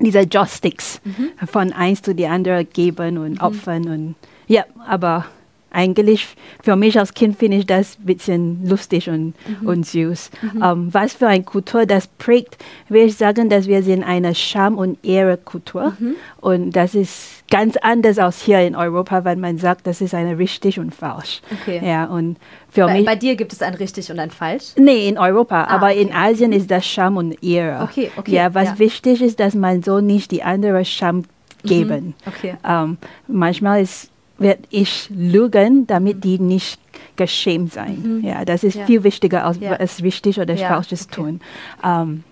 diese 0.00 0.20
Joysticks 0.20 1.00
mhm. 1.04 1.30
von 1.46 1.72
eins 1.72 2.02
zu 2.02 2.14
die 2.14 2.26
andere 2.26 2.64
geben 2.64 3.18
und 3.18 3.32
mhm. 3.34 3.40
opfern 3.40 3.88
und 3.88 4.14
ja, 4.46 4.64
aber 4.86 5.26
eigentlich 5.70 6.26
für 6.62 6.76
mich 6.76 6.98
als 6.98 7.14
Kind 7.14 7.38
finde 7.38 7.58
ich 7.58 7.66
das 7.66 7.98
ein 7.98 8.06
bisschen 8.06 8.68
lustig 8.68 9.08
und, 9.08 9.34
mhm. 9.60 9.66
und 9.66 9.86
süß. 9.86 10.30
Mhm. 10.42 10.50
Um, 10.56 10.62
ähm, 10.62 10.88
was 10.92 11.14
für 11.14 11.28
eine 11.28 11.44
Kultur 11.44 11.86
das 11.86 12.06
prägt, 12.06 12.58
will 12.88 13.06
ich 13.06 13.16
sagen, 13.16 13.48
dass 13.48 13.66
wir 13.66 13.82
sind 13.82 14.02
eine 14.02 14.34
Scham- 14.34 14.76
und 14.76 14.98
Ehre-Kultur 15.04 15.94
mhm. 15.98 16.14
und 16.40 16.72
das 16.72 16.94
ist 16.94 17.40
ganz 17.50 17.76
anders 17.76 18.18
als 18.18 18.42
hier 18.42 18.60
in 18.60 18.76
Europa, 18.76 19.24
weil 19.24 19.36
man 19.36 19.58
sagt, 19.58 19.86
das 19.86 20.00
ist 20.00 20.14
eine 20.14 20.38
richtig 20.38 20.78
und 20.78 20.94
falsch. 20.94 21.42
Okay. 21.52 21.80
Ja, 21.84 22.04
und 22.06 22.36
für 22.70 22.86
bei, 22.86 22.94
mich, 22.94 23.04
bei 23.04 23.16
dir 23.16 23.36
gibt 23.36 23.52
es 23.52 23.60
ein 23.60 23.74
richtig 23.74 24.10
und 24.10 24.18
ein 24.18 24.30
falsch? 24.30 24.72
Nee, 24.76 25.08
in 25.08 25.18
Europa, 25.18 25.64
ah, 25.64 25.74
aber 25.74 25.86
okay. 25.86 26.02
in 26.02 26.12
Asien 26.12 26.52
ist 26.52 26.70
das 26.70 26.86
Scham 26.86 27.16
und 27.16 27.42
Ehre. 27.42 27.82
Okay, 27.82 28.10
okay. 28.16 28.32
Ja, 28.32 28.54
was 28.54 28.68
ja. 28.68 28.78
wichtig 28.78 29.20
ist, 29.20 29.40
dass 29.40 29.54
man 29.54 29.82
so 29.82 30.00
nicht 30.00 30.30
die 30.30 30.42
andere 30.42 30.84
Scham 30.84 31.16
mhm. 31.16 31.24
geben. 31.64 32.14
Okay. 32.26 32.54
Um, 32.62 32.70
ähm, 32.70 32.98
manchmal 33.26 33.82
ist, 33.82 34.09
wird 34.40 34.58
ich 34.70 35.08
lügen, 35.10 35.86
damit 35.86 36.16
mhm. 36.16 36.20
die 36.22 36.38
nicht 36.38 36.80
geschämt 37.16 37.72
sein. 37.72 38.02
Mhm. 38.02 38.24
Ja, 38.24 38.44
das 38.44 38.64
ist 38.64 38.74
ja. 38.74 38.86
viel 38.86 39.04
wichtiger 39.04 39.44
als 39.44 39.60
ja. 39.60 39.74
es 39.76 40.02
richtig 40.02 40.40
oder 40.40 40.54
ja. 40.54 40.68
falsches 40.68 41.06
okay. 41.06 41.14
tun. 41.14 41.40
Um, 41.82 41.90
ähm, 41.90 42.24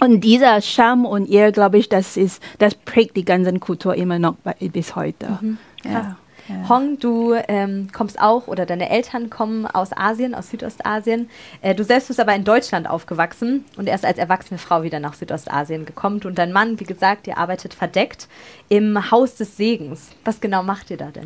und 0.00 0.20
dieser 0.22 0.60
Scham 0.60 1.06
und 1.06 1.30
Ehre, 1.30 1.52
glaube 1.52 1.78
ich, 1.78 1.88
das 1.88 2.16
ist, 2.16 2.42
das 2.58 2.74
prägt 2.74 3.16
die 3.16 3.24
ganze 3.24 3.56
Kultur 3.60 3.94
immer 3.94 4.18
noch 4.18 4.34
bis 4.72 4.96
heute. 4.96 5.38
Mhm. 5.40 5.58
Ja. 5.84 6.16
Ja. 6.48 6.68
Hong, 6.68 6.98
du 6.98 7.34
ähm, 7.48 7.88
kommst 7.92 8.20
auch 8.20 8.48
oder 8.48 8.66
deine 8.66 8.90
Eltern 8.90 9.30
kommen 9.30 9.66
aus 9.66 9.96
Asien, 9.96 10.34
aus 10.34 10.50
Südostasien. 10.50 11.30
Äh, 11.62 11.74
du 11.74 11.84
selbst 11.84 12.08
bist 12.08 12.20
aber 12.20 12.34
in 12.34 12.44
Deutschland 12.44 12.88
aufgewachsen 12.88 13.64
und 13.76 13.88
erst 13.88 14.04
als 14.04 14.18
erwachsene 14.18 14.58
Frau 14.58 14.82
wieder 14.82 15.00
nach 15.00 15.14
Südostasien 15.14 15.86
gekommen. 15.86 16.20
Und 16.24 16.38
dein 16.38 16.52
Mann, 16.52 16.80
wie 16.80 16.84
gesagt, 16.84 17.26
ihr 17.26 17.38
arbeitet 17.38 17.72
verdeckt 17.72 18.28
im 18.68 19.10
Haus 19.10 19.36
des 19.36 19.56
Segens. 19.56 20.10
Was 20.24 20.40
genau 20.40 20.62
macht 20.62 20.90
ihr 20.90 20.96
da 20.96 21.06
denn? 21.06 21.24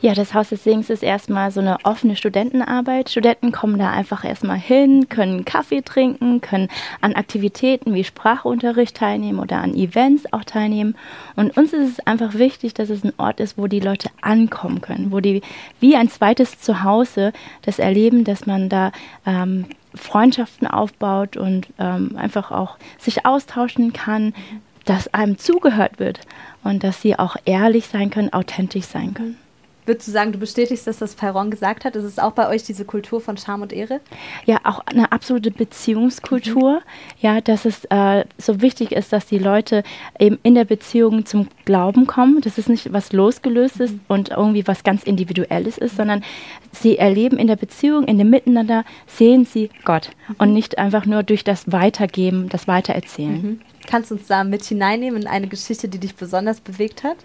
Ja, 0.00 0.14
das 0.14 0.34
Haus 0.34 0.48
des 0.48 0.64
Segens 0.64 0.90
ist 0.90 1.02
erstmal 1.02 1.50
so 1.50 1.60
eine 1.60 1.78
offene 1.84 2.16
Studentenarbeit. 2.16 3.10
Studenten 3.10 3.52
kommen 3.52 3.78
da 3.78 3.90
einfach 3.90 4.24
erstmal 4.24 4.58
hin, 4.58 5.08
können 5.08 5.44
Kaffee 5.44 5.82
trinken, 5.82 6.40
können 6.40 6.68
an 7.00 7.14
Aktivitäten 7.14 7.94
wie 7.94 8.04
Sprachunterricht 8.04 8.96
teilnehmen 8.96 9.38
oder 9.38 9.58
an 9.58 9.74
Events 9.74 10.32
auch 10.32 10.44
teilnehmen. 10.44 10.96
Und 11.36 11.56
uns 11.56 11.72
ist 11.72 11.98
es 11.98 12.06
einfach 12.06 12.34
wichtig, 12.34 12.74
dass 12.74 12.90
es 12.90 13.04
ein 13.04 13.12
Ort 13.18 13.40
ist, 13.40 13.58
wo 13.58 13.66
die 13.66 13.80
Leute 13.80 14.10
ankommen 14.48 14.80
können, 14.80 15.12
wo 15.12 15.20
die 15.20 15.42
wie 15.80 15.96
ein 15.96 16.08
zweites 16.08 16.58
Zuhause 16.60 17.32
das 17.62 17.78
erleben, 17.78 18.24
dass 18.24 18.46
man 18.46 18.68
da 18.68 18.92
ähm, 19.26 19.66
Freundschaften 19.94 20.66
aufbaut 20.66 21.36
und 21.36 21.68
ähm, 21.78 22.16
einfach 22.16 22.50
auch 22.50 22.76
sich 22.98 23.26
austauschen 23.26 23.92
kann, 23.92 24.34
dass 24.84 25.12
einem 25.12 25.38
zugehört 25.38 25.98
wird 25.98 26.20
und 26.64 26.82
dass 26.82 27.02
sie 27.02 27.18
auch 27.18 27.36
ehrlich 27.44 27.86
sein 27.86 28.10
können, 28.10 28.32
authentisch 28.32 28.86
sein 28.86 29.14
können. 29.14 29.36
Würdest 29.88 30.06
du 30.06 30.12
sagen, 30.12 30.32
du 30.32 30.38
bestätigst, 30.38 30.86
dass 30.86 30.98
das 30.98 31.14
Perron 31.14 31.50
gesagt 31.50 31.86
hat? 31.86 31.96
Ist 31.96 32.04
es 32.04 32.18
auch 32.18 32.32
bei 32.32 32.46
euch 32.50 32.62
diese 32.62 32.84
Kultur 32.84 33.22
von 33.22 33.38
Scham 33.38 33.62
und 33.62 33.72
Ehre? 33.72 34.02
Ja, 34.44 34.58
auch 34.64 34.80
eine 34.80 35.12
absolute 35.12 35.50
Beziehungskultur. 35.50 36.74
Mhm. 36.74 37.22
Ja, 37.22 37.40
dass 37.40 37.64
es 37.64 37.86
äh, 37.86 38.26
so 38.36 38.60
wichtig 38.60 38.92
ist, 38.92 39.14
dass 39.14 39.24
die 39.24 39.38
Leute 39.38 39.82
eben 40.18 40.38
in 40.42 40.54
der 40.54 40.66
Beziehung 40.66 41.24
zum 41.24 41.48
Glauben 41.64 42.06
kommen. 42.06 42.42
Das 42.42 42.58
ist 42.58 42.68
nicht 42.68 42.92
was 42.92 43.14
losgelöstes 43.14 43.92
mhm. 43.92 44.00
und 44.08 44.28
irgendwie 44.28 44.66
was 44.66 44.84
ganz 44.84 45.04
Individuelles 45.04 45.78
ist, 45.78 45.96
sondern 45.96 46.22
sie 46.70 46.98
erleben 46.98 47.38
in 47.38 47.46
der 47.46 47.56
Beziehung, 47.56 48.04
in 48.04 48.18
dem 48.18 48.28
Miteinander, 48.28 48.84
sehen 49.06 49.46
sie 49.46 49.70
Gott 49.86 50.10
mhm. 50.28 50.34
und 50.36 50.52
nicht 50.52 50.76
einfach 50.76 51.06
nur 51.06 51.22
durch 51.22 51.44
das 51.44 51.72
Weitergeben, 51.72 52.50
das 52.50 52.68
Weitererzählen. 52.68 53.42
Mhm. 53.42 53.60
Kannst 53.86 54.10
du 54.10 54.16
uns 54.16 54.26
da 54.26 54.44
mit 54.44 54.62
hineinnehmen 54.64 55.22
in 55.22 55.28
eine 55.28 55.46
Geschichte, 55.46 55.88
die 55.88 55.98
dich 55.98 56.14
besonders 56.14 56.60
bewegt 56.60 57.04
hat? 57.04 57.16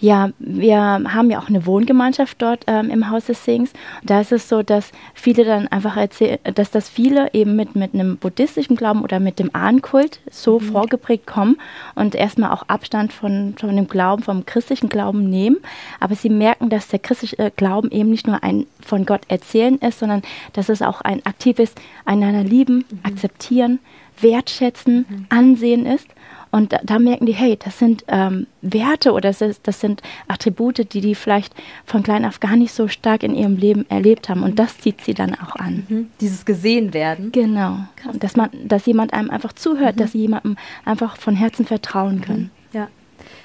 Ja, 0.00 0.30
wir 0.38 0.78
haben 0.78 1.30
ja 1.30 1.38
auch 1.38 1.48
eine 1.48 1.66
Wohngemeinschaft 1.66 2.40
dort 2.42 2.64
ähm, 2.66 2.90
im 2.90 3.10
Haus 3.10 3.26
des 3.26 3.44
Sings. 3.44 3.72
Da 4.02 4.20
ist 4.20 4.32
es 4.32 4.48
so, 4.48 4.62
dass 4.62 4.90
viele 5.14 5.44
dann 5.44 5.68
einfach 5.68 5.96
erzählen, 5.96 6.38
dass 6.54 6.70
das 6.70 6.88
viele 6.88 7.32
eben 7.32 7.56
mit, 7.56 7.76
mit 7.76 7.94
einem 7.94 8.16
buddhistischen 8.16 8.76
Glauben 8.76 9.02
oder 9.02 9.20
mit 9.20 9.38
dem 9.38 9.54
Ahnenkult 9.54 10.20
so 10.30 10.58
mhm. 10.58 10.64
vorgeprägt 10.64 11.26
kommen 11.26 11.56
und 11.94 12.14
erstmal 12.14 12.50
auch 12.50 12.64
Abstand 12.68 13.12
von, 13.12 13.54
von 13.56 13.74
dem 13.76 13.88
Glauben, 13.88 14.22
vom 14.22 14.46
christlichen 14.46 14.88
Glauben 14.88 15.30
nehmen. 15.30 15.58
Aber 16.00 16.14
sie 16.14 16.30
merken, 16.30 16.68
dass 16.68 16.88
der 16.88 16.98
christliche 16.98 17.52
Glauben 17.56 17.90
eben 17.90 18.10
nicht 18.10 18.26
nur 18.26 18.42
ein 18.42 18.66
von 18.80 19.06
Gott 19.06 19.22
erzählen 19.28 19.78
ist, 19.78 20.00
sondern 20.00 20.22
dass 20.52 20.68
es 20.68 20.82
auch 20.82 21.00
ein 21.00 21.24
aktives 21.24 21.74
einander 22.04 22.42
lieben, 22.42 22.84
mhm. 22.90 23.00
akzeptieren, 23.02 23.78
wertschätzen, 24.20 25.06
mhm. 25.08 25.26
ansehen 25.28 25.86
ist. 25.86 26.08
Und 26.52 26.72
da, 26.72 26.80
da, 26.84 26.98
merken 26.98 27.24
die, 27.24 27.32
hey, 27.32 27.58
das 27.58 27.78
sind 27.78 28.04
ähm, 28.08 28.46
Werte 28.60 29.12
oder 29.12 29.30
das, 29.30 29.40
ist, 29.40 29.66
das 29.66 29.80
sind 29.80 30.02
Attribute, 30.28 30.92
die 30.92 31.00
die 31.00 31.14
vielleicht 31.14 31.54
von 31.86 32.02
klein 32.02 32.26
auf 32.26 32.40
gar 32.40 32.56
nicht 32.56 32.72
so 32.72 32.88
stark 32.88 33.22
in 33.22 33.34
ihrem 33.34 33.56
Leben 33.56 33.88
erlebt 33.88 34.28
haben. 34.28 34.42
Und 34.42 34.58
das 34.58 34.76
zieht 34.78 35.00
sie 35.00 35.14
dann 35.14 35.34
auch 35.34 35.56
an. 35.56 35.86
Mhm. 35.88 36.10
Dieses 36.20 36.44
gesehen 36.44 36.92
werden. 36.92 37.32
Genau. 37.32 37.78
Und 38.06 38.22
dass 38.22 38.36
man, 38.36 38.50
dass 38.64 38.84
jemand 38.84 39.14
einem 39.14 39.30
einfach 39.30 39.54
zuhört, 39.54 39.96
mhm. 39.96 40.00
dass 40.00 40.12
sie 40.12 40.18
jemandem 40.18 40.56
einfach 40.84 41.16
von 41.16 41.34
Herzen 41.34 41.64
vertrauen 41.64 42.20
können. 42.20 42.50
Mhm. 42.72 42.78
Ja. 42.78 42.88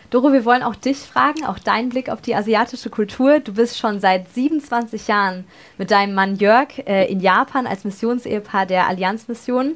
Doro, 0.10 0.32
wir 0.32 0.46
wollen 0.46 0.64
auch 0.64 0.76
dich 0.76 0.98
fragen, 1.00 1.46
auch 1.46 1.60
deinen 1.60 1.90
Blick 1.90 2.10
auf 2.10 2.22
die 2.22 2.34
asiatische 2.34 2.90
Kultur. 2.90 3.40
Du 3.42 3.54
bist 3.54 3.78
schon 3.78 4.00
seit 4.00 4.34
27 4.34 5.08
Jahren 5.08 5.44
mit 5.78 5.92
deinem 5.92 6.14
Mann 6.14 6.38
Jörg 6.38 6.80
äh, 6.86 7.12
in 7.12 7.20
Japan 7.20 7.68
als 7.68 7.84
Missionsehepaar 7.84 8.66
der 8.66 8.88
Allianzmission. 8.88 9.74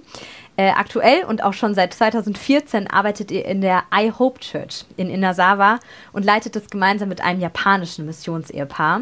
Äh, 0.57 0.71
aktuell 0.71 1.23
und 1.23 1.43
auch 1.43 1.53
schon 1.53 1.73
seit 1.73 1.93
2014 1.93 2.87
arbeitet 2.87 3.31
ihr 3.31 3.45
in 3.45 3.61
der 3.61 3.83
I 3.95 4.11
Hope 4.11 4.41
Church 4.41 4.83
in 4.97 5.09
Inazawa 5.09 5.79
und 6.11 6.25
leitet 6.25 6.57
es 6.57 6.69
gemeinsam 6.69 7.07
mit 7.07 7.21
einem 7.21 7.39
japanischen 7.39 8.05
Missionsehepaar. 8.05 9.01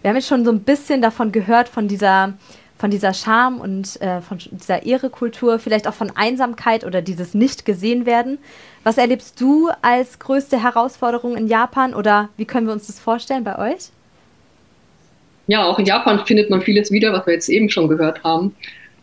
Wir 0.00 0.08
haben 0.08 0.16
jetzt 0.16 0.28
schon 0.28 0.44
so 0.44 0.52
ein 0.52 0.60
bisschen 0.60 1.02
davon 1.02 1.32
gehört, 1.32 1.68
von 1.68 1.88
dieser, 1.88 2.34
von 2.78 2.90
dieser 2.90 3.12
Scham 3.12 3.60
und 3.60 4.00
äh, 4.00 4.20
von 4.20 4.38
dieser 4.38 4.84
Ehrekultur, 4.84 5.58
vielleicht 5.58 5.88
auch 5.88 5.94
von 5.94 6.12
Einsamkeit 6.14 6.84
oder 6.84 7.02
dieses 7.02 7.34
Nicht-Gesehen-Werden. 7.34 8.38
Was 8.84 8.96
erlebst 8.96 9.40
du 9.40 9.70
als 9.82 10.20
größte 10.20 10.62
Herausforderung 10.62 11.36
in 11.36 11.48
Japan 11.48 11.92
oder 11.92 12.28
wie 12.36 12.44
können 12.44 12.68
wir 12.68 12.72
uns 12.72 12.86
das 12.86 13.00
vorstellen 13.00 13.42
bei 13.42 13.58
euch? 13.58 13.90
Ja, 15.48 15.64
auch 15.64 15.78
in 15.78 15.86
Japan 15.86 16.24
findet 16.24 16.50
man 16.50 16.62
vieles 16.62 16.92
wieder, 16.92 17.12
was 17.12 17.26
wir 17.26 17.34
jetzt 17.34 17.48
eben 17.48 17.68
schon 17.68 17.88
gehört 17.88 18.22
haben. 18.22 18.54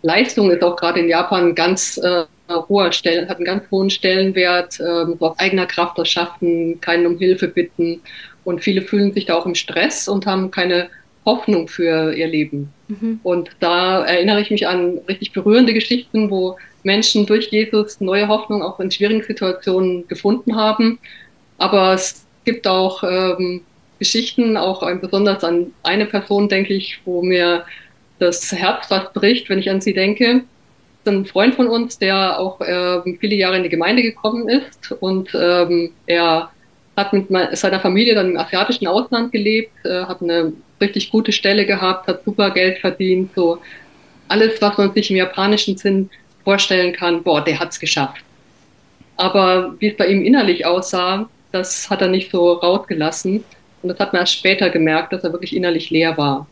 Leistung 0.02 0.52
ist 0.52 0.64
auch 0.64 0.76
gerade 0.76 1.00
in 1.00 1.10
Japan 1.10 1.56
ganz 1.56 1.98
äh, 1.98 2.26
hoher 2.50 2.92
Stellen, 2.92 3.30
hat 3.30 3.38
einen 3.38 3.46
ganz 3.46 3.64
hohen 3.72 3.90
Stellenwert, 3.90 4.80
ähm, 4.80 5.18
auf 5.20 5.40
eigener 5.40 5.66
Kraft 5.66 5.98
das 5.98 6.10
schaffen, 6.10 6.82
keinen 6.82 7.06
um 7.06 7.18
Hilfe 7.18 7.48
bitten. 7.48 8.02
Und 8.44 8.62
viele 8.62 8.82
fühlen 8.82 9.14
sich 9.14 9.26
da 9.26 9.36
auch 9.36 9.46
im 9.46 9.56
Stress 9.56 10.08
und 10.08 10.26
haben 10.26 10.52
keine 10.52 10.90
Hoffnung 11.26 11.68
für 11.68 12.14
ihr 12.14 12.28
Leben. 12.28 12.74
Mhm. 12.88 13.20
Und 13.24 13.52
da 13.60 14.04
erinnere 14.04 14.42
ich 14.42 14.50
mich 14.50 14.68
an 14.68 15.00
richtig 15.08 15.34
berührende 15.34 15.74
Geschichten, 15.74 16.32
wo 16.32 16.58
Menschen 16.84 17.26
durch 17.28 17.50
Jesus 17.50 18.02
neue 18.02 18.28
Hoffnung 18.28 18.64
auch 18.64 18.80
in 18.80 18.90
schwierigen 18.90 19.24
Situationen 19.24 20.08
gefunden 20.08 20.56
haben. 20.56 20.98
Aber 21.60 21.94
es 21.94 22.26
gibt 22.44 22.68
auch 22.68 23.04
ähm, 23.04 23.62
Geschichten, 24.00 24.58
auch 24.58 24.90
besonders 24.96 25.44
an 25.44 25.74
eine 25.84 26.08
Person, 26.08 26.50
denke 26.50 26.74
ich, 26.74 27.00
wo 27.06 27.22
mir 27.22 27.66
das 28.22 28.52
Herz 28.52 28.88
fast 28.88 29.14
bricht, 29.14 29.50
wenn 29.50 29.60
ich 29.60 29.70
an 29.70 29.82
sie 29.82 29.94
denke. 29.94 30.44
Ein 31.06 31.26
Freund 31.26 31.56
von 31.56 31.68
uns, 31.68 31.98
der 31.98 32.40
auch 32.40 32.62
äh, 32.62 33.02
viele 33.20 33.36
Jahre 33.36 33.58
in 33.58 33.64
die 33.64 33.70
Gemeinde 33.70 34.04
gekommen 34.04 34.48
ist 34.48 34.92
und 35.00 35.30
ähm, 35.34 35.92
er 36.06 36.52
hat 36.96 37.14
mit 37.14 37.28
seiner 37.58 37.80
Familie 37.80 38.14
dann 38.14 38.32
im 38.32 38.38
asiatischen 38.38 38.86
Ausland 38.86 39.32
gelebt, 39.32 39.72
äh, 39.84 40.04
hat 40.04 40.22
eine 40.22 40.54
richtig 40.80 41.10
gute 41.10 41.32
Stelle 41.32 41.66
gehabt, 41.66 42.08
hat 42.08 42.24
super 42.24 42.52
Geld 42.52 42.78
verdient, 42.78 43.32
so 43.36 43.60
alles, 44.28 44.62
was 44.62 44.78
man 44.78 44.94
sich 44.94 45.10
im 45.10 45.18
japanischen 45.18 45.76
Sinn 45.78 46.10
vorstellen 46.44 46.94
kann, 46.94 47.24
boah, 47.24 47.44
der 47.44 47.60
hat's 47.60 47.80
geschafft. 47.80 48.24
Aber 49.18 49.76
wie 49.80 49.90
es 49.90 49.98
bei 49.98 50.08
ihm 50.08 50.24
innerlich 50.24 50.66
aussah, 50.66 51.28
das 51.52 51.90
hat 51.90 52.02
er 52.02 52.08
nicht 52.08 52.32
so 52.32 52.54
rausgelassen. 52.54 53.44
Und 53.82 53.90
das 53.90 54.00
hat 54.00 54.14
man 54.14 54.22
erst 54.22 54.36
später 54.38 54.70
gemerkt, 54.70 55.12
dass 55.12 55.24
er 55.24 55.34
wirklich 55.34 55.56
innerlich 55.56 55.90
leer 55.90 56.18
war. 56.18 56.48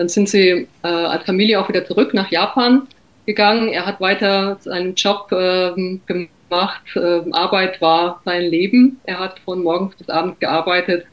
Dann 0.00 0.08
sind 0.08 0.30
sie 0.30 0.66
äh, 0.82 0.88
als 0.88 1.24
Familie 1.24 1.60
auch 1.60 1.68
wieder 1.68 1.84
zurück 1.84 2.14
nach 2.14 2.30
Japan 2.30 2.88
gegangen. 3.26 3.68
Er 3.68 3.84
hat 3.84 4.00
weiter 4.00 4.56
seinen 4.58 4.94
Job 4.94 5.30
äh, 5.30 5.72
gemacht. 6.06 6.80
Äh, 6.96 7.20
Arbeit 7.32 7.82
war 7.82 8.22
sein 8.24 8.44
Leben. 8.44 8.98
Er 9.04 9.18
hat 9.18 9.40
von 9.40 9.62
morgens 9.62 9.94
bis 9.96 10.08
abends 10.08 10.40
gearbeitet 10.40 11.04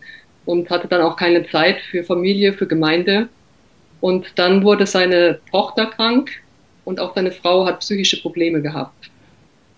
und 0.46 0.70
hatte 0.70 0.88
dann 0.88 1.02
auch 1.02 1.18
keine 1.18 1.46
Zeit 1.50 1.82
für 1.92 2.06
Familie, 2.06 2.54
für 2.54 2.66
Gemeinde. 2.66 3.28
Und 4.00 4.28
dann 4.40 4.64
wurde 4.64 4.86
seine 4.86 5.40
Tochter 5.52 5.88
krank 5.88 6.30
und 6.86 7.02
auch 7.02 7.14
seine 7.14 7.34
Frau 7.34 7.66
hat 7.66 7.82
psychische 7.82 8.22
Probleme 8.22 8.62
gehabt. 8.62 9.12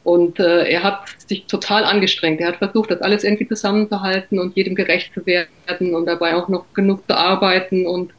Und 0.03 0.39
äh, 0.39 0.69
er 0.69 0.83
hat 0.83 1.15
sich 1.27 1.47
total 1.47 1.83
angestrengt. 1.83 2.41
Er 2.41 2.49
hat 2.49 2.57
versucht, 2.57 2.91
das 2.91 3.01
alles 3.01 3.23
irgendwie 3.23 3.47
zusammenzuhalten 3.47 4.37
und 4.37 4.55
jedem 4.55 4.75
gerecht 4.75 5.15
zu 5.15 5.25
werden 5.25 5.95
und 5.95 6.05
dabei 6.05 6.35
auch 6.35 6.47
noch 6.47 6.71
genug 6.75 7.07
zu 7.07 7.17
arbeiten 7.17 7.87
und 7.87 8.13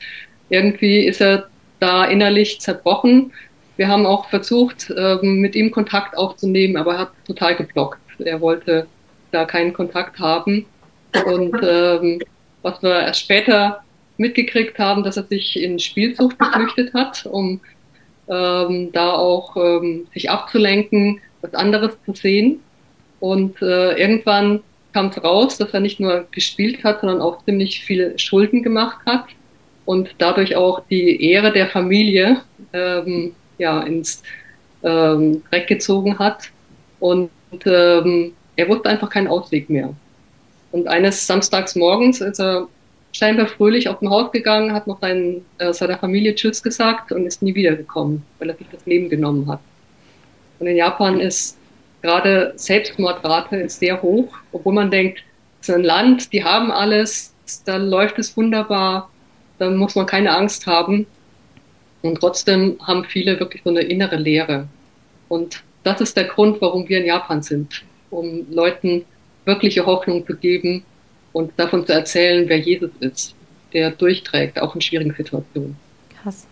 irgendwie 0.50 1.06
ist 1.06 1.20
er 1.20 1.48
da 1.78 2.04
innerlich 2.04 2.60
zerbrochen. 2.60 3.32
Wir 3.76 3.88
haben 3.88 4.04
auch 4.04 4.28
versucht, 4.28 4.92
ähm, 4.96 5.40
mit 5.40 5.54
ihm 5.54 5.70
Kontakt 5.70 6.18
aufzunehmen, 6.18 6.76
aber 6.76 6.92
er 6.92 6.98
hat 6.98 7.12
total 7.26 7.56
geblockt. 7.56 8.00
Er 8.18 8.40
wollte 8.40 8.86
da 9.30 9.46
keinen 9.46 9.72
Kontakt 9.72 10.18
haben. 10.18 10.66
Und 11.24 11.56
ähm, 11.62 12.20
was 12.62 12.82
wir 12.82 13.00
erst 13.00 13.20
später 13.20 13.82
mitgekriegt 14.18 14.78
haben, 14.78 15.02
dass 15.02 15.16
er 15.16 15.24
sich 15.24 15.58
in 15.58 15.78
Spielsucht 15.78 16.38
geflüchtet 16.38 16.92
hat, 16.92 17.24
um 17.24 17.60
ähm, 18.28 18.92
da 18.92 19.14
auch 19.14 19.56
ähm, 19.56 20.06
sich 20.12 20.28
abzulenken, 20.28 21.20
was 21.40 21.54
anderes 21.54 21.96
zu 22.04 22.12
sehen. 22.14 22.60
Und 23.18 23.62
äh, 23.62 23.98
irgendwann 23.98 24.60
kam 24.92 25.06
es 25.06 25.22
raus, 25.22 25.56
dass 25.56 25.72
er 25.72 25.80
nicht 25.80 26.00
nur 26.00 26.26
gespielt 26.32 26.84
hat, 26.84 27.00
sondern 27.00 27.22
auch 27.22 27.42
ziemlich 27.44 27.82
viele 27.82 28.18
Schulden 28.18 28.62
gemacht 28.62 28.98
hat 29.06 29.24
und 29.84 30.14
dadurch 30.18 30.56
auch 30.56 30.82
die 30.90 31.30
Ehre 31.30 31.52
der 31.52 31.68
Familie 31.68 32.42
ähm, 32.72 33.34
ja, 33.58 33.80
ins 33.82 34.22
ähm, 34.82 35.42
Dreck 35.50 35.66
gezogen 35.66 36.18
hat. 36.18 36.50
Und 36.98 37.30
ähm, 37.64 38.32
er 38.56 38.68
wusste 38.68 38.88
einfach 38.88 39.10
keinen 39.10 39.28
Ausweg 39.28 39.70
mehr. 39.70 39.94
Und 40.72 40.86
eines 40.86 41.26
Samstags 41.26 41.74
morgens 41.74 42.20
ist 42.20 42.38
er 42.38 42.68
scheinbar 43.12 43.46
fröhlich 43.46 43.88
auf 43.88 43.98
dem 43.98 44.10
Haus 44.10 44.30
gegangen, 44.30 44.72
hat 44.72 44.86
noch 44.86 45.00
seinen, 45.00 45.44
äh, 45.58 45.72
seiner 45.72 45.98
Familie 45.98 46.34
Tschüss 46.34 46.62
gesagt 46.62 47.10
und 47.12 47.26
ist 47.26 47.42
nie 47.42 47.54
wiedergekommen, 47.54 48.22
weil 48.38 48.50
er 48.50 48.56
sich 48.56 48.68
das 48.70 48.86
Leben 48.86 49.08
genommen 49.08 49.48
hat. 49.48 49.60
Und 50.58 50.66
in 50.66 50.76
Japan 50.76 51.20
ist 51.20 51.58
gerade 52.02 52.52
Selbstmordrate 52.56 53.56
ist 53.56 53.80
sehr 53.80 54.00
hoch, 54.00 54.32
obwohl 54.52 54.74
man 54.74 54.90
denkt, 54.90 55.22
es 55.60 55.68
ist 55.68 55.74
ein 55.74 55.82
Land, 55.82 56.32
die 56.32 56.44
haben 56.44 56.70
alles, 56.70 57.34
da 57.64 57.76
läuft 57.76 58.18
es 58.18 58.36
wunderbar 58.36 59.10
da 59.61 59.70
muss 59.70 59.94
man 59.94 60.07
keine 60.07 60.35
Angst 60.35 60.66
haben. 60.66 61.07
Und 62.03 62.18
trotzdem 62.18 62.79
haben 62.83 63.05
viele 63.05 63.38
wirklich 63.38 63.62
so 63.62 63.70
eine 63.70 63.83
innere 63.83 64.16
Leere. 64.16 64.66
Und 65.29 65.62
das 65.85 66.01
ist 66.01 66.16
der 66.16 66.25
Grund, 66.25 66.61
warum 66.61 66.88
wir 66.88 66.99
in 66.99 67.07
Japan 67.07 67.42
sind, 67.42 67.85
um 68.11 68.46
Leuten 68.51 69.05
wirkliche 69.44 69.85
Hoffnung 69.85 70.27
zu 70.27 70.35
geben 70.35 70.83
und 71.33 71.53
davon 71.59 71.87
zu 71.87 71.92
erzählen, 71.92 72.49
wer 72.49 72.59
Jesus 72.59 72.90
ist, 73.01 73.35
der 73.75 73.90
durchträgt, 73.90 74.61
auch 74.61 74.75
in 74.75 74.81
schwierigen 74.81 75.14
Situationen. 75.14 75.77
Krass. 76.23 76.46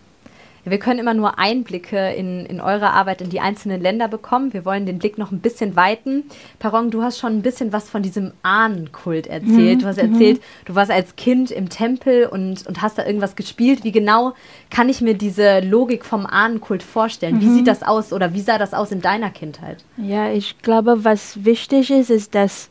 Wir 0.71 0.79
können 0.79 0.99
immer 0.99 1.15
nur 1.15 1.39
Einblicke 1.39 2.13
in, 2.13 2.47
in 2.47 2.61
eure 2.61 2.91
Arbeit 2.91 3.21
in 3.21 3.31
die 3.31 3.41
einzelnen 3.41 3.81
Länder 3.81 4.09
bekommen. 4.09 4.53
Wir 4.53 4.65
wollen 4.65 4.87
den 4.87 4.99
Blick 4.99 5.19
noch 5.19 5.31
ein 5.31 5.41
bisschen 5.41 5.77
weiten. 5.77 6.25
Parong, 6.59 6.91
du 6.91 7.03
hast 7.03 7.19
schon 7.19 7.33
ein 7.33 7.43
bisschen 7.43 7.73
was 7.73 7.89
von 7.89 8.03
diesem 8.03 8.33
Ahnenkult 8.43 9.27
erzählt. 9.27 9.79
Mhm. 9.79 9.83
Du 9.83 9.87
hast 9.87 9.99
erzählt, 9.99 10.39
mhm. 10.39 10.65
du 10.67 10.75
warst 10.75 10.91
als 10.91 11.17
Kind 11.17 11.51
im 11.51 11.69
Tempel 11.69 12.27
und, 12.27 12.67
und 12.67 12.83
hast 12.83 12.99
da 12.99 13.07
irgendwas 13.07 13.37
gespielt. 13.37 13.85
Wie 13.85 13.93
genau 13.93 14.35
kann 14.71 14.89
ich 14.89 15.01
mir 15.01 15.15
diese 15.15 15.61
Logik 15.61 16.05
vom 16.05 16.27
Ahnenkult 16.27 16.83
vorstellen? 16.83 17.37
Mhm. 17.37 17.41
Wie 17.41 17.51
sieht 17.51 17.67
das 17.67 17.83
aus 17.83 18.13
oder 18.13 18.35
wie 18.35 18.41
sah 18.41 18.59
das 18.59 18.75
aus 18.75 18.93
in 18.93 19.01
deiner 19.01 19.31
Kindheit? 19.31 19.85
Ja, 19.97 20.31
ich 20.31 20.59
glaube, 20.63 21.05
was 21.05 21.45
wichtig 21.45 21.91
ist, 21.91 22.11
ist, 22.11 22.35
dass 22.35 22.71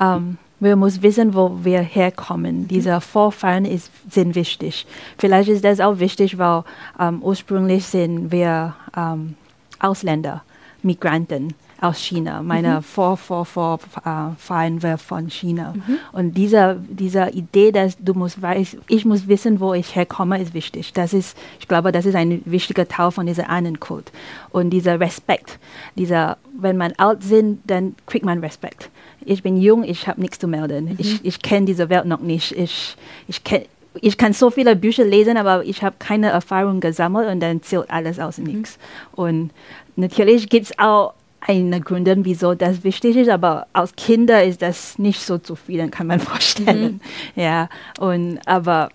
ähm, 0.00 0.38
Wir 0.58 0.76
müssen 0.76 1.02
wissen, 1.02 1.34
wo 1.34 1.58
wir 1.62 1.80
herkommen. 1.80 2.66
Diese 2.66 3.00
Vorfahren 3.00 3.64
ist, 3.64 3.90
sind 4.10 4.34
wichtig. 4.34 4.86
Vielleicht 5.18 5.50
ist 5.50 5.64
das 5.64 5.80
auch 5.80 5.98
wichtig, 5.98 6.38
weil 6.38 6.64
ähm, 6.98 7.22
ursprünglich 7.22 7.84
sind 7.86 8.32
wir 8.32 8.74
ähm, 8.96 9.34
Ausländer, 9.78 10.42
Migranten 10.82 11.54
aus 11.80 11.98
China. 11.98 12.42
Meine 12.42 12.76
Mhm. 12.76 12.82
Vor, 12.82 13.16
Vor, 13.16 13.44
Vor, 13.44 13.78
äh, 14.04 14.82
wir 14.82 14.98
von 14.98 15.28
China. 15.28 15.74
Und 16.12 16.34
diese, 16.34 16.80
diese 16.88 17.28
Idee, 17.30 17.72
dass 17.72 17.96
du 17.98 18.14
musst 18.14 18.40
weiß, 18.40 18.78
ich 18.88 19.04
muss 19.04 19.28
wissen, 19.28 19.60
wo 19.60 19.74
ich 19.74 19.94
herkomme, 19.94 20.40
ist 20.40 20.54
wichtig. 20.54 20.92
Das 20.92 21.12
ist, 21.12 21.36
ich 21.60 21.68
glaube, 21.68 21.92
das 21.92 22.06
ist 22.06 22.14
ein 22.14 22.40
wichtiger 22.44 22.88
Teil 22.88 23.10
von 23.10 23.26
dieser 23.26 23.50
Ahnencode. 23.50 24.10
Und 24.50 24.70
dieser 24.70 24.98
Respekt, 25.00 25.58
dieser, 25.96 26.38
wenn 26.58 26.76
man 26.76 26.92
alt 26.96 27.22
sind, 27.22 27.60
dann 27.66 27.94
kriegt 28.06 28.24
man 28.24 28.40
Respekt. 28.40 28.90
Ich 29.28 29.42
bin 29.42 29.56
jung, 29.56 29.82
ich 29.82 30.06
habe 30.06 30.20
nichts 30.20 30.38
zu 30.38 30.46
melden. 30.46 30.94
Ich, 30.98 31.24
ich 31.24 31.42
kenne 31.42 31.66
diese 31.66 31.88
Welt 31.88 32.06
noch 32.06 32.20
nicht. 32.20 32.52
Ich, 32.52 32.96
ich 33.26 33.42
kenn, 33.42 33.62
ich 34.00 34.16
kann 34.16 34.32
so 34.32 34.50
viele 34.50 34.76
Bücher 34.76 35.04
lesen, 35.04 35.36
aber 35.36 35.64
ich 35.64 35.82
habe 35.82 35.96
keine 35.98 36.28
Erfahrung 36.28 36.80
gesammelt 36.80 37.28
und 37.28 37.40
dann 37.40 37.60
zählt 37.62 37.90
alles 37.90 38.20
aus 38.20 38.38
nichts. 38.38 38.78
Und 39.12 39.50
natürlich 39.96 40.48
gibt 40.48 40.66
es 40.66 40.78
auch 40.78 41.14
eine 41.40 41.80
Gründe, 41.80 42.16
wieso 42.24 42.54
das 42.54 42.84
wichtig 42.84 43.16
ist, 43.16 43.28
aber 43.28 43.66
als 43.72 43.94
Kinder 43.96 44.44
ist 44.44 44.62
das 44.62 44.98
nicht 44.98 45.20
so 45.20 45.38
zufrieden, 45.38 45.90
kann 45.90 46.06
man 46.06 46.20
vorstellen. 46.32 47.00
Ja, 47.34 47.68
und 47.98 48.38
aber 48.46 48.90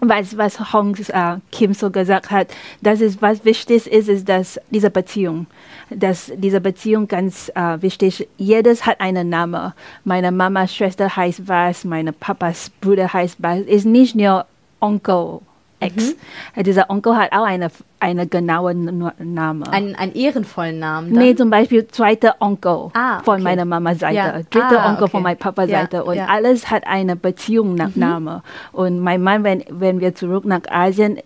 was, 0.00 0.36
was 0.36 0.72
Hong 0.72 0.94
äh, 0.94 1.36
Kim 1.50 1.74
so 1.74 1.90
gesagt 1.90 2.30
hat, 2.30 2.48
das 2.80 3.00
ist, 3.00 3.20
was 3.20 3.44
wichtig 3.44 3.86
ist, 3.86 4.08
ist, 4.08 4.28
dass 4.28 4.60
diese 4.70 4.90
Beziehung, 4.90 5.46
dass 5.90 6.32
diese 6.36 6.60
Beziehung 6.60 7.08
ganz 7.08 7.50
äh, 7.54 7.82
wichtig. 7.82 8.28
Jedes 8.36 8.86
hat 8.86 9.00
einen 9.00 9.28
Namen. 9.28 9.72
Meine 10.04 10.30
Mamas 10.30 10.74
Schwester 10.74 11.14
heißt 11.14 11.48
was, 11.48 11.84
meine 11.84 12.12
Papas 12.12 12.70
Bruder 12.80 13.12
heißt 13.12 13.36
was. 13.40 13.60
Ist 13.60 13.86
nicht 13.86 14.14
nur 14.14 14.46
Onkel 14.80 15.40
X. 15.80 16.14
Äh, 16.56 16.62
Dieser 16.62 16.90
Onkel 16.90 17.16
hat 17.16 17.32
auch 17.32 17.44
eine, 17.44 17.68
eine 18.00 18.26
genaue 18.26 18.72
N- 18.72 19.12
Name. 19.18 19.70
Einen, 19.72 19.94
einen 19.94 20.12
ehrenvollen 20.14 20.78
Namen. 20.78 21.14
Dann? 21.14 21.22
Nee, 21.22 21.34
zum 21.36 21.50
Beispiel 21.50 21.86
zweiter 21.88 22.36
Onkel 22.40 22.90
Ah, 22.94 23.20
von 23.22 23.34
okay. 23.34 23.42
meiner 23.44 23.64
Mama 23.64 23.94
Seite, 23.94 24.14
Ja. 24.16 24.32
dritter 24.50 24.80
Ah, 24.82 24.88
Onkel 24.90 25.04
okay. 25.04 25.10
von 25.12 25.22
meiner 25.22 25.36
Papa 25.36 25.64
Ja, 25.64 25.80
Seite 25.80 26.04
und 26.04 26.16
ja. 26.16 26.26
alles 26.26 26.70
hat 26.70 26.86
eine 26.86 27.16
Beziehung 27.16 27.74
nach 27.74 27.94
Name. 27.96 28.42
Und 28.72 29.00
mein 29.00 29.22
Mann, 29.22 29.44
wenn, 29.44 29.64
wenn 29.70 30.00
wir 30.00 30.14
zurück 30.14 30.44
nach 30.44 30.62
Asien, 30.70 31.18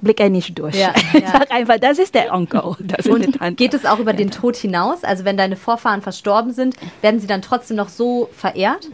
blickt 0.00 0.20
er 0.20 0.30
nicht 0.30 0.58
durch. 0.58 0.74
Ja, 0.74 0.92
Er 1.12 1.20
ja. 1.20 1.28
sagt 1.28 1.52
einfach, 1.52 1.78
das 1.78 1.98
ist 1.98 2.14
der 2.14 2.32
Onkel. 2.32 2.62
Das 2.80 3.06
Und 3.06 3.38
geht 3.56 3.74
es 3.74 3.84
auch 3.84 3.98
über 3.98 4.14
den 4.14 4.30
Tod 4.30 4.56
hinaus? 4.56 5.04
Also 5.04 5.24
wenn 5.26 5.36
deine 5.36 5.56
Vorfahren 5.56 6.00
verstorben 6.00 6.52
sind, 6.52 6.74
werden 7.02 7.20
sie 7.20 7.26
dann 7.26 7.42
trotzdem 7.42 7.76
noch 7.76 7.90
so 7.90 8.30
verehrt? 8.32 8.88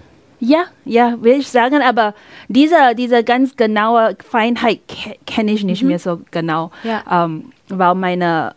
Ja, 0.44 0.64
ja, 0.84 1.16
will 1.22 1.40
ich 1.40 1.48
sagen, 1.48 1.80
aber 1.80 2.14
diese, 2.48 2.94
diese 2.96 3.24
ganz 3.24 3.56
genaue 3.56 4.14
Feinheit 4.28 4.80
ke 4.86 5.16
kenne 5.26 5.52
ich 5.52 5.64
nicht 5.64 5.82
mehr 5.82 5.98
so 5.98 6.20
genau. 6.30 6.70
Ja. 6.82 7.24
Ähm, 7.24 7.52
weil 7.68 7.94
meine, 7.94 8.54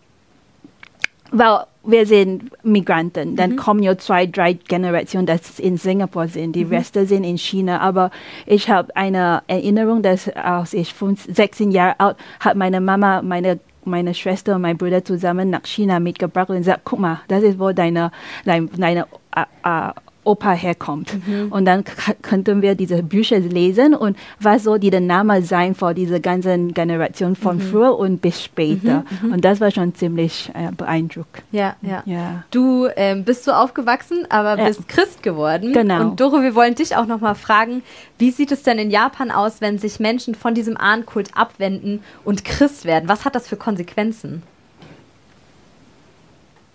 weil 1.31 1.59
wir 1.85 2.05
sind 2.05 2.51
Migranten, 2.65 3.37
dann 3.37 3.55
kommen 3.55 3.81
ja 3.81 3.97
zwei, 3.97 4.25
drei 4.25 4.53
Generationen, 4.53 5.25
das 5.25 5.59
in 5.59 5.77
Singapur 5.77 6.27
sind, 6.27 6.57
die 6.57 6.63
Reste 6.63 7.05
sind 7.05 7.23
in 7.23 7.37
China, 7.37 7.79
aber 7.79 8.11
ich 8.45 8.69
habe 8.69 8.93
eine 8.97 9.41
Erinnerung, 9.47 10.01
dass 10.01 10.27
als 10.27 10.73
ich 10.73 10.93
fünf, 10.93 11.25
16 11.33 11.71
Jahre 11.71 11.97
alt, 12.01 12.17
hat 12.41 12.57
meine 12.57 12.81
Mama 12.81 13.21
meine 13.21 13.59
meine 13.85 14.13
Schwester 14.13 14.55
und 14.55 14.63
mein 14.63 14.77
Bruder 14.77 15.05
zusammen 15.05 15.49
nach 15.49 15.65
China 15.65 16.01
mitgebracht 16.01 16.49
und 16.49 16.57
gesagt, 16.57 16.81
guck 16.83 16.99
mal, 16.99 17.21
das 17.29 17.41
ist 17.41 17.57
wo 17.57 17.71
deine, 17.71 18.11
dein, 18.43 18.69
deine 18.75 19.07
äh, 19.33 19.43
äh, 19.63 19.91
Opa 20.27 20.51
herkommt. 20.51 21.15
Und 21.49 21.65
dann 21.65 21.83
könnten 22.21 22.61
wir 22.61 22.75
diese 22.75 23.01
Bücher 23.01 23.39
lesen 23.39 23.93
und 23.95 24.17
was 24.39 24.63
soll 24.63 24.79
die 24.79 24.89
der 24.89 24.99
Name 25.01 25.41
sein 25.41 25.73
für 25.73 25.93
diese 25.93 26.19
ganzen 26.19 26.73
Generation 26.73 27.35
von 27.35 27.59
früher 27.59 27.97
und 27.97 28.21
bis 28.21 28.43
später. 28.43 29.05
Und 29.23 29.45
das 29.45 29.61
war 29.61 29.71
schon 29.71 29.95
ziemlich 29.95 30.51
äh, 30.53 30.71
beeindruckend. 30.75 31.43
Ja, 31.51 31.75
ja. 31.81 32.03
Ja. 32.05 32.43
Du 32.51 32.87
ähm, 32.95 33.23
bist 33.23 33.45
so 33.45 33.51
aufgewachsen, 33.51 34.25
aber 34.29 34.57
Ja. 34.57 34.65
bist 34.67 34.87
Christ 34.87 35.23
geworden. 35.23 35.71
Genau. 35.73 36.01
Und 36.01 36.19
Doro, 36.19 36.41
wir 36.41 36.55
wollen 36.55 36.75
dich 36.75 36.95
auch 36.95 37.05
nochmal 37.05 37.35
fragen, 37.35 37.81
wie 38.17 38.31
sieht 38.31 38.51
es 38.51 38.63
denn 38.63 38.79
in 38.79 38.91
Japan 38.91 39.31
aus, 39.31 39.61
wenn 39.61 39.77
sich 39.77 39.99
Menschen 39.99 40.35
von 40.35 40.53
diesem 40.53 40.75
Ahnenkult 40.77 41.29
abwenden 41.35 42.01
und 42.25 42.43
Christ 42.43 42.85
werden? 42.85 43.07
Was 43.07 43.23
hat 43.25 43.35
das 43.35 43.47
für 43.47 43.55
Konsequenzen? 43.57 44.43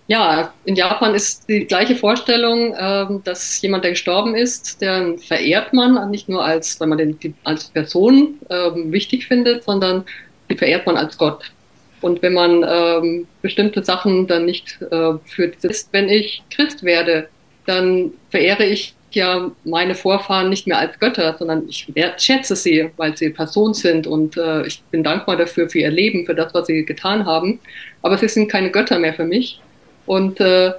Ja, 0.08 0.52
in 0.64 0.74
Japan 0.74 1.14
ist 1.14 1.48
die 1.48 1.64
gleiche 1.66 1.94
Vorstellung, 1.94 2.74
ähm, 2.78 3.22
dass 3.24 3.62
jemand, 3.62 3.84
der 3.84 3.92
gestorben 3.92 4.34
ist, 4.34 4.82
den 4.82 5.18
verehrt 5.18 5.72
man 5.72 6.10
nicht 6.10 6.28
nur 6.28 6.44
als, 6.44 6.80
weil 6.80 6.88
man 6.88 6.98
den 6.98 7.34
als 7.44 7.66
Person 7.66 8.38
ähm, 8.50 8.92
wichtig 8.92 9.26
findet, 9.26 9.64
sondern 9.64 10.04
die 10.50 10.56
verehrt 10.56 10.86
man 10.86 10.96
als 10.96 11.16
Gott. 11.16 11.52
Und 12.00 12.20
wenn 12.20 12.34
man 12.34 12.64
ähm, 12.68 13.28
bestimmte 13.42 13.84
Sachen 13.84 14.26
dann 14.26 14.44
nicht 14.44 14.82
äh, 14.82 15.12
für 15.24 15.48
dieses, 15.48 15.88
wenn 15.92 16.08
ich 16.08 16.42
Christ 16.50 16.82
werde, 16.82 17.28
dann 17.64 18.12
verehre 18.30 18.64
ich 18.64 18.94
ja 19.12 19.50
meine 19.64 19.94
Vorfahren 19.94 20.48
nicht 20.48 20.66
mehr 20.66 20.78
als 20.78 20.98
Götter, 20.98 21.36
sondern 21.38 21.68
ich 21.68 21.86
wertschätze 21.94 22.56
sie, 22.56 22.90
weil 22.96 23.16
sie 23.16 23.30
Person 23.30 23.72
sind 23.72 24.06
und 24.06 24.36
äh, 24.36 24.66
ich 24.66 24.82
bin 24.90 25.04
dankbar 25.04 25.36
dafür 25.36 25.68
für 25.68 25.78
ihr 25.78 25.90
Leben, 25.90 26.26
für 26.26 26.34
das, 26.34 26.52
was 26.54 26.66
sie 26.66 26.84
getan 26.84 27.24
haben. 27.24 27.60
Aber 28.02 28.18
sie 28.18 28.28
sind 28.28 28.50
keine 28.50 28.70
Götter 28.70 28.98
mehr 28.98 29.14
für 29.14 29.24
mich. 29.24 29.60
Und 30.12 30.40
äh, 30.40 30.72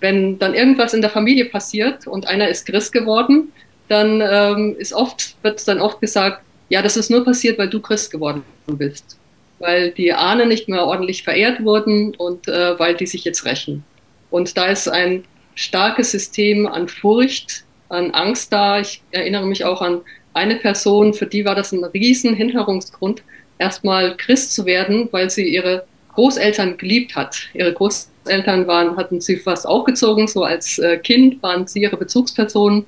wenn 0.00 0.38
dann 0.38 0.54
irgendwas 0.54 0.94
in 0.94 1.02
der 1.02 1.10
Familie 1.10 1.44
passiert 1.44 2.06
und 2.06 2.26
einer 2.26 2.48
ist 2.48 2.64
Christ 2.64 2.90
geworden, 2.90 3.52
dann 3.88 4.22
ähm, 4.22 4.76
ist 4.78 4.94
oft, 4.94 5.36
wird 5.42 5.68
dann 5.68 5.78
oft 5.78 6.00
gesagt, 6.00 6.42
ja, 6.70 6.80
das 6.80 6.96
ist 6.96 7.10
nur 7.10 7.22
passiert, 7.22 7.58
weil 7.58 7.68
du 7.68 7.80
Christ 7.80 8.10
geworden 8.10 8.42
bist. 8.66 9.18
Weil 9.58 9.90
die 9.90 10.14
Ahnen 10.14 10.48
nicht 10.48 10.70
mehr 10.70 10.86
ordentlich 10.86 11.22
verehrt 11.22 11.62
wurden 11.62 12.14
und 12.16 12.48
äh, 12.48 12.78
weil 12.78 12.94
die 12.94 13.06
sich 13.06 13.24
jetzt 13.24 13.44
rächen. 13.44 13.84
Und 14.30 14.56
da 14.56 14.66
ist 14.66 14.88
ein 14.88 15.24
starkes 15.54 16.12
System 16.12 16.66
an 16.66 16.88
Furcht, 16.88 17.64
an 17.90 18.12
Angst 18.12 18.54
da. 18.54 18.80
Ich 18.80 19.02
erinnere 19.10 19.44
mich 19.44 19.66
auch 19.66 19.82
an 19.82 20.00
eine 20.32 20.56
Person, 20.56 21.12
für 21.12 21.26
die 21.26 21.44
war 21.44 21.54
das 21.54 21.72
ein 21.72 21.84
riesen 21.84 22.34
Hinderungsgrund, 22.34 23.22
erstmal 23.58 24.16
Christ 24.16 24.54
zu 24.54 24.64
werden, 24.64 25.08
weil 25.10 25.28
sie 25.28 25.46
ihre 25.46 25.84
Großeltern 26.14 26.78
geliebt 26.78 27.16
hat. 27.16 27.48
Ihre 27.52 27.74
Großeltern 27.74 28.17
waren, 28.66 28.96
hatten 28.96 29.20
sie 29.20 29.36
fast 29.36 29.66
aufgezogen, 29.66 30.26
so 30.28 30.44
als 30.44 30.78
äh, 30.78 30.98
Kind 30.98 31.42
waren 31.42 31.66
sie 31.66 31.82
ihre 31.82 31.96
Bezugspersonen 31.96 32.84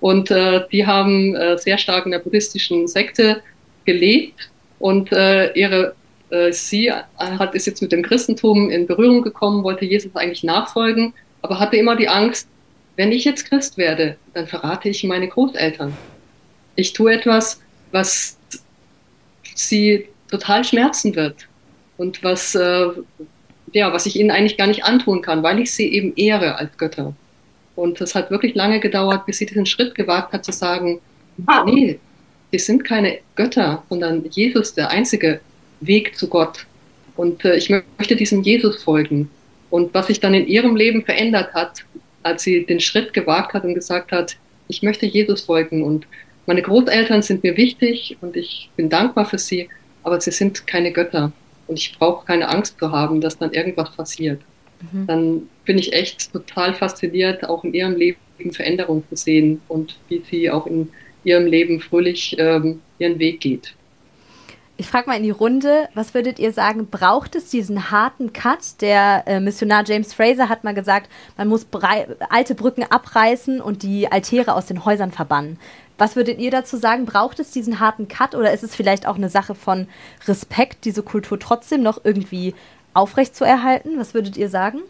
und 0.00 0.30
äh, 0.30 0.62
die 0.70 0.86
haben 0.86 1.34
äh, 1.34 1.58
sehr 1.58 1.78
stark 1.78 2.06
in 2.06 2.12
der 2.12 2.18
buddhistischen 2.18 2.88
Sekte 2.88 3.42
gelebt 3.84 4.50
und 4.78 5.12
äh, 5.12 5.52
ihre 5.52 5.94
äh, 6.30 6.52
sie 6.52 6.90
hat 6.90 7.54
ist 7.54 7.66
jetzt 7.66 7.82
mit 7.82 7.92
dem 7.92 8.02
Christentum 8.02 8.70
in 8.70 8.86
Berührung 8.86 9.22
gekommen, 9.22 9.64
wollte 9.64 9.84
Jesus 9.84 10.16
eigentlich 10.16 10.44
nachfolgen, 10.44 11.12
aber 11.42 11.58
hatte 11.58 11.76
immer 11.76 11.94
die 11.94 12.08
Angst, 12.08 12.48
wenn 12.96 13.12
ich 13.12 13.24
jetzt 13.24 13.46
Christ 13.46 13.76
werde, 13.78 14.16
dann 14.34 14.46
verrate 14.46 14.88
ich 14.88 15.04
meine 15.04 15.28
Großeltern. 15.28 15.96
Ich 16.76 16.92
tue 16.92 17.12
etwas, 17.12 17.60
was 17.90 18.38
sie 19.54 20.08
total 20.30 20.64
schmerzen 20.64 21.14
wird 21.14 21.48
und 21.96 22.22
was, 22.22 22.54
äh, 22.54 22.86
ja, 23.72 23.92
was 23.92 24.06
ich 24.06 24.16
ihnen 24.16 24.30
eigentlich 24.30 24.56
gar 24.56 24.66
nicht 24.66 24.84
antun 24.84 25.22
kann, 25.22 25.42
weil 25.42 25.58
ich 25.60 25.72
sie 25.72 25.92
eben 25.92 26.14
ehre 26.16 26.56
als 26.56 26.76
Götter. 26.76 27.14
Und 27.74 28.00
es 28.00 28.14
hat 28.14 28.30
wirklich 28.30 28.54
lange 28.54 28.80
gedauert, 28.80 29.26
bis 29.26 29.38
sie 29.38 29.46
diesen 29.46 29.66
Schritt 29.66 29.94
gewagt 29.94 30.32
hat 30.32 30.44
zu 30.44 30.52
sagen, 30.52 31.00
nee, 31.66 31.98
wir 32.50 32.58
sind 32.58 32.84
keine 32.84 33.18
Götter, 33.34 33.82
sondern 33.88 34.24
Jesus 34.30 34.74
der 34.74 34.90
einzige 34.90 35.40
Weg 35.80 36.16
zu 36.16 36.28
Gott. 36.28 36.66
Und 37.16 37.44
äh, 37.44 37.56
ich 37.56 37.70
möchte 37.70 38.16
diesem 38.16 38.42
Jesus 38.42 38.82
folgen. 38.82 39.30
Und 39.70 39.94
was 39.94 40.08
sich 40.08 40.20
dann 40.20 40.34
in 40.34 40.46
ihrem 40.46 40.76
Leben 40.76 41.02
verändert 41.02 41.54
hat, 41.54 41.84
als 42.22 42.42
sie 42.42 42.66
den 42.66 42.80
Schritt 42.80 43.14
gewagt 43.14 43.54
hat 43.54 43.64
und 43.64 43.74
gesagt 43.74 44.12
hat, 44.12 44.36
ich 44.68 44.82
möchte 44.82 45.06
Jesus 45.06 45.42
folgen 45.42 45.82
und 45.82 46.06
meine 46.46 46.62
Großeltern 46.62 47.22
sind 47.22 47.42
mir 47.42 47.56
wichtig 47.56 48.16
und 48.20 48.36
ich 48.36 48.68
bin 48.76 48.88
dankbar 48.88 49.26
für 49.26 49.38
sie, 49.38 49.68
aber 50.02 50.20
sie 50.20 50.30
sind 50.30 50.66
keine 50.66 50.92
Götter 50.92 51.32
und 51.72 51.78
ich 51.78 51.98
brauche 51.98 52.26
keine 52.26 52.50
Angst 52.50 52.78
zu 52.78 52.92
haben, 52.92 53.22
dass 53.22 53.38
dann 53.38 53.52
irgendwas 53.52 53.90
passiert. 53.96 54.42
Mhm. 54.92 55.06
Dann 55.06 55.42
bin 55.64 55.78
ich 55.78 55.94
echt 55.94 56.30
total 56.30 56.74
fasziniert, 56.74 57.48
auch 57.48 57.64
in 57.64 57.72
ihrem 57.72 57.96
Leben 57.96 58.18
Veränderung 58.50 59.04
zu 59.08 59.16
sehen 59.16 59.62
und 59.68 59.96
wie 60.08 60.22
sie 60.28 60.50
auch 60.50 60.66
in 60.66 60.90
ihrem 61.24 61.46
Leben 61.46 61.80
fröhlich 61.80 62.36
ähm, 62.38 62.82
ihren 62.98 63.18
Weg 63.18 63.40
geht. 63.40 63.74
Ich 64.76 64.86
frage 64.86 65.08
mal 65.08 65.16
in 65.16 65.22
die 65.22 65.30
Runde, 65.30 65.88
was 65.94 66.12
würdet 66.12 66.38
ihr 66.38 66.52
sagen, 66.52 66.88
braucht 66.90 67.36
es 67.36 67.48
diesen 67.48 67.90
harten 67.90 68.32
Cut? 68.32 68.80
Der 68.80 69.22
äh, 69.26 69.40
Missionar 69.40 69.84
James 69.86 70.12
Fraser 70.12 70.48
hat 70.48 70.64
mal 70.64 70.74
gesagt, 70.74 71.08
man 71.38 71.48
muss 71.48 71.66
alte 72.28 72.54
Brücken 72.54 72.82
abreißen 72.82 73.60
und 73.60 73.82
die 73.82 74.10
Altäre 74.10 74.54
aus 74.54 74.66
den 74.66 74.84
Häusern 74.84 75.12
verbannen. 75.12 75.58
Was 75.98 76.16
würdet 76.16 76.38
ihr 76.38 76.50
dazu 76.50 76.76
sagen? 76.76 77.04
Braucht 77.04 77.38
es 77.38 77.50
diesen 77.50 77.80
harten 77.80 78.08
Cut 78.08 78.34
oder 78.34 78.52
ist 78.52 78.64
es 78.64 78.74
vielleicht 78.74 79.06
auch 79.06 79.16
eine 79.16 79.28
Sache 79.28 79.54
von 79.54 79.88
Respekt, 80.26 80.84
diese 80.84 81.02
Kultur 81.02 81.38
trotzdem 81.38 81.82
noch 81.82 82.04
irgendwie 82.04 82.54
aufrecht 82.94 83.36
zu 83.36 83.44
erhalten? 83.44 83.98
Was 83.98 84.14
würdet 84.14 84.36
ihr 84.36 84.48
sagen? 84.48 84.80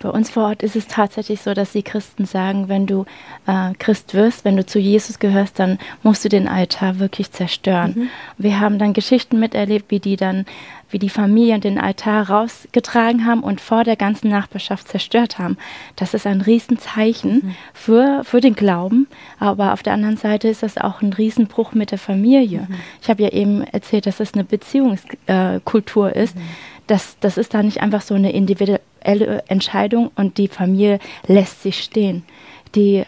Bei 0.00 0.08
uns 0.08 0.30
vor 0.30 0.44
Ort 0.44 0.62
ist 0.62 0.76
es 0.76 0.86
tatsächlich 0.86 1.42
so, 1.42 1.52
dass 1.52 1.72
die 1.72 1.82
Christen 1.82 2.24
sagen, 2.24 2.70
wenn 2.70 2.86
du 2.86 3.04
äh, 3.46 3.74
Christ 3.78 4.14
wirst, 4.14 4.46
wenn 4.46 4.56
du 4.56 4.64
zu 4.64 4.78
Jesus 4.78 5.18
gehörst, 5.18 5.58
dann 5.58 5.78
musst 6.02 6.24
du 6.24 6.30
den 6.30 6.48
Altar 6.48 6.98
wirklich 6.98 7.32
zerstören. 7.32 7.92
Mhm. 7.94 8.08
Wir 8.38 8.60
haben 8.60 8.78
dann 8.78 8.94
Geschichten 8.94 9.38
miterlebt, 9.38 9.90
wie 9.90 10.00
die 10.00 10.16
dann, 10.16 10.46
wie 10.88 10.98
die 10.98 11.10
Familien 11.10 11.60
den 11.60 11.78
Altar 11.78 12.30
rausgetragen 12.30 13.26
haben 13.26 13.42
und 13.42 13.60
vor 13.60 13.84
der 13.84 13.96
ganzen 13.96 14.30
Nachbarschaft 14.30 14.88
zerstört 14.88 15.38
haben. 15.38 15.58
Das 15.96 16.14
ist 16.14 16.26
ein 16.26 16.40
Riesenzeichen 16.40 17.32
mhm. 17.32 17.54
für, 17.74 18.22
für 18.24 18.40
den 18.40 18.54
Glauben, 18.54 19.06
aber 19.38 19.74
auf 19.74 19.82
der 19.82 19.92
anderen 19.92 20.16
Seite 20.16 20.48
ist 20.48 20.62
das 20.62 20.78
auch 20.78 21.02
ein 21.02 21.12
Riesenbruch 21.12 21.74
mit 21.74 21.90
der 21.90 21.98
Familie. 21.98 22.66
Mhm. 22.70 22.74
Ich 23.02 23.10
habe 23.10 23.22
ja 23.22 23.28
eben 23.28 23.64
erzählt, 23.64 24.06
dass 24.06 24.18
es 24.18 24.32
eine 24.32 24.44
Beziehungskultur 24.44 26.16
äh, 26.16 26.24
ist. 26.24 26.36
Mhm. 26.90 26.94
Das, 26.94 27.16
das 27.20 27.38
ist 27.38 27.54
da 27.54 27.62
nicht 27.62 27.80
einfach 27.80 28.02
so 28.02 28.14
eine 28.14 28.32
individuelle 28.32 29.42
Entscheidung 29.48 30.10
und 30.16 30.38
die 30.38 30.48
Familie 30.48 30.98
lässt 31.26 31.62
sich 31.62 31.82
stehen. 31.82 32.24
Die 32.74 33.04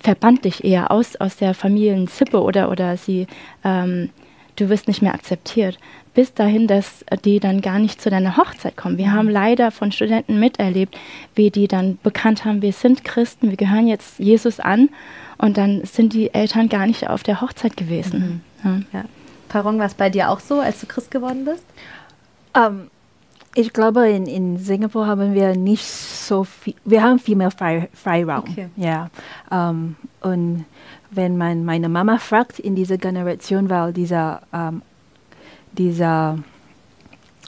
verbannt 0.00 0.44
dich 0.44 0.64
eher 0.64 0.90
aus, 0.90 1.16
aus 1.16 1.36
der 1.36 1.54
Familiensippe 1.54 2.40
oder, 2.40 2.70
oder 2.70 2.96
sie, 2.96 3.26
ähm, 3.64 4.10
du 4.56 4.68
wirst 4.68 4.88
nicht 4.88 5.02
mehr 5.02 5.14
akzeptiert. 5.14 5.78
Bis 6.14 6.34
dahin, 6.34 6.66
dass 6.66 7.04
die 7.24 7.38
dann 7.38 7.60
gar 7.60 7.78
nicht 7.78 8.00
zu 8.00 8.10
deiner 8.10 8.36
Hochzeit 8.36 8.76
kommen. 8.76 8.98
Wir 8.98 9.12
haben 9.12 9.28
leider 9.28 9.70
von 9.70 9.92
Studenten 9.92 10.40
miterlebt, 10.40 10.96
wie 11.34 11.50
die 11.50 11.68
dann 11.68 11.98
bekannt 12.02 12.44
haben, 12.44 12.62
wir 12.62 12.72
sind 12.72 13.04
Christen, 13.04 13.50
wir 13.50 13.56
gehören 13.56 13.86
jetzt 13.86 14.18
Jesus 14.18 14.58
an 14.58 14.88
und 15.36 15.56
dann 15.56 15.84
sind 15.84 16.12
die 16.12 16.34
Eltern 16.34 16.68
gar 16.68 16.86
nicht 16.86 17.08
auf 17.08 17.22
der 17.22 17.40
Hochzeit 17.40 17.76
gewesen. 17.76 18.42
Mhm. 18.62 18.86
Ja. 18.92 19.00
Ja. 19.00 19.04
Parong, 19.48 19.78
war 19.78 19.86
es 19.86 19.94
bei 19.94 20.10
dir 20.10 20.30
auch 20.30 20.40
so, 20.40 20.60
als 20.60 20.80
du 20.80 20.86
Christ 20.86 21.10
geworden 21.10 21.44
bist? 21.44 21.64
Ähm, 22.54 22.90
ich 23.54 23.72
glaube, 23.72 24.08
in, 24.08 24.26
in 24.26 24.58
Singapur 24.58 25.06
haben 25.06 25.34
wir 25.34 25.56
nicht 25.56 25.84
so 25.84 26.44
viel, 26.44 26.74
wir 26.84 27.02
haben 27.02 27.18
viel 27.18 27.36
mehr 27.36 27.50
Frei, 27.50 27.88
Freiraum. 27.92 28.44
Okay. 28.48 28.68
Ja. 28.76 29.10
Um, 29.50 29.96
ähm, 30.22 30.30
und 30.32 30.64
wenn 31.10 31.36
man 31.36 31.64
meine 31.64 31.88
Mama 31.88 32.18
fragt, 32.18 32.58
in 32.58 32.74
dieser 32.74 32.98
Generation, 32.98 33.70
weil 33.70 33.92
dieser, 33.92 34.42
um, 34.52 34.58
ähm, 34.58 34.82
dieser 35.72 36.38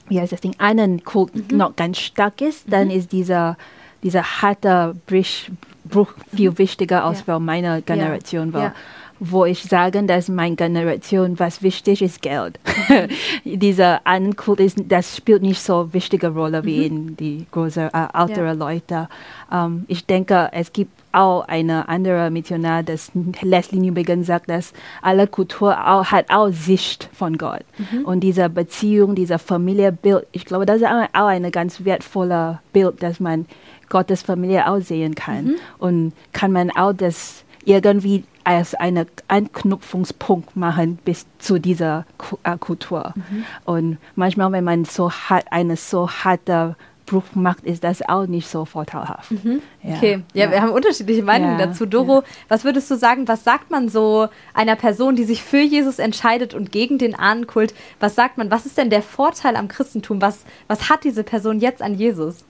wie 0.08 0.20
heißt 0.20 0.32
das 0.32 0.40
Ding, 0.40 0.54
einen 0.58 1.04
Kult 1.04 1.34
mhm. 1.34 1.56
noch 1.56 1.76
ganz 1.76 1.98
stark 1.98 2.40
ist, 2.40 2.66
mhm. 2.66 2.70
dann 2.70 2.90
ist 2.90 3.12
dieser, 3.12 3.56
dieser 4.02 4.42
harte 4.42 4.96
Bruch 5.06 6.08
viel 6.34 6.50
mhm. 6.50 6.58
wichtiger 6.58 7.04
als 7.04 7.20
ja. 7.20 7.24
für 7.24 7.40
meine 7.40 7.80
Generation 7.82 8.52
war. 8.52 8.62
Ja 8.62 8.74
wo 9.20 9.44
ich 9.44 9.62
sage, 9.62 10.02
dass 10.02 10.28
meine 10.28 10.56
Generation, 10.56 11.38
was 11.38 11.62
wichtig 11.62 12.00
ist, 12.00 12.22
Geld. 12.22 12.58
Dieser 13.44 14.00
Ankult 14.04 14.60
ist, 14.60 14.78
das 14.88 15.16
spielt 15.16 15.42
nicht 15.42 15.60
so 15.60 15.92
wichtige 15.92 16.28
Rolle 16.28 16.64
wie 16.64 16.78
mhm. 16.78 16.96
in 16.96 17.16
die 17.16 17.46
großen, 17.50 17.90
äh, 17.92 18.08
älteren 18.14 18.46
ja. 18.46 18.52
Leute. 18.52 19.08
Ähm, 19.52 19.84
ich 19.88 20.06
denke, 20.06 20.48
es 20.52 20.72
gibt 20.72 20.90
auch 21.12 21.46
eine 21.48 21.88
andere 21.88 22.30
Missionar, 22.30 22.82
das 22.82 23.12
Leslie 23.42 23.80
Newbegin 23.80 24.24
sagt, 24.24 24.48
dass 24.48 24.72
alle 25.02 25.26
Kultur 25.26 25.76
auch, 25.86 26.06
hat 26.06 26.30
auch 26.30 26.48
Sicht 26.48 27.10
von 27.12 27.36
Gott. 27.36 27.64
Mhm. 27.76 28.04
Und 28.06 28.20
diese 28.20 28.48
Beziehung, 28.48 29.14
dieser 29.14 29.38
Familienbild, 29.38 30.26
ich 30.32 30.46
glaube, 30.46 30.64
das 30.64 30.78
ist 30.78 30.86
auch 30.86 31.26
ein 31.26 31.50
ganz 31.50 31.84
wertvolles 31.84 32.56
Bild, 32.72 33.02
dass 33.02 33.20
man 33.20 33.46
Gottes 33.90 34.22
Familie 34.22 34.70
auch 34.70 34.80
sehen 34.80 35.14
kann. 35.14 35.44
Mhm. 35.44 35.54
Und 35.78 36.12
kann 36.32 36.52
man 36.52 36.70
auch 36.70 36.94
das 36.94 37.44
irgendwie 37.64 38.24
als 38.44 38.74
einen 38.74 39.06
Anknüpfungspunkt 39.28 40.56
machen 40.56 40.98
bis 41.04 41.26
zu 41.38 41.58
dieser 41.58 42.06
äh, 42.42 42.56
Kultur. 42.58 43.12
Mhm. 43.14 43.44
Und 43.64 43.98
manchmal, 44.16 44.50
wenn 44.52 44.64
man 44.64 44.84
so 44.84 45.10
hart, 45.10 45.46
eine 45.50 45.76
so 45.76 46.10
harte 46.10 46.76
Bruch 47.10 47.24
macht, 47.34 47.64
ist 47.64 47.82
das 47.82 48.02
auch 48.08 48.26
nicht 48.26 48.48
so 48.48 48.64
vorteilhaft. 48.64 49.32
Mhm. 49.32 49.60
Ja. 49.82 49.96
Okay, 49.96 50.22
ja, 50.32 50.44
ja, 50.44 50.50
wir 50.52 50.62
haben 50.62 50.70
unterschiedliche 50.70 51.22
Meinungen 51.22 51.58
ja. 51.58 51.66
dazu. 51.66 51.84
Doro, 51.84 52.22
was 52.48 52.64
würdest 52.64 52.90
du 52.90 52.96
sagen, 52.96 53.26
was 53.26 53.42
sagt 53.44 53.70
man 53.70 53.88
so 53.88 54.28
einer 54.54 54.76
Person, 54.76 55.16
die 55.16 55.24
sich 55.24 55.42
für 55.42 55.60
Jesus 55.60 55.98
entscheidet 55.98 56.54
und 56.54 56.70
gegen 56.70 56.98
den 56.98 57.14
Ahnenkult? 57.14 57.74
Was 57.98 58.14
sagt 58.14 58.38
man, 58.38 58.50
was 58.50 58.64
ist 58.64 58.78
denn 58.78 58.90
der 58.90 59.02
Vorteil 59.02 59.56
am 59.56 59.68
Christentum? 59.68 60.22
Was, 60.22 60.44
was 60.68 60.88
hat 60.88 61.04
diese 61.04 61.24
Person 61.24 61.58
jetzt 61.58 61.82
an 61.82 61.94
Jesus? 61.94 62.44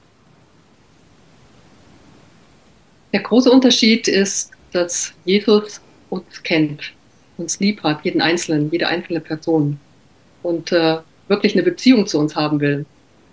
Der 3.13 3.23
große 3.23 3.51
Unterschied 3.51 4.07
ist, 4.07 4.53
dass 4.73 5.13
Jesus 5.25 5.81
uns 6.09 6.43
kennt, 6.43 6.93
uns 7.37 7.61
lieb 7.61 7.83
hat, 7.83 8.05
jeden 8.05 8.21
Einzelnen, 8.21 8.71
jede 8.71 8.89
einzelne 8.89 9.21
Person 9.21 9.79
und 10.43 10.73
äh, 10.73 10.99
wirklich 11.29 11.55
eine 11.55 11.63
Beziehung 11.63 12.07
zu 12.07 12.19
uns 12.19 12.35
haben 12.37 12.61
will. 12.61 12.85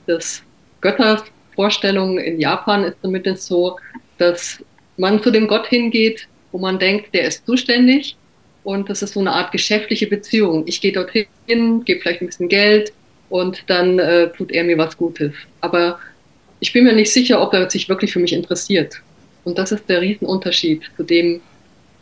Das 0.06 0.44
Göttervorstellung 0.82 2.18
in 2.20 2.40
Japan 2.40 2.84
ist 2.84 2.98
zumindest 3.02 3.48
so, 3.48 3.78
dass 4.18 4.64
man 4.98 5.22
zu 5.22 5.32
dem 5.32 5.48
Gott 5.48 5.68
hingeht, 5.68 6.28
wo 6.52 6.58
man 6.60 6.80
denkt, 6.80 7.14
der 7.14 7.28
ist 7.28 7.46
zuständig 7.46 8.16
und 8.64 8.90
das 8.90 9.02
ist 9.02 9.14
so 9.14 9.20
eine 9.20 9.32
Art 9.32 9.52
geschäftliche 9.52 10.08
Beziehung. 10.08 10.64
Ich 10.68 10.82
gehe 10.82 10.92
dorthin, 10.92 11.84
gebe 11.86 12.00
vielleicht 12.00 12.22
ein 12.22 12.28
bisschen 12.28 12.50
Geld 12.50 12.94
und 13.30 13.64
dann 13.68 14.00
äh, 14.00 14.32
tut 14.32 14.52
er 14.52 14.64
mir 14.64 14.78
was 14.78 14.98
Gutes. 14.98 15.34
Aber 15.62 16.00
ich 16.60 16.74
bin 16.74 16.84
mir 16.84 16.94
nicht 16.94 17.12
sicher, 17.12 17.42
ob 17.42 17.54
er 17.54 17.70
sich 17.70 17.90
wirklich 17.90 18.14
für 18.14 18.20
mich 18.20 18.34
interessiert. 18.34 19.02
Und 19.48 19.58
das 19.58 19.72
ist 19.72 19.88
der 19.88 20.02
Riesenunterschied 20.02 20.82
zu 20.98 21.04
dem 21.04 21.40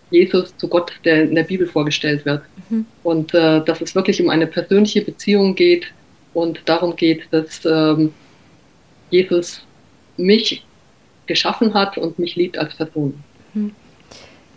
Jesus, 0.10 0.58
zu 0.58 0.68
Gott, 0.68 0.91
der 1.04 1.26
in 1.26 1.36
der 1.36 1.43
Bibel 1.43 1.68
vorgestellt 1.68 2.26
wird. 2.26 2.41
Mhm. 2.70 2.88
Und 3.04 3.36
äh, 3.36 3.64
dass 3.64 3.82
es 3.82 3.93
wirklich 3.93 4.20
um 4.20 4.32
eine 4.32 4.48
persönliche 4.48 5.04
Beziehung 5.04 5.54
geht 5.54 5.86
und 6.34 6.60
darum 6.66 6.96
geht, 6.96 7.22
dass 7.30 7.64
ähm, 7.64 8.12
Jesus 9.12 9.62
mich 10.18 10.66
geschaffen 11.28 11.76
hat 11.76 12.00
und 12.00 12.18
mich 12.18 12.36
liebt 12.36 12.58
als 12.58 12.74
Person. 12.74 13.24
Mhm. 13.54 13.76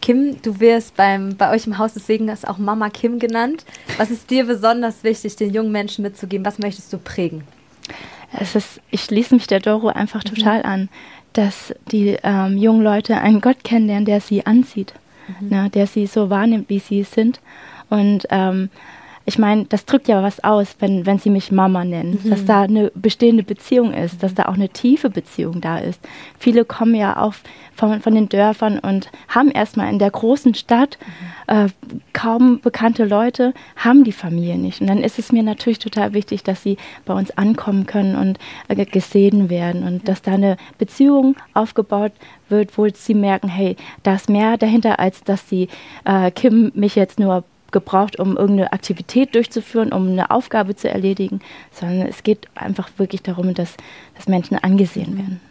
Kim, 0.00 0.40
du 0.40 0.58
wirst 0.58 0.96
beim, 0.96 1.36
bei 1.36 1.54
euch 1.54 1.66
im 1.66 1.76
Haus 1.76 1.92
des 1.92 2.06
Segens 2.06 2.46
auch 2.46 2.56
Mama 2.56 2.88
Kim 2.88 3.18
genannt. 3.18 3.66
Was 3.98 4.10
ist 4.10 4.30
dir 4.30 4.46
besonders 4.46 5.04
wichtig, 5.04 5.36
den 5.36 5.52
jungen 5.52 5.72
Menschen 5.72 6.00
mitzugeben? 6.04 6.46
Was 6.46 6.58
möchtest 6.58 6.90
du 6.90 6.96
prägen? 6.96 7.42
Es 8.40 8.54
ist, 8.54 8.80
ich 8.90 9.02
schließe 9.02 9.34
mich 9.34 9.46
der 9.46 9.60
Doro 9.60 9.88
einfach 9.88 10.24
mhm. 10.24 10.34
total 10.34 10.62
an 10.62 10.88
dass 11.32 11.74
die 11.90 12.16
ähm, 12.22 12.56
jungen 12.56 12.82
Leute 12.82 13.18
einen 13.18 13.40
Gott 13.40 13.64
kennenlernen, 13.64 14.04
der 14.04 14.20
sie 14.20 14.46
anzieht, 14.46 14.94
mhm. 15.40 15.48
ne, 15.48 15.70
der 15.70 15.86
sie 15.86 16.06
so 16.06 16.30
wahrnimmt, 16.30 16.68
wie 16.68 16.78
sie 16.78 17.02
sind. 17.02 17.40
Und 17.90 18.26
ähm, 18.30 18.70
ich 19.28 19.38
meine, 19.38 19.66
das 19.66 19.84
drückt 19.84 20.08
ja 20.08 20.22
was 20.22 20.42
aus, 20.42 20.76
wenn, 20.78 21.04
wenn 21.04 21.18
sie 21.18 21.28
mich 21.28 21.52
Mama 21.52 21.84
nennen, 21.84 22.18
mhm. 22.24 22.30
dass 22.30 22.46
da 22.46 22.62
eine 22.62 22.90
bestehende 22.94 23.42
Beziehung 23.42 23.92
ist, 23.92 24.22
dass 24.22 24.32
da 24.32 24.46
auch 24.46 24.54
eine 24.54 24.70
tiefe 24.70 25.10
Beziehung 25.10 25.60
da 25.60 25.76
ist. 25.76 26.00
Viele 26.38 26.64
kommen 26.64 26.94
ja 26.94 27.20
auch 27.22 27.34
von, 27.74 28.00
von 28.00 28.14
den 28.14 28.30
Dörfern 28.30 28.78
und 28.78 29.10
haben 29.28 29.50
erstmal 29.50 29.92
in 29.92 29.98
der 29.98 30.10
großen 30.10 30.54
Stadt 30.54 30.96
mhm. 31.46 31.54
äh, 31.54 31.68
kaum 32.14 32.60
bekannte 32.60 33.04
Leute, 33.04 33.52
haben 33.76 34.02
die 34.02 34.12
Familie 34.12 34.56
nicht. 34.56 34.80
Und 34.80 34.86
dann 34.86 35.02
ist 35.02 35.18
es 35.18 35.30
mir 35.30 35.42
natürlich 35.42 35.78
total 35.78 36.14
wichtig, 36.14 36.42
dass 36.42 36.62
sie 36.62 36.78
bei 37.04 37.12
uns 37.12 37.30
ankommen 37.36 37.84
können 37.84 38.16
und 38.16 38.38
äh, 38.68 38.82
gesehen 38.86 39.50
werden 39.50 39.82
und 39.82 39.98
ja. 39.98 40.04
dass 40.06 40.22
da 40.22 40.32
eine 40.32 40.56
Beziehung 40.78 41.36
aufgebaut 41.52 42.12
wird, 42.48 42.78
wo 42.78 42.88
sie 42.88 43.12
merken, 43.12 43.48
hey, 43.48 43.76
da 44.04 44.14
ist 44.14 44.30
mehr 44.30 44.56
dahinter, 44.56 44.98
als 44.98 45.22
dass 45.22 45.50
sie 45.50 45.68
äh, 46.06 46.30
Kim 46.30 46.72
mich 46.74 46.96
jetzt 46.96 47.20
nur 47.20 47.44
gebraucht, 47.72 48.18
um 48.18 48.36
irgendeine 48.36 48.72
Aktivität 48.72 49.34
durchzuführen, 49.34 49.92
um 49.92 50.08
eine 50.08 50.30
Aufgabe 50.30 50.76
zu 50.76 50.88
erledigen, 50.88 51.40
sondern 51.72 52.06
es 52.06 52.22
geht 52.22 52.48
einfach 52.54 52.88
wirklich 52.96 53.22
darum, 53.22 53.54
dass, 53.54 53.76
dass 54.16 54.28
Menschen 54.28 54.56
angesehen 54.56 55.16
werden 55.16 55.47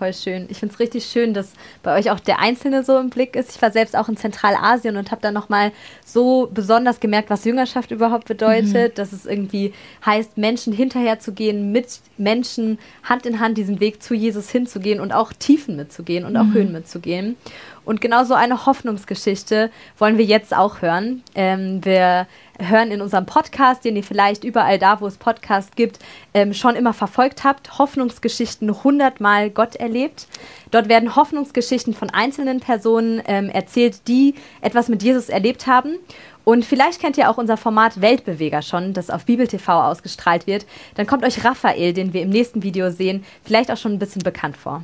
voll 0.00 0.14
schön. 0.14 0.46
Ich 0.48 0.58
finde 0.58 0.72
es 0.72 0.80
richtig 0.80 1.04
schön, 1.04 1.34
dass 1.34 1.52
bei 1.82 1.98
euch 1.98 2.10
auch 2.10 2.20
der 2.20 2.38
Einzelne 2.38 2.82
so 2.82 2.98
im 2.98 3.10
Blick 3.10 3.36
ist. 3.36 3.54
Ich 3.54 3.60
war 3.60 3.70
selbst 3.70 3.94
auch 3.94 4.08
in 4.08 4.16
Zentralasien 4.16 4.96
und 4.96 5.10
habe 5.10 5.20
dann 5.20 5.34
nochmal 5.34 5.72
so 6.06 6.48
besonders 6.52 7.00
gemerkt, 7.00 7.28
was 7.28 7.44
Jüngerschaft 7.44 7.90
überhaupt 7.90 8.26
bedeutet, 8.26 8.92
mhm. 8.92 8.94
dass 8.94 9.12
es 9.12 9.26
irgendwie 9.26 9.74
heißt, 10.06 10.38
Menschen 10.38 10.72
hinterher 10.72 11.20
zu 11.20 11.32
gehen, 11.32 11.70
mit 11.70 12.00
Menschen 12.16 12.78
Hand 13.02 13.26
in 13.26 13.40
Hand 13.40 13.58
diesen 13.58 13.78
Weg 13.78 14.02
zu 14.02 14.14
Jesus 14.14 14.48
hinzugehen 14.48 15.00
und 15.00 15.12
auch 15.12 15.34
Tiefen 15.34 15.76
mitzugehen 15.76 16.24
und 16.24 16.34
auch 16.38 16.44
mhm. 16.44 16.54
Höhen 16.54 16.72
mitzugehen. 16.72 17.36
Und 17.84 18.00
genau 18.00 18.24
so 18.24 18.32
eine 18.32 18.64
Hoffnungsgeschichte 18.64 19.70
wollen 19.98 20.16
wir 20.16 20.24
jetzt 20.24 20.56
auch 20.56 20.80
hören. 20.80 21.22
Ähm, 21.34 21.84
wir 21.84 22.26
hören 22.68 22.90
in 22.90 23.00
unserem 23.00 23.26
Podcast, 23.26 23.84
den 23.84 23.96
ihr 23.96 24.04
vielleicht 24.04 24.44
überall 24.44 24.78
da, 24.78 25.00
wo 25.00 25.06
es 25.06 25.16
Podcasts 25.16 25.74
gibt, 25.76 25.98
ähm, 26.34 26.54
schon 26.54 26.76
immer 26.76 26.92
verfolgt 26.92 27.44
habt. 27.44 27.78
Hoffnungsgeschichten 27.78 28.68
100 28.68 29.20
Mal 29.20 29.50
Gott 29.50 29.76
erlebt. 29.76 30.26
Dort 30.70 30.88
werden 30.88 31.16
Hoffnungsgeschichten 31.16 31.94
von 31.94 32.10
einzelnen 32.10 32.60
Personen 32.60 33.22
ähm, 33.26 33.48
erzählt, 33.48 34.06
die 34.08 34.34
etwas 34.60 34.88
mit 34.88 35.02
Jesus 35.02 35.28
erlebt 35.28 35.66
haben. 35.66 35.96
Und 36.44 36.64
vielleicht 36.64 37.00
kennt 37.00 37.18
ihr 37.18 37.30
auch 37.30 37.38
unser 37.38 37.56
Format 37.56 38.00
Weltbeweger 38.00 38.62
schon, 38.62 38.92
das 38.92 39.10
auf 39.10 39.24
Bibel 39.24 39.46
TV 39.46 39.82
ausgestrahlt 39.82 40.46
wird. 40.46 40.66
Dann 40.94 41.06
kommt 41.06 41.24
euch 41.24 41.44
Raphael, 41.44 41.92
den 41.92 42.12
wir 42.12 42.22
im 42.22 42.30
nächsten 42.30 42.62
Video 42.62 42.90
sehen, 42.90 43.24
vielleicht 43.44 43.70
auch 43.70 43.76
schon 43.76 43.92
ein 43.92 43.98
bisschen 43.98 44.22
bekannt 44.22 44.56
vor. 44.56 44.82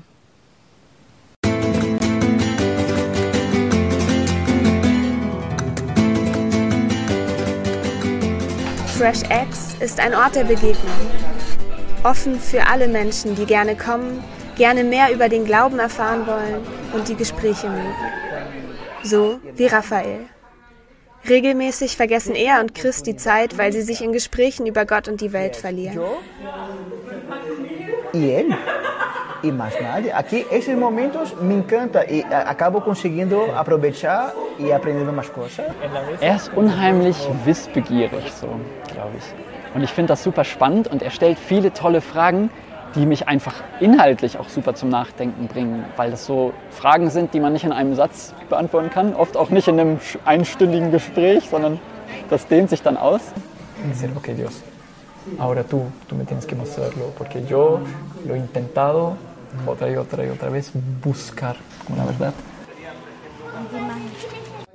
Fresh 8.99 9.24
Eggs 9.24 9.76
ist 9.80 10.01
ein 10.01 10.14
Ort 10.14 10.36
der 10.36 10.44
Begegnung. 10.44 10.74
Offen 12.03 12.40
für 12.40 12.66
alle 12.66 12.88
Menschen, 12.88 13.34
die 13.34 13.44
gerne 13.44 13.76
kommen, 13.76 14.24
gerne 14.57 14.84
mehr 14.84 15.12
über 15.12 15.28
den 15.28 15.44
Glauben 15.44 15.78
erfahren 15.78 16.26
wollen 16.26 16.66
und 16.94 17.07
die 17.07 17.14
Gespräche 17.14 17.68
mögen. 17.68 17.94
So 19.03 19.38
wie 19.55 19.66
Raphael. 19.66 20.20
Regelmäßig 21.28 21.97
vergessen 21.97 22.34
er 22.34 22.61
und 22.61 22.74
Chris 22.74 23.03
die 23.03 23.16
Zeit, 23.16 23.59
weil 23.59 23.70
sie 23.72 23.82
sich 23.82 24.01
in 24.01 24.12
Gesprächen 24.12 24.66
über 24.66 24.86
Gott 24.86 25.09
und 25.09 25.20
die 25.20 25.32
Welt 25.32 25.57
verlieren. 25.57 26.01
él. 28.14 28.57
Y 29.43 29.53
más 29.53 29.74
nadie. 29.80 30.12
Aquí, 30.12 30.47
esos 30.51 30.74
momentos 30.76 31.34
me 31.41 31.55
encanta 31.55 32.05
y 32.05 32.22
a- 32.22 32.49
acabo 32.51 32.80
conseguindo 32.82 33.55
aprovechar 33.57 34.32
y 34.59 34.70
aprendiendo 34.70 35.12
más 35.12 35.28
cosas. 35.30 35.66
Er 36.20 36.37
ist 36.37 36.51
unheimlich 36.55 37.16
wissbegierig, 37.45 38.32
so, 38.41 38.49
glaube 38.93 39.11
ich. 39.18 39.24
Und 39.74 39.82
ich 39.82 39.91
finde 39.91 40.09
das 40.12 40.22
super 40.22 40.45
spannend 40.45 40.89
und 40.89 41.03
er 41.03 41.11
stellt 41.11 41.39
viele 41.39 41.72
tolle 41.72 42.01
Fragen, 42.01 42.51
die 42.95 43.05
mich 43.05 43.28
einfach 43.28 43.55
inhaltlich 43.78 44.39
auch 44.39 44.49
super 44.49 44.74
zum 44.74 44.89
Nachdenken 44.89 45.49
bringen, 45.49 45.84
weil 45.97 46.11
das 46.12 46.24
so 46.24 46.55
Fragen 46.70 47.11
sind, 47.11 47.34
die 47.34 47.41
man 47.41 47.53
nicht 47.53 47.64
in 47.64 47.72
einem 47.72 47.95
Satz 47.95 48.32
beantworten 48.49 48.89
kann, 48.89 49.14
oft 49.14 49.37
auch 49.37 49.51
nicht 49.51 49.68
in 49.68 49.78
einem 49.78 49.99
einstündigen 50.24 50.91
Gespräch, 50.93 51.47
sondern 51.51 51.78
das 52.30 52.47
dehnt 52.47 52.70
sich 52.70 52.80
dann 52.82 52.97
aus. 52.97 53.20
Y 53.84 53.89
decir, 53.91 54.09
ok 54.16 54.28
Dios, 54.34 54.62
ahora 55.39 55.62
tú, 55.62 55.82
tú 56.09 56.14
me 56.14 56.24
tienes 56.24 56.47
que 56.47 56.55
mostrarlo, 56.55 57.12
porque 57.18 57.43
yo 57.45 57.80
lo 58.24 58.34
he 58.34 58.39
intentado 58.39 59.16
otra 59.66 59.90
y 59.90 59.96
otra 59.96 60.26
y 60.26 60.28
otra 60.30 60.48
vez 60.50 60.72
buscar 61.04 61.57
la 61.96 62.04
verdad. 62.04 62.34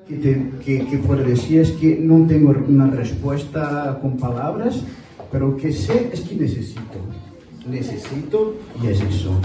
que, 0.07 0.15
te- 0.15 0.49
que, 0.63 0.85
que 0.87 0.97
decir 1.23 1.61
es 1.61 1.71
que 1.73 1.97
no 1.99 2.25
tengo 2.27 2.53
una 2.67 2.87
respuesta 2.87 3.97
con 4.01 4.17
palabras, 4.17 4.81
pero 5.31 5.55
que 5.55 5.71
sé 5.71 6.09
es 6.11 6.21
que 6.21 6.35
necesito. 6.35 6.81
Necesito 7.69 8.55
y 8.81 8.87
es 8.87 9.01
eso. 9.01 9.39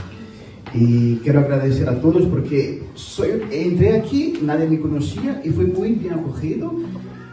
Y 0.74 1.16
quiero 1.16 1.40
agradecer 1.40 1.88
a 1.88 2.00
todos 2.00 2.24
porque 2.26 2.82
soy, 2.94 3.42
entré 3.52 3.96
aquí, 3.96 4.38
nadie 4.42 4.66
me 4.68 4.80
conocía 4.80 5.40
y 5.44 5.50
fue 5.50 5.64
muy 5.66 5.92
bien 5.92 6.14
acogido. 6.14 6.72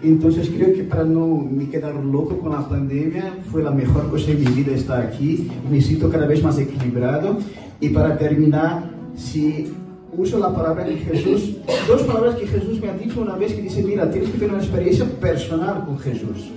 Entonces 0.04 0.50
creo 0.56 0.74
que 0.74 0.84
para 0.84 1.06
no 1.06 1.28
me 1.50 1.70
quedar 1.70 1.96
loco 1.96 2.38
con 2.38 2.52
la 2.52 2.68
pandemia 2.68 3.38
fue 3.50 3.64
la 3.64 3.72
mejor 3.72 4.10
cosa 4.12 4.32
en 4.32 4.40
mi 4.44 4.52
vida 4.52 4.76
estar 4.76 5.02
aquí. 5.02 5.50
Me 5.72 5.82
siento 5.82 6.10
cada 6.10 6.28
vez 6.28 6.44
más 6.44 6.60
equilibrado. 6.60 7.38
Y 7.84 7.90
para 7.90 8.18
terminar, 8.18 8.90
si 9.18 9.74
uso 10.18 10.40
la 10.40 10.54
palabra 10.56 10.86
de 10.86 10.96
Jesús, 10.96 11.58
dos 11.88 12.04
palabras 12.04 12.36
que 12.36 12.48
Jesús 12.48 12.80
me 12.82 12.90
ha 12.90 12.94
dicho 12.94 13.20
una 13.22 13.36
vez 13.36 13.54
que 13.54 13.62
dice, 13.62 13.84
mira, 13.84 14.10
tienes 14.10 14.30
que 14.30 14.38
tener 14.38 14.54
una 14.56 14.64
experiencia 14.64 15.06
personal 15.20 15.84
con 15.86 16.00
Jesús. 16.00 16.50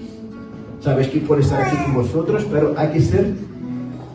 Sabes 0.80 1.08
que 1.08 1.18
puedo 1.20 1.40
estar 1.40 1.62
aquí 1.62 1.76
con 1.84 1.94
vosotros, 1.94 2.46
pero 2.48 2.74
hay 2.76 2.90
que 2.92 3.00
ser 3.00 3.32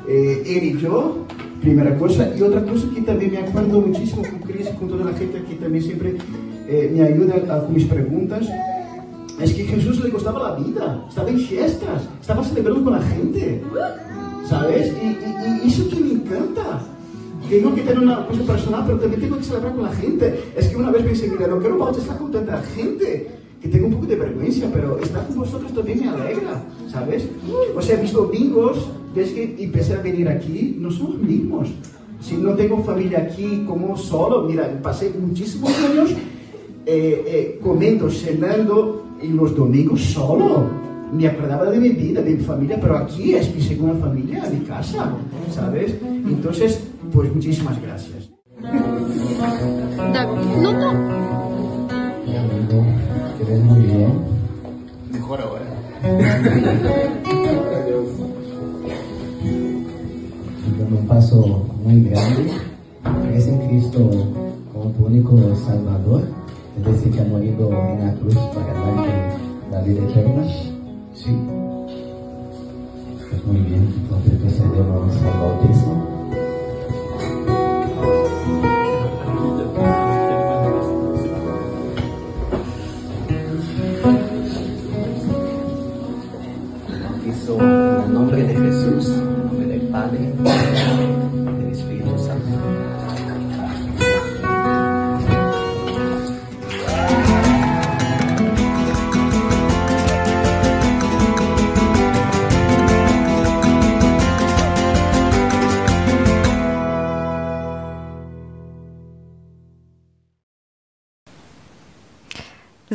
eh, 0.08 0.44
él 0.46 0.64
y 0.64 0.78
yo, 0.80 1.26
primera 1.60 1.98
cosa. 1.98 2.30
Y 2.38 2.42
otra 2.44 2.64
cosa 2.64 2.88
que 2.96 3.02
también 3.02 3.32
me 3.32 3.40
acuerdo 3.40 3.82
muchísimo 3.82 4.22
con 4.22 4.40
Cris 4.50 4.70
y 4.74 4.78
con 4.78 4.88
toda 4.88 5.04
la 5.12 5.18
gente 5.18 5.44
que 5.44 5.56
también 5.56 5.84
siempre 5.84 6.16
eh, 6.70 6.90
me 6.96 7.02
ayuda 7.04 7.36
a- 7.54 7.64
con 7.66 7.74
mis 7.74 7.86
preguntas, 7.88 8.48
es 9.42 9.54
que 9.54 9.64
Jesús 9.66 10.02
le 10.02 10.12
costaba 10.12 10.52
la 10.52 10.56
vida, 10.64 11.06
estaba 11.10 11.30
en 11.30 11.40
fiestas, 11.40 12.04
estaba 12.22 12.42
celebrando 12.42 12.84
con 12.86 12.94
la 12.94 13.02
gente, 13.02 13.62
¿sabes? 14.48 14.94
Y, 15.04 15.08
y- 15.08 15.66
y 15.66 15.68
eso 15.68 15.90
que 15.90 15.96
me 16.00 16.12
encanta. 16.14 16.80
Tengo 17.52 17.76
que 17.76 17.82
tener 17.82 18.00
una 18.00 18.26
cosa 18.26 18.44
personal, 18.44 18.84
pero 18.86 18.98
también 18.98 19.24
tengo 19.24 19.38
que 19.38 19.44
celebrar 19.44 19.76
con 19.76 19.84
la 19.84 19.92
gente. 19.92 20.54
Es 20.56 20.70
que 20.70 20.78
una 20.78 20.90
vez 20.90 21.04
pensé, 21.04 21.28
mira, 21.28 21.48
no 21.48 21.60
quiero 21.60 21.78
bautizar 21.78 22.18
con 22.18 22.32
tanta 22.32 22.62
gente, 22.62 23.28
que 23.62 23.68
tengo 23.68 23.88
un 23.88 23.94
poco 23.96 24.06
de 24.06 24.16
vergüenza, 24.16 24.70
pero 24.72 24.98
estar 25.00 25.28
con 25.28 25.40
vosotros 25.40 25.74
también 25.74 26.00
me 26.00 26.08
alegra, 26.08 26.64
¿sabes? 26.90 27.28
O 27.76 27.82
sea, 27.82 27.98
mis 27.98 28.14
domingos, 28.14 28.88
desde 29.14 29.54
que 29.54 29.66
empecé 29.66 29.96
a 29.96 30.02
venir 30.02 30.30
aquí, 30.30 30.78
no 30.80 30.90
son 30.90 31.12
los 31.12 31.22
mismos. 31.24 31.68
Si 32.22 32.38
no 32.38 32.54
tengo 32.54 32.82
familia 32.86 33.28
aquí, 33.30 33.66
como 33.68 33.98
solo, 33.98 34.44
mira, 34.44 34.80
pasé 34.82 35.12
muchísimos 35.20 35.78
años 35.80 36.12
eh, 36.86 37.24
eh, 37.28 37.60
comiendo, 37.62 38.10
cenando 38.10 39.08
en 39.22 39.36
los 39.36 39.54
domingos 39.54 40.00
solo. 40.00 40.70
Me 41.12 41.28
acordaba 41.28 41.70
de 41.70 41.82
mi 41.82 41.90
vida, 41.90 42.22
de 42.22 42.34
mi 42.34 42.44
familia, 42.46 42.80
pero 42.80 42.96
aquí 42.96 43.34
es 43.34 43.54
mi 43.54 43.62
segunda 43.62 43.96
familia, 43.96 44.50
mi 44.50 44.66
casa, 44.66 45.14
¿sabes? 45.54 45.96
Entonces, 46.02 46.91
pues 47.14 47.34
muchísimas 47.34 47.82
gracias. 47.82 48.30
No, 50.62 50.72
no. 50.74 50.92
Te 53.38 53.44
ves 53.44 53.64
muy 53.64 53.82
bien. 53.82 54.14
Mejor 55.12 55.42
ahora. 55.42 55.66
un 60.92 61.08
paso 61.08 61.66
muy 61.84 62.04
grande. 62.04 62.52
Crees 63.24 63.48
en 63.48 63.68
Cristo 63.68 64.00
como 64.74 64.92
tu 64.92 65.06
único 65.06 65.38
Salvador, 65.66 66.24
es 66.78 66.86
decir, 66.86 67.12
que 67.14 67.22
ha 67.22 67.26
morido 67.26 67.72
en 67.72 68.06
la 68.06 68.14
cruz 68.16 68.36
para 68.36 68.74
darte 68.74 69.12
la 69.72 69.82
vida 69.82 70.04
eterna. 70.04 70.44
Sí. 71.14 71.38
Pues 73.30 73.46
muy 73.46 73.62
bien, 73.62 73.94
entonces 74.02 74.34
procedemos 74.42 75.16
al 75.18 75.40
bautismo. 75.40 76.21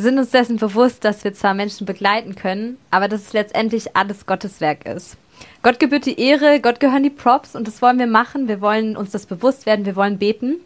Sind 0.06 0.18
uns 0.18 0.30
dessen 0.30 0.56
bewusst, 0.56 1.04
dass 1.04 1.24
wir 1.24 1.34
zwar 1.34 1.52
Menschen 1.52 1.84
begleiten 1.84 2.36
können, 2.36 2.78
aber 2.92 3.08
dass 3.08 3.22
es 3.22 3.32
letztendlich 3.32 3.96
alles 3.96 4.24
Gottes 4.24 4.60
Werk 4.60 4.86
ist. 4.86 5.16
Gott 5.62 5.80
gebührt 5.80 6.06
die 6.06 6.20
Ehre, 6.20 6.60
Gott 6.60 6.78
gehören 6.78 7.02
die 7.02 7.10
Props 7.10 7.56
und 7.56 7.66
das 7.66 7.82
wollen 7.82 7.98
wir 7.98 8.06
machen. 8.06 8.46
Wir 8.46 8.60
wollen 8.60 8.96
uns 8.96 9.10
das 9.10 9.26
bewusst 9.26 9.66
werden, 9.66 9.84
wir 9.84 9.96
wollen 9.96 10.18
beten. 10.18 10.60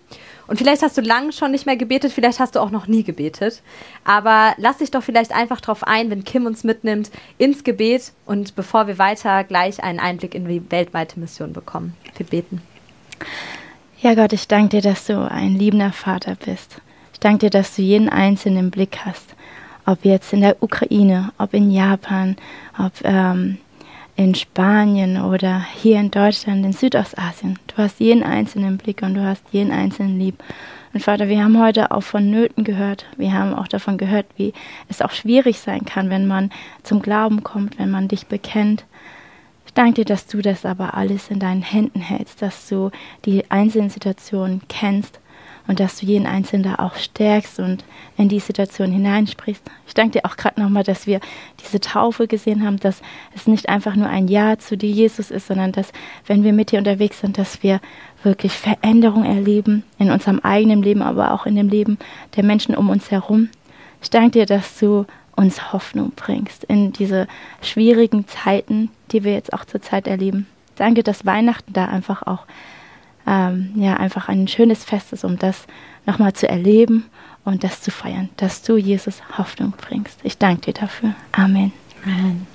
Und 0.47 0.59
vielleicht 0.59 0.83
hast 0.83 0.99
du 0.99 1.01
lange 1.01 1.33
schon 1.33 1.53
nicht 1.53 1.65
mehr 1.65 1.77
gebetet, 1.77 2.13
vielleicht 2.13 2.39
hast 2.39 2.55
du 2.55 2.61
auch 2.61 2.71
noch 2.71 2.87
nie 2.87 3.03
gebetet. 3.03 3.63
Aber 4.05 4.53
lass 4.59 4.79
dich 4.79 4.91
doch 4.91 5.03
vielleicht 5.03 5.33
einfach 5.33 5.63
drauf 5.63 5.85
ein, 5.85 6.11
wenn 6.11 6.25
Kim 6.25 6.45
uns 6.45 6.63
mitnimmt 6.63 7.11
ins 7.39 7.65
Gebet 7.65 8.13
und 8.27 8.55
bevor 8.57 8.89
wir 8.89 8.99
weiter 8.99 9.43
gleich 9.45 9.83
einen 9.83 10.01
Einblick 10.01 10.35
in 10.35 10.47
die 10.47 10.71
weltweite 10.71 11.19
Mission 11.19 11.55
bekommen. 11.55 11.97
Wir 12.17 12.27
beten. 12.27 12.61
Ja, 14.03 14.15
Gott, 14.15 14.35
ich 14.35 14.49
danke 14.49 14.81
dir, 14.81 14.83
dass 14.83 15.07
du 15.07 15.19
ein 15.19 15.55
liebender 15.55 15.93
Vater 15.93 16.37
bist. 16.45 16.83
Ich 17.21 17.23
danke 17.23 17.41
dir, 17.41 17.51
dass 17.51 17.77
du 17.77 17.83
jeden 17.83 18.09
Einzelnen 18.09 18.59
im 18.61 18.71
Blick 18.71 19.01
hast. 19.05 19.37
Ob 19.85 20.07
jetzt 20.07 20.33
in 20.33 20.41
der 20.41 20.63
Ukraine, 20.63 21.33
ob 21.37 21.53
in 21.53 21.71
Japan, 21.71 22.37
ob 22.79 22.93
ähm, 23.05 23.59
in 24.17 24.35
Spanien 24.35 25.21
oder 25.21 25.63
hier 25.83 26.01
in 26.01 26.11
Deutschland, 26.11 26.65
in 26.65 26.73
Südostasien. 26.73 27.59
Du 27.67 27.77
hast 27.77 28.01
jeden 28.01 28.23
Einzelnen 28.23 28.69
im 28.69 28.77
Blick 28.79 29.03
und 29.03 29.13
du 29.13 29.23
hast 29.23 29.45
jeden 29.53 29.71
Einzelnen 29.71 30.19
lieb. 30.19 30.43
Und 30.95 31.03
Vater, 31.03 31.29
wir 31.29 31.45
haben 31.45 31.63
heute 31.63 31.91
auch 31.91 32.03
von 32.03 32.31
Nöten 32.31 32.65
gehört. 32.65 33.05
Wir 33.19 33.35
haben 33.35 33.53
auch 33.53 33.69
davon 33.69 33.99
gehört, 33.99 34.25
wie 34.39 34.55
es 34.89 35.03
auch 35.03 35.11
schwierig 35.11 35.61
sein 35.61 35.85
kann, 35.85 36.09
wenn 36.09 36.27
man 36.27 36.49
zum 36.85 37.03
Glauben 37.03 37.45
kommt, 37.45 37.79
wenn 37.79 37.91
man 37.91 38.09
dich 38.09 38.29
bekennt. 38.29 38.87
Ich 39.67 39.75
danke 39.75 39.93
dir, 39.93 40.05
dass 40.07 40.27
du 40.27 40.41
das 40.41 40.65
aber 40.65 40.95
alles 40.95 41.29
in 41.29 41.39
deinen 41.39 41.61
Händen 41.61 42.01
hältst, 42.01 42.41
dass 42.41 42.67
du 42.67 42.91
die 43.27 43.51
einzelnen 43.51 43.91
Situationen 43.91 44.63
kennst 44.71 45.20
und 45.71 45.79
dass 45.79 46.01
du 46.01 46.07
jeden 46.07 46.27
Einzelnen 46.27 46.65
da 46.65 46.83
auch 46.85 46.97
stärkst 46.97 47.61
und 47.61 47.85
in 48.17 48.29
die 48.29 48.41
Situation 48.41 48.91
hineinsprichst. 48.91 49.63
Ich 49.87 49.95
danke 49.95 50.19
dir 50.19 50.25
auch 50.29 50.37
gerade 50.37 50.61
nochmal, 50.61 50.83
dass 50.83 51.07
wir 51.07 51.21
diese 51.63 51.79
Taufe 51.79 52.27
gesehen 52.27 52.67
haben, 52.67 52.81
dass 52.81 53.03
es 53.37 53.47
nicht 53.47 53.69
einfach 53.69 53.95
nur 53.95 54.09
ein 54.09 54.27
Ja 54.27 54.59
zu 54.59 54.77
dir, 54.77 54.91
Jesus, 54.91 55.31
ist, 55.31 55.47
sondern 55.47 55.71
dass, 55.71 55.93
wenn 56.27 56.43
wir 56.43 56.53
mit 56.53 56.73
dir 56.73 56.81
unterwegs 56.81 57.21
sind, 57.21 57.39
dass 57.39 57.63
wir 57.63 57.81
wirklich 58.25 58.51
Veränderung 58.55 59.25
erleben 59.25 59.85
in 60.01 60.11
unserem 60.11 60.41
eigenen 60.41 60.83
Leben, 60.83 61.03
aber 61.03 61.33
auch 61.33 61.47
in 61.47 61.55
dem 61.55 61.69
Leben 61.69 62.01
der 62.35 62.43
Menschen 62.43 62.75
um 62.75 62.91
uns 62.91 63.13
herum. 63.13 63.49
Ich 64.03 64.11
danke 64.11 64.41
dir, 64.41 64.47
dass 64.47 64.77
du 64.81 65.07
uns 65.37 65.73
Hoffnung 65.73 66.11
bringst 66.17 66.65
in 66.65 66.93
diese 66.93 67.29
schwierigen 67.63 68.27
Zeiten, 68.27 68.91
die 69.13 69.23
wir 69.23 69.35
jetzt 69.35 69.53
auch 69.53 69.65
zurzeit 69.65 70.09
erleben. 70.09 70.49
Danke, 70.75 71.05
dass 71.05 71.27
Weihnachten 71.27 71.73
da 71.73 71.85
einfach 71.85 72.27
auch 72.27 72.45
ähm, 73.27 73.73
ja 73.77 73.97
einfach 73.97 74.29
ein 74.29 74.49
schönes 74.49 74.85
Fest 74.85 75.13
ist, 75.13 75.25
um 75.25 75.39
das 75.39 75.67
nochmal 76.07 76.33
zu 76.33 76.49
erleben 76.49 77.07
und 77.45 77.65
das 77.65 77.81
zu 77.83 77.91
feiern, 77.91 78.29
dass 78.37 78.63
du 78.63 78.77
Jesus 78.77 79.23
Hoffnung 79.39 79.73
bringst. 79.77 80.21
Ich 80.23 80.39
danke 80.39 80.73
dir 80.73 80.75
dafür. 80.75 81.15
Amen. 81.33 81.73
Amen. 82.05 82.47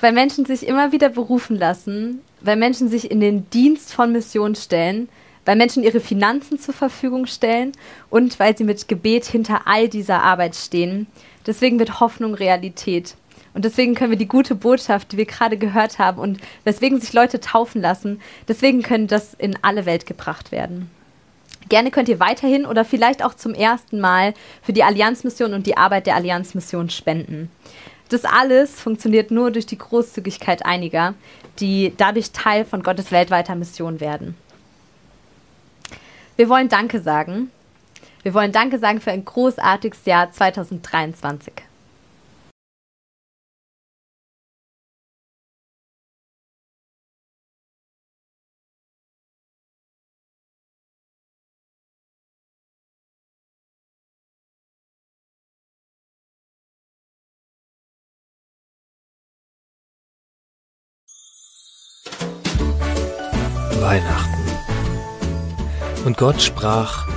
Weil 0.00 0.12
Menschen 0.12 0.44
sich 0.44 0.66
immer 0.66 0.92
wieder 0.92 1.08
berufen 1.08 1.56
lassen, 1.56 2.20
weil 2.40 2.56
Menschen 2.56 2.88
sich 2.88 3.10
in 3.10 3.20
den 3.20 3.48
Dienst 3.50 3.94
von 3.94 4.12
Mission 4.12 4.54
stellen, 4.54 5.08
weil 5.44 5.56
Menschen 5.56 5.82
ihre 5.82 6.00
Finanzen 6.00 6.58
zur 6.58 6.74
Verfügung 6.74 7.26
stellen 7.26 7.72
und 8.10 8.38
weil 8.38 8.56
sie 8.56 8.64
mit 8.64 8.88
Gebet 8.88 9.24
hinter 9.24 9.62
all 9.66 9.88
dieser 9.88 10.22
Arbeit 10.22 10.56
stehen. 10.56 11.06
Deswegen 11.46 11.78
wird 11.78 12.00
Hoffnung 12.00 12.34
Realität. 12.34 13.14
Und 13.54 13.64
deswegen 13.64 13.94
können 13.94 14.10
wir 14.10 14.18
die 14.18 14.28
gute 14.28 14.54
Botschaft, 14.54 15.12
die 15.12 15.16
wir 15.16 15.26
gerade 15.26 15.56
gehört 15.56 15.98
haben 15.98 16.18
und 16.18 16.40
weswegen 16.64 17.00
sich 17.00 17.12
Leute 17.12 17.40
taufen 17.40 17.80
lassen, 17.80 18.20
deswegen 18.48 18.82
können 18.82 19.06
das 19.06 19.34
in 19.34 19.56
alle 19.62 19.86
Welt 19.86 20.06
gebracht 20.06 20.50
werden. 20.52 20.90
Gerne 21.68 21.90
könnt 21.90 22.08
ihr 22.08 22.20
weiterhin 22.20 22.66
oder 22.66 22.84
vielleicht 22.84 23.24
auch 23.24 23.34
zum 23.34 23.54
ersten 23.54 24.00
Mal 24.00 24.34
für 24.62 24.72
die 24.72 24.82
Allianzmission 24.82 25.54
und 25.54 25.66
die 25.66 25.76
Arbeit 25.76 26.06
der 26.06 26.16
Allianzmission 26.16 26.90
spenden. 26.90 27.50
Das 28.10 28.24
alles 28.24 28.80
funktioniert 28.80 29.30
nur 29.30 29.50
durch 29.50 29.66
die 29.66 29.78
Großzügigkeit 29.78 30.66
einiger, 30.66 31.14
die 31.58 31.94
dadurch 31.96 32.32
Teil 32.32 32.64
von 32.64 32.82
Gottes 32.82 33.12
weltweiter 33.12 33.54
Mission 33.54 34.00
werden. 34.00 34.36
Wir 36.36 36.48
wollen 36.48 36.68
Danke 36.68 37.00
sagen. 37.00 37.50
Wir 38.22 38.34
wollen 38.34 38.52
Danke 38.52 38.78
sagen 38.78 39.00
für 39.00 39.12
ein 39.12 39.24
großartiges 39.24 40.04
Jahr 40.04 40.32
2023. 40.32 41.52
Und 66.14 66.20
Gott 66.20 66.40
sprach, 66.40 67.08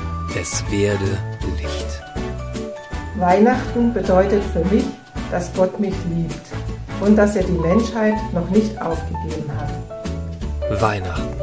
es 0.42 0.64
werde 0.72 1.20
Licht. 1.62 2.02
Weihnachten 3.20 3.94
bedeutet 3.94 4.42
für 4.52 4.66
mich, 4.74 4.86
dass 5.30 5.54
Gott 5.54 5.80
mich 5.80 5.94
liebt 6.10 6.42
und 7.02 7.16
dass 7.16 7.36
er 7.36 7.44
die 7.44 7.52
Menschheit 7.52 8.16
noch 8.34 8.50
nicht 8.50 8.82
aufgegeben 8.82 9.52
hat. 9.56 10.82
Weihnachten. 10.82 11.38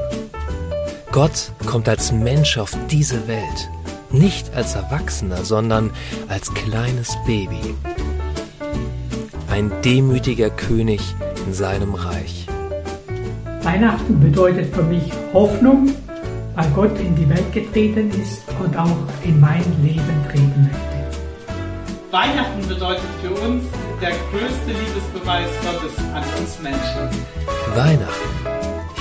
Gott 1.12 1.52
kommt 1.64 1.88
als 1.88 2.10
Mensch 2.10 2.58
auf 2.58 2.76
diese 2.90 3.28
Welt, 3.28 3.70
nicht 4.10 4.52
als 4.56 4.74
Erwachsener, 4.74 5.44
sondern 5.44 5.92
als 6.26 6.52
kleines 6.54 7.16
Baby. 7.24 7.76
Ein 9.48 9.70
demütiger 9.84 10.50
König 10.50 11.00
in 11.46 11.54
seinem 11.54 11.94
Reich. 11.94 12.48
Weihnachten 13.62 14.18
bedeutet 14.18 14.74
für 14.74 14.82
mich 14.82 15.12
Hoffnung, 15.32 15.94
weil 16.54 16.70
Gott 16.70 16.98
in 16.98 17.14
die 17.16 17.28
Welt 17.28 17.52
getreten 17.52 18.10
ist 18.10 18.42
und 18.62 18.76
auch 18.76 18.96
in 19.22 19.40
mein 19.40 19.64
Leben 19.82 20.24
treten 20.30 20.70
möchte. 20.70 20.94
Weihnachten 22.10 22.68
bedeutet 22.68 23.04
für 23.20 23.30
uns 23.30 23.64
der 24.00 24.12
größte 24.30 24.68
Liebesbeweis 24.68 25.48
Gottes 25.64 25.98
an 26.14 26.22
uns 26.38 26.58
Menschen. 26.60 27.08
Weihnachten. 27.74 28.34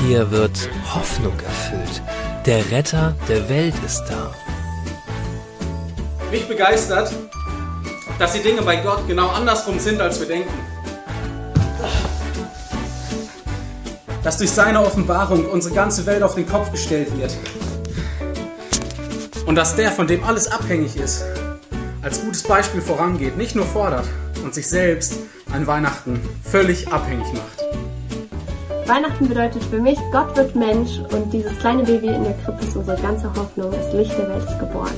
Hier 0.07 0.29
wird 0.31 0.69
Hoffnung 0.93 1.33
erfüllt. 1.39 2.01
Der 2.45 2.69
Retter 2.71 3.15
der 3.29 3.47
Welt 3.49 3.75
ist 3.85 4.03
da. 4.05 4.31
Mich 6.31 6.47
begeistert, 6.47 7.13
dass 8.17 8.33
die 8.33 8.41
Dinge 8.41 8.63
bei 8.63 8.77
Gott 8.77 9.07
genau 9.07 9.29
andersrum 9.29 9.77
sind, 9.79 10.01
als 10.01 10.19
wir 10.19 10.27
denken. 10.27 10.72
Dass 14.23 14.37
durch 14.37 14.51
seine 14.51 14.79
Offenbarung 14.81 15.45
unsere 15.45 15.75
ganze 15.75 16.05
Welt 16.05 16.23
auf 16.23 16.35
den 16.35 16.47
Kopf 16.47 16.71
gestellt 16.71 17.09
wird. 17.17 17.35
Und 19.45 19.55
dass 19.55 19.75
der, 19.75 19.91
von 19.91 20.07
dem 20.07 20.23
alles 20.23 20.51
abhängig 20.51 20.95
ist, 20.95 21.25
als 22.01 22.21
gutes 22.21 22.43
Beispiel 22.43 22.81
vorangeht, 22.81 23.37
nicht 23.37 23.55
nur 23.55 23.65
fordert 23.65 24.05
und 24.43 24.53
sich 24.53 24.67
selbst 24.67 25.19
an 25.53 25.67
Weihnachten 25.67 26.19
völlig 26.43 26.91
abhängig 26.91 27.27
macht. 27.33 27.63
Weihnachten 28.87 29.29
bedeutet 29.29 29.63
für 29.65 29.79
mich, 29.79 29.97
Gott 30.11 30.35
wird 30.35 30.55
Mensch 30.55 30.99
und 31.11 31.31
dieses 31.31 31.57
kleine 31.59 31.83
Baby 31.83 32.07
in 32.07 32.23
der 32.23 32.33
Krippe 32.43 32.65
ist 32.65 32.75
unsere 32.75 33.01
ganze 33.01 33.27
Hoffnung. 33.33 33.71
Das 33.71 33.93
Licht 33.93 34.11
der 34.17 34.27
Welt 34.29 34.43
ist 34.43 34.59
geboren. 34.59 34.91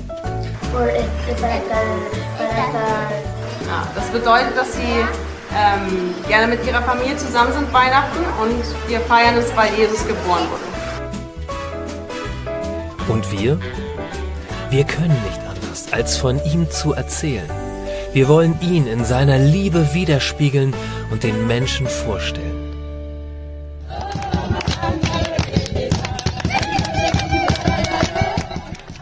Ja, 3.68 3.88
das 3.94 4.08
bedeutet, 4.10 4.58
dass 4.58 4.74
sie 4.74 5.06
ähm, 5.56 6.14
gerne 6.28 6.48
mit 6.48 6.66
ihrer 6.66 6.82
Familie 6.82 7.16
zusammen 7.18 7.54
sind 7.54 7.72
Weihnachten 7.74 8.20
und 8.42 8.90
wir 8.90 9.00
feiern 9.02 9.36
es, 9.38 9.56
weil 9.56 9.74
Jesus 9.76 10.06
geboren 10.06 10.44
wurde. 10.50 10.76
Und 13.08 13.32
wir? 13.32 13.60
Wir 14.70 14.84
können 14.84 15.18
nicht 15.24 15.40
anders, 15.48 15.94
als 15.94 16.18
von 16.18 16.44
ihm 16.44 16.70
zu 16.70 16.94
erzählen. 16.94 17.50
Wir 18.14 18.28
wollen 18.28 18.60
ihn 18.62 18.88
in 18.88 19.06
seiner 19.06 19.38
Liebe 19.38 19.94
widerspiegeln 19.94 20.74
und 21.12 21.24
den 21.24 21.48
Menschen 21.48 21.88
vorstellen. 21.88 22.66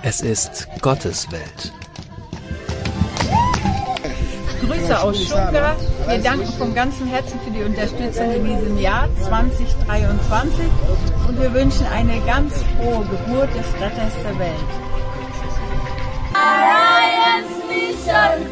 Es 0.02 0.22
ist 0.22 0.68
Gottes 0.82 1.32
Welt. 1.32 1.74
Grüße 4.68 5.02
aus 5.02 5.24
Stuttgart. 5.24 5.78
Wir 6.08 6.20
danken 6.20 6.52
vom 6.58 6.74
ganzen 6.74 7.08
Herzen 7.08 7.40
für 7.44 7.52
die 7.52 7.64
Unterstützung 7.64 8.32
in 8.32 8.46
diesem 8.46 8.78
Jahr 8.80 9.08
2023 9.22 10.66
und 11.28 11.42
wir 11.42 11.54
wünschen 11.54 11.86
eine 11.88 12.20
ganz 12.22 12.54
frohe 12.78 13.06
Geburt 13.06 13.50
des 13.56 13.68
Retters 13.82 14.14
der 14.24 14.40
Welt. 14.40 14.70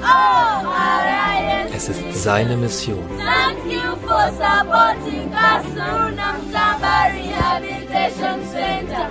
Oh. 0.03 0.41
Es 1.83 1.89
ist 1.89 2.23
seine 2.23 2.55
Mission. 2.57 3.03
Thank 3.17 3.65
you 3.65 3.95
for 4.05 4.31
supporting 4.33 5.31
Kasuna 5.31 6.35
Mtamba 6.37 7.07
Rehabilitation 7.09 8.39
Center. 8.51 9.09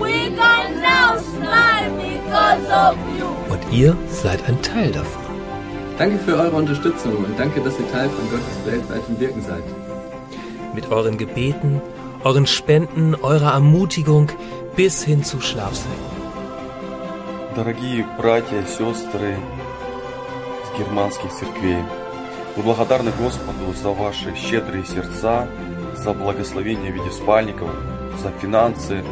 We 0.00 0.30
can 0.36 0.80
now 0.80 1.18
smile 1.18 1.90
because 1.98 2.70
of 2.72 2.96
you. 3.18 3.26
Und 3.52 3.72
ihr 3.72 3.96
seid 4.08 4.38
ein 4.48 4.62
Teil 4.62 4.92
davon. 4.92 5.21
Danke 5.97 6.17
für 6.19 6.35
eure 6.37 6.55
Unterstützung 6.55 7.15
und 7.17 7.39
danke, 7.39 7.59
dass 7.61 7.79
ihr 7.79 7.91
Teil 7.91 8.09
von 8.09 8.29
Gottes 8.29 8.57
weltweitem 8.65 9.19
Wirken 9.19 9.41
seid. 9.41 9.63
Mit 10.75 10.91
euren 10.91 11.17
Gebeten, 11.17 11.81
euren 12.23 12.45
Spenden, 12.45 13.15
eurer 13.15 13.53
Ermutigung 13.53 14.29
bis 14.75 15.03
hin 15.03 15.23
zu 15.23 15.41
Schlafsäcken. 15.41 16.17
Дорогие 17.55 18.05
братья 18.19 18.59
и 18.61 18.67
сестры 18.67 19.35
из 20.63 20.79
германских 20.79 21.31
церквей, 21.31 21.79
мы 22.55 22.61
благодарны 22.61 23.11
Господу 23.19 23.73
за 23.73 23.89
ваши 23.89 24.35
щедрые 24.35 24.85
сердца, 24.85 25.47
за 25.95 26.13
благословение 26.13 26.91
в 26.91 26.95
виде 26.95 27.09
спальников, 27.11 27.69
за 28.21 28.29
финансы 28.39 29.03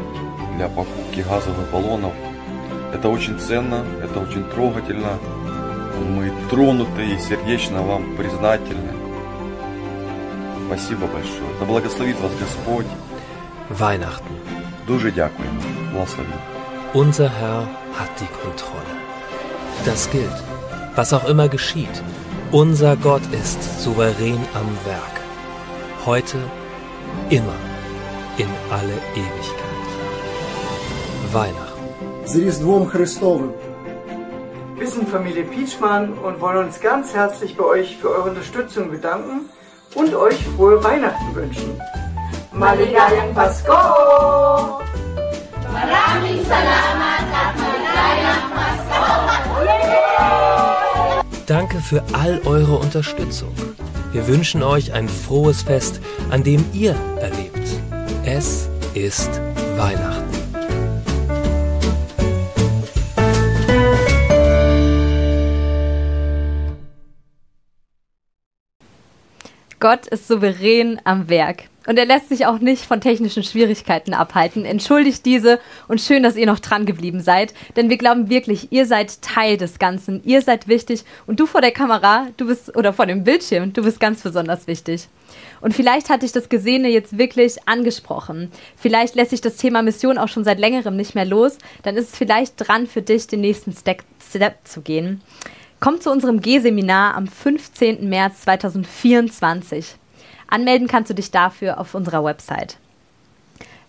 для 0.56 0.68
покупки 0.68 1.22
газовых 1.22 1.72
баллонов. 1.72 2.14
Это 2.94 3.10
очень 3.10 3.40
ценно, 3.40 3.84
это 4.04 4.20
очень 4.20 4.44
трогательно. 4.46 5.18
Мы 6.16 6.32
тронуты 6.50 7.04
и 7.06 7.20
сердечно 7.20 7.82
вам 7.82 8.16
признательны. 8.18 8.94
Спасибо 10.68 11.08
большое. 11.08 11.52
Да 11.60 11.66
благословит 11.66 12.20
вас 12.20 12.32
Господь. 12.40 12.86
Weihnachten. 13.70 14.36
Дуже 14.88 15.12
дякуємо. 15.12 15.60
Благословіть. 15.94 16.56
Unser 16.94 17.30
Herr 17.42 17.62
hat 17.98 18.12
die 18.22 18.32
Kontrolle. 18.44 18.94
Das 19.86 20.10
gilt, 20.12 20.40
was 20.96 21.14
auch 21.14 21.26
immer 21.32 21.50
geschieht. 21.50 21.96
Unser 22.52 22.96
Gott 22.96 23.26
ist 23.42 23.62
souverän 23.84 24.42
am 24.54 24.70
Werk. 24.86 25.16
Heute, 26.06 26.38
immer, 27.30 27.60
in 28.38 28.50
alle 28.72 28.98
Ewigkeit. 29.24 29.90
Weihnachten. 31.34 31.66
З 32.26 32.36
Різдвом 32.36 32.86
Христовим! 32.86 33.52
Wir 34.81 34.89
sind 34.89 35.11
Familie 35.11 35.45
Pietschmann 35.45 36.15
und 36.15 36.41
wollen 36.41 36.65
uns 36.65 36.81
ganz 36.81 37.13
herzlich 37.13 37.55
bei 37.55 37.65
euch 37.65 37.99
für 37.99 38.09
eure 38.09 38.31
Unterstützung 38.31 38.91
bedanken 38.91 39.51
und 39.95 40.15
euch 40.15 40.43
frohe 40.57 40.83
Weihnachten 40.83 41.35
wünschen. 41.35 41.79
Maligayang 42.51 43.35
Pasko! 43.35 43.73
Maraming 45.71 46.43
salamat 46.47 47.27
at 47.31 47.55
maligayang 47.61 48.51
Pasko! 48.57 49.03
Danke 51.45 51.79
für 51.81 52.03
all 52.15 52.41
eure 52.47 52.79
Unterstützung. 52.79 53.53
Wir 54.13 54.27
wünschen 54.29 54.63
euch 54.63 54.95
ein 54.95 55.11
frohes 55.11 55.61
Fest, 55.61 56.01
an 56.31 56.43
dem 56.43 56.65
ihr 56.73 56.97
erlebt. 57.21 57.69
Es 58.25 58.71
ist 58.95 59.43
Weihnachten. 59.77 60.30
Gott 69.81 70.07
ist 70.07 70.29
souverän 70.29 71.01
am 71.05 71.31
Werk. 71.31 71.65
Und 71.87 71.99
er 71.99 72.05
lässt 72.05 72.29
sich 72.29 72.45
auch 72.45 72.59
nicht 72.59 72.85
von 72.85 73.01
technischen 73.01 73.43
Schwierigkeiten 73.43 74.13
abhalten. 74.13 74.67
Entschuldigt 74.67 75.25
diese 75.25 75.59
und 75.89 76.03
schön, 76.03 76.23
dass 76.23 76.37
ihr 76.37 76.45
noch 76.45 76.59
dran 76.59 76.85
geblieben 76.85 77.21
seid. 77.21 77.55
Denn 77.75 77.89
wir 77.89 77.97
glauben 77.97 78.29
wirklich, 78.29 78.71
ihr 78.71 78.85
seid 78.85 79.23
Teil 79.23 79.57
des 79.57 79.79
Ganzen. 79.79 80.21
Ihr 80.25 80.43
seid 80.43 80.69
wichtig. 80.69 81.05
Und 81.27 81.41
du 81.41 81.47
vor 81.47 81.63
der 81.63 81.73
Kamera, 81.73 82.27
du 82.37 82.47
bist, 82.47 82.77
oder 82.77 82.93
vor 82.93 83.07
dem 83.07 83.25
Bildschirm, 83.25 83.73
du 83.73 83.83
bist 83.83 83.99
ganz 83.99 84.21
besonders 84.21 84.67
wichtig. 84.67 85.09
Und 85.63 85.73
vielleicht 85.73 86.11
hat 86.11 86.23
dich 86.23 86.33
das 86.33 86.51
Gesehene 86.51 86.89
jetzt 86.89 87.17
wirklich 87.17 87.57
angesprochen. 87.67 88.53
Vielleicht 88.77 89.15
lässt 89.15 89.31
sich 89.31 89.41
das 89.41 89.57
Thema 89.57 89.81
Mission 89.81 90.19
auch 90.19 90.29
schon 90.29 90.45
seit 90.45 90.59
längerem 90.59 90.97
nicht 90.97 91.15
mehr 91.15 91.25
los. 91.25 91.57
Dann 91.83 91.97
ist 91.97 92.11
es 92.11 92.19
vielleicht 92.19 92.55
dran 92.57 92.87
für 92.87 93.01
dich, 93.01 93.27
den 93.27 93.41
nächsten 93.41 93.73
Step, 93.73 94.03
Step 94.23 94.57
zu 94.65 94.83
gehen. 94.83 95.23
Komm 95.83 95.99
zu 95.99 96.11
unserem 96.11 96.43
G-Seminar 96.43 97.15
am 97.15 97.27
15. 97.27 98.07
März 98.07 98.43
2024. 98.43 99.97
Anmelden 100.47 100.89
kannst 100.89 101.09
du 101.09 101.15
dich 101.15 101.31
dafür 101.31 101.81
auf 101.81 101.95
unserer 101.95 102.23
Website. 102.23 102.77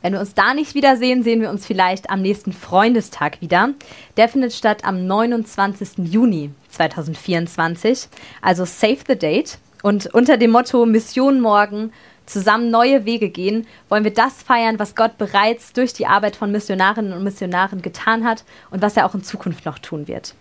Wenn 0.01 0.13
wir 0.13 0.21
uns 0.21 0.33
da 0.33 0.53
nicht 0.53 0.73
wiedersehen, 0.73 1.21
sehen 1.21 1.41
wir 1.41 1.49
uns 1.49 1.65
vielleicht 1.65 2.09
am 2.09 2.21
nächsten 2.21 2.53
Freundestag 2.53 3.41
wieder. 3.41 3.73
Der 4.15 4.29
findet 4.29 4.53
statt 4.53 4.85
am 4.85 5.05
29. 5.05 6.09
Juni 6.09 6.51
2024. 6.69 8.07
Also 8.41 8.63
save 8.63 8.99
the 9.05 9.17
date. 9.17 9.57
Und 9.83 10.05
unter 10.13 10.37
dem 10.37 10.51
Motto 10.51 10.85
Mission 10.85 11.41
morgen, 11.41 11.91
zusammen 12.25 12.71
neue 12.71 13.03
Wege 13.03 13.27
gehen, 13.27 13.67
wollen 13.89 14.05
wir 14.05 14.13
das 14.13 14.41
feiern, 14.41 14.79
was 14.79 14.95
Gott 14.95 15.17
bereits 15.17 15.73
durch 15.73 15.91
die 15.91 16.07
Arbeit 16.07 16.37
von 16.37 16.53
Missionarinnen 16.53 17.11
und 17.11 17.25
Missionaren 17.25 17.81
getan 17.81 18.23
hat 18.23 18.45
und 18.69 18.81
was 18.81 18.95
er 18.95 19.05
auch 19.05 19.13
in 19.13 19.25
Zukunft 19.25 19.65
noch 19.65 19.77
tun 19.77 20.07
wird. 20.07 20.35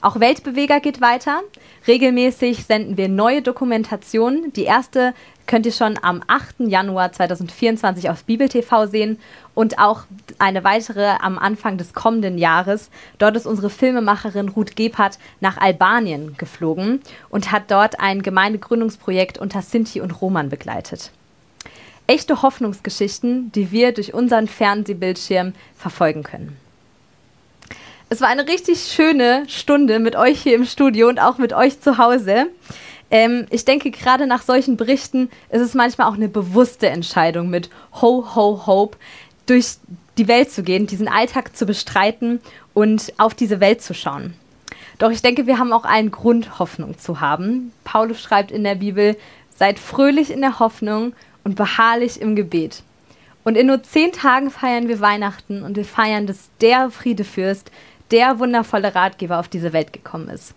Auch 0.00 0.20
Weltbeweger 0.20 0.78
geht 0.78 1.00
weiter. 1.00 1.40
Regelmäßig 1.88 2.64
senden 2.64 2.96
wir 2.96 3.08
neue 3.08 3.42
Dokumentationen. 3.42 4.52
Die 4.52 4.62
erste 4.62 5.12
könnt 5.48 5.66
ihr 5.66 5.72
schon 5.72 5.98
am 6.00 6.22
8. 6.28 6.60
Januar 6.60 7.10
2024 7.10 8.08
auf 8.08 8.22
Bibel 8.22 8.48
TV 8.48 8.86
sehen 8.86 9.18
und 9.54 9.80
auch 9.80 10.02
eine 10.38 10.62
weitere 10.62 11.16
am 11.20 11.36
Anfang 11.36 11.78
des 11.78 11.94
kommenden 11.94 12.38
Jahres. 12.38 12.90
Dort 13.18 13.34
ist 13.34 13.46
unsere 13.46 13.70
Filmemacherin 13.70 14.50
Ruth 14.50 14.76
Gebhardt 14.76 15.18
nach 15.40 15.56
Albanien 15.56 16.36
geflogen 16.36 17.00
und 17.28 17.50
hat 17.50 17.68
dort 17.68 17.98
ein 17.98 18.22
Gemeindegründungsprojekt 18.22 19.38
unter 19.38 19.62
Sinti 19.62 20.00
und 20.00 20.20
Roman 20.20 20.48
begleitet. 20.48 21.10
Echte 22.06 22.42
Hoffnungsgeschichten, 22.42 23.50
die 23.50 23.72
wir 23.72 23.92
durch 23.92 24.14
unseren 24.14 24.46
Fernsehbildschirm 24.46 25.54
verfolgen 25.76 26.22
können. 26.22 26.67
Es 28.10 28.22
war 28.22 28.28
eine 28.28 28.48
richtig 28.48 28.90
schöne 28.90 29.44
Stunde 29.48 29.98
mit 29.98 30.16
euch 30.16 30.40
hier 30.40 30.54
im 30.54 30.64
Studio 30.64 31.08
und 31.08 31.20
auch 31.20 31.36
mit 31.36 31.52
euch 31.52 31.78
zu 31.82 31.98
Hause. 31.98 32.46
Ähm, 33.10 33.44
ich 33.50 33.66
denke, 33.66 33.90
gerade 33.90 34.26
nach 34.26 34.40
solchen 34.40 34.78
Berichten 34.78 35.28
ist 35.50 35.60
es 35.60 35.74
manchmal 35.74 36.08
auch 36.08 36.14
eine 36.14 36.30
bewusste 36.30 36.88
Entscheidung, 36.88 37.50
mit 37.50 37.68
Ho, 38.00 38.34
Ho, 38.34 38.66
Hope 38.66 38.96
durch 39.44 39.74
die 40.16 40.26
Welt 40.26 40.50
zu 40.50 40.62
gehen, 40.62 40.86
diesen 40.86 41.06
Alltag 41.06 41.54
zu 41.54 41.66
bestreiten 41.66 42.40
und 42.72 43.12
auf 43.18 43.34
diese 43.34 43.60
Welt 43.60 43.82
zu 43.82 43.92
schauen. 43.92 44.32
Doch 44.96 45.10
ich 45.10 45.20
denke, 45.20 45.46
wir 45.46 45.58
haben 45.58 45.74
auch 45.74 45.84
einen 45.84 46.10
Grund, 46.10 46.58
Hoffnung 46.58 46.98
zu 46.98 47.20
haben. 47.20 47.72
Paulus 47.84 48.22
schreibt 48.22 48.50
in 48.50 48.64
der 48.64 48.76
Bibel, 48.76 49.18
seid 49.54 49.78
fröhlich 49.78 50.30
in 50.30 50.40
der 50.40 50.60
Hoffnung 50.60 51.12
und 51.44 51.56
beharrlich 51.56 52.22
im 52.22 52.36
Gebet. 52.36 52.82
Und 53.44 53.56
in 53.56 53.66
nur 53.66 53.82
zehn 53.82 54.12
Tagen 54.12 54.50
feiern 54.50 54.88
wir 54.88 55.00
Weihnachten 55.00 55.62
und 55.62 55.76
wir 55.76 55.84
feiern, 55.84 56.26
dass 56.26 56.50
der 56.60 56.90
Friedefürst, 56.90 57.70
der 58.10 58.38
wundervolle 58.38 58.94
Ratgeber 58.94 59.38
auf 59.38 59.48
diese 59.48 59.72
Welt 59.72 59.92
gekommen 59.92 60.28
ist. 60.28 60.54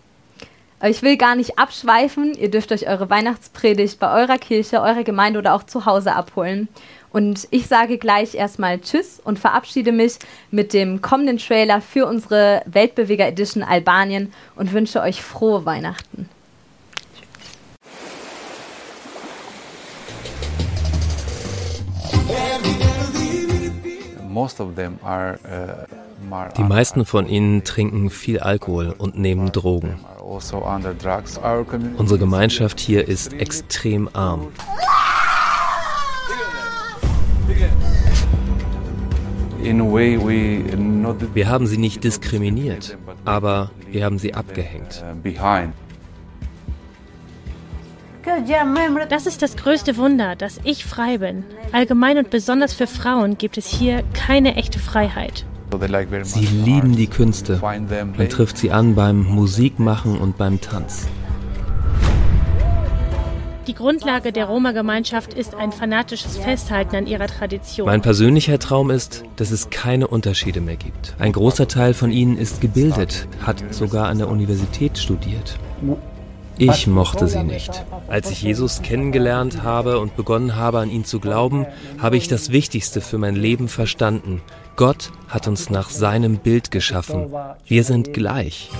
Ich 0.84 1.02
will 1.02 1.16
gar 1.16 1.36
nicht 1.36 1.60
abschweifen. 1.60 2.34
Ihr 2.34 2.50
dürft 2.50 2.72
euch 2.72 2.88
eure 2.88 3.08
Weihnachtspredigt 3.08 4.00
bei 4.00 4.20
eurer 4.20 4.38
Kirche, 4.38 4.80
eurer 4.82 5.04
Gemeinde 5.04 5.38
oder 5.38 5.54
auch 5.54 5.62
zu 5.62 5.86
Hause 5.86 6.12
abholen. 6.12 6.66
Und 7.12 7.46
ich 7.50 7.68
sage 7.68 7.98
gleich 7.98 8.34
erstmal 8.34 8.80
Tschüss 8.80 9.20
und 9.22 9.38
verabschiede 9.38 9.92
mich 9.92 10.14
mit 10.50 10.72
dem 10.72 11.00
kommenden 11.00 11.38
Trailer 11.38 11.80
für 11.80 12.06
unsere 12.06 12.62
Weltbeweger 12.66 13.28
Edition 13.28 13.62
Albanien 13.62 14.32
und 14.56 14.72
wünsche 14.72 15.00
euch 15.00 15.22
frohe 15.22 15.64
Weihnachten. 15.64 16.28
Most 24.28 24.60
of 24.60 24.74
them 24.74 24.98
are 25.04 25.38
uh, 25.44 26.01
die 26.56 26.62
meisten 26.62 27.04
von 27.04 27.26
ihnen 27.26 27.64
trinken 27.64 28.10
viel 28.10 28.40
Alkohol 28.40 28.94
und 28.96 29.18
nehmen 29.18 29.52
Drogen. 29.52 29.98
also 30.18 30.62
Unsere 31.96 32.18
Gemeinschaft 32.18 32.80
hier 32.80 33.08
ist 33.08 33.32
extrem 33.32 34.08
arm. 34.12 34.48
Wir 41.34 41.48
haben 41.48 41.66
sie 41.66 41.78
nicht 41.78 42.02
diskriminiert, 42.02 42.98
aber 43.24 43.70
wir 43.90 44.04
haben 44.04 44.18
sie 44.18 44.34
abgehängt. 44.34 45.04
Das 49.08 49.26
ist 49.26 49.42
das 49.42 49.56
größte 49.56 49.96
Wunder, 49.96 50.36
dass 50.36 50.60
ich 50.64 50.84
frei 50.84 51.18
bin. 51.18 51.44
Allgemein 51.72 52.18
und 52.18 52.30
besonders 52.30 52.72
für 52.72 52.86
Frauen 52.86 53.38
gibt 53.38 53.58
es 53.58 53.66
hier 53.66 54.02
keine 54.14 54.56
echte 54.56 54.78
Freiheit. 54.78 55.44
Sie 56.22 56.46
lieben 56.46 56.96
die 56.96 57.06
Künste. 57.06 57.60
Man 57.62 58.28
trifft 58.28 58.58
sie 58.58 58.70
an 58.72 58.94
beim 58.94 59.22
Musikmachen 59.22 60.18
und 60.18 60.36
beim 60.36 60.60
Tanz. 60.60 61.06
Die 63.66 63.74
Grundlage 63.74 64.32
der 64.32 64.46
Roma-Gemeinschaft 64.46 65.34
ist 65.34 65.54
ein 65.54 65.70
fanatisches 65.70 66.36
Festhalten 66.36 66.96
an 66.96 67.06
ihrer 67.06 67.28
Tradition. 67.28 67.86
Mein 67.86 68.02
persönlicher 68.02 68.58
Traum 68.58 68.90
ist, 68.90 69.22
dass 69.36 69.52
es 69.52 69.70
keine 69.70 70.08
Unterschiede 70.08 70.60
mehr 70.60 70.76
gibt. 70.76 71.14
Ein 71.20 71.32
großer 71.32 71.68
Teil 71.68 71.94
von 71.94 72.10
ihnen 72.10 72.36
ist 72.38 72.60
gebildet, 72.60 73.28
hat 73.40 73.62
sogar 73.72 74.08
an 74.08 74.18
der 74.18 74.28
Universität 74.28 74.98
studiert. 74.98 75.58
Ich 76.58 76.86
mochte 76.86 77.28
sie 77.28 77.44
nicht. 77.44 77.84
Als 78.08 78.30
ich 78.30 78.42
Jesus 78.42 78.82
kennengelernt 78.82 79.62
habe 79.62 80.00
und 80.00 80.16
begonnen 80.16 80.56
habe, 80.56 80.80
an 80.80 80.90
ihn 80.90 81.04
zu 81.04 81.18
glauben, 81.18 81.66
habe 81.98 82.16
ich 82.16 82.28
das 82.28 82.50
Wichtigste 82.50 83.00
für 83.00 83.18
mein 83.18 83.36
Leben 83.36 83.68
verstanden. 83.68 84.42
Gott 84.76 85.10
hat 85.28 85.48
uns 85.48 85.70
nach 85.70 85.90
seinem 85.90 86.38
Bild 86.38 86.70
geschaffen. 86.70 87.32
Wir 87.66 87.84
sind 87.84 88.12
gleich. 88.12 88.70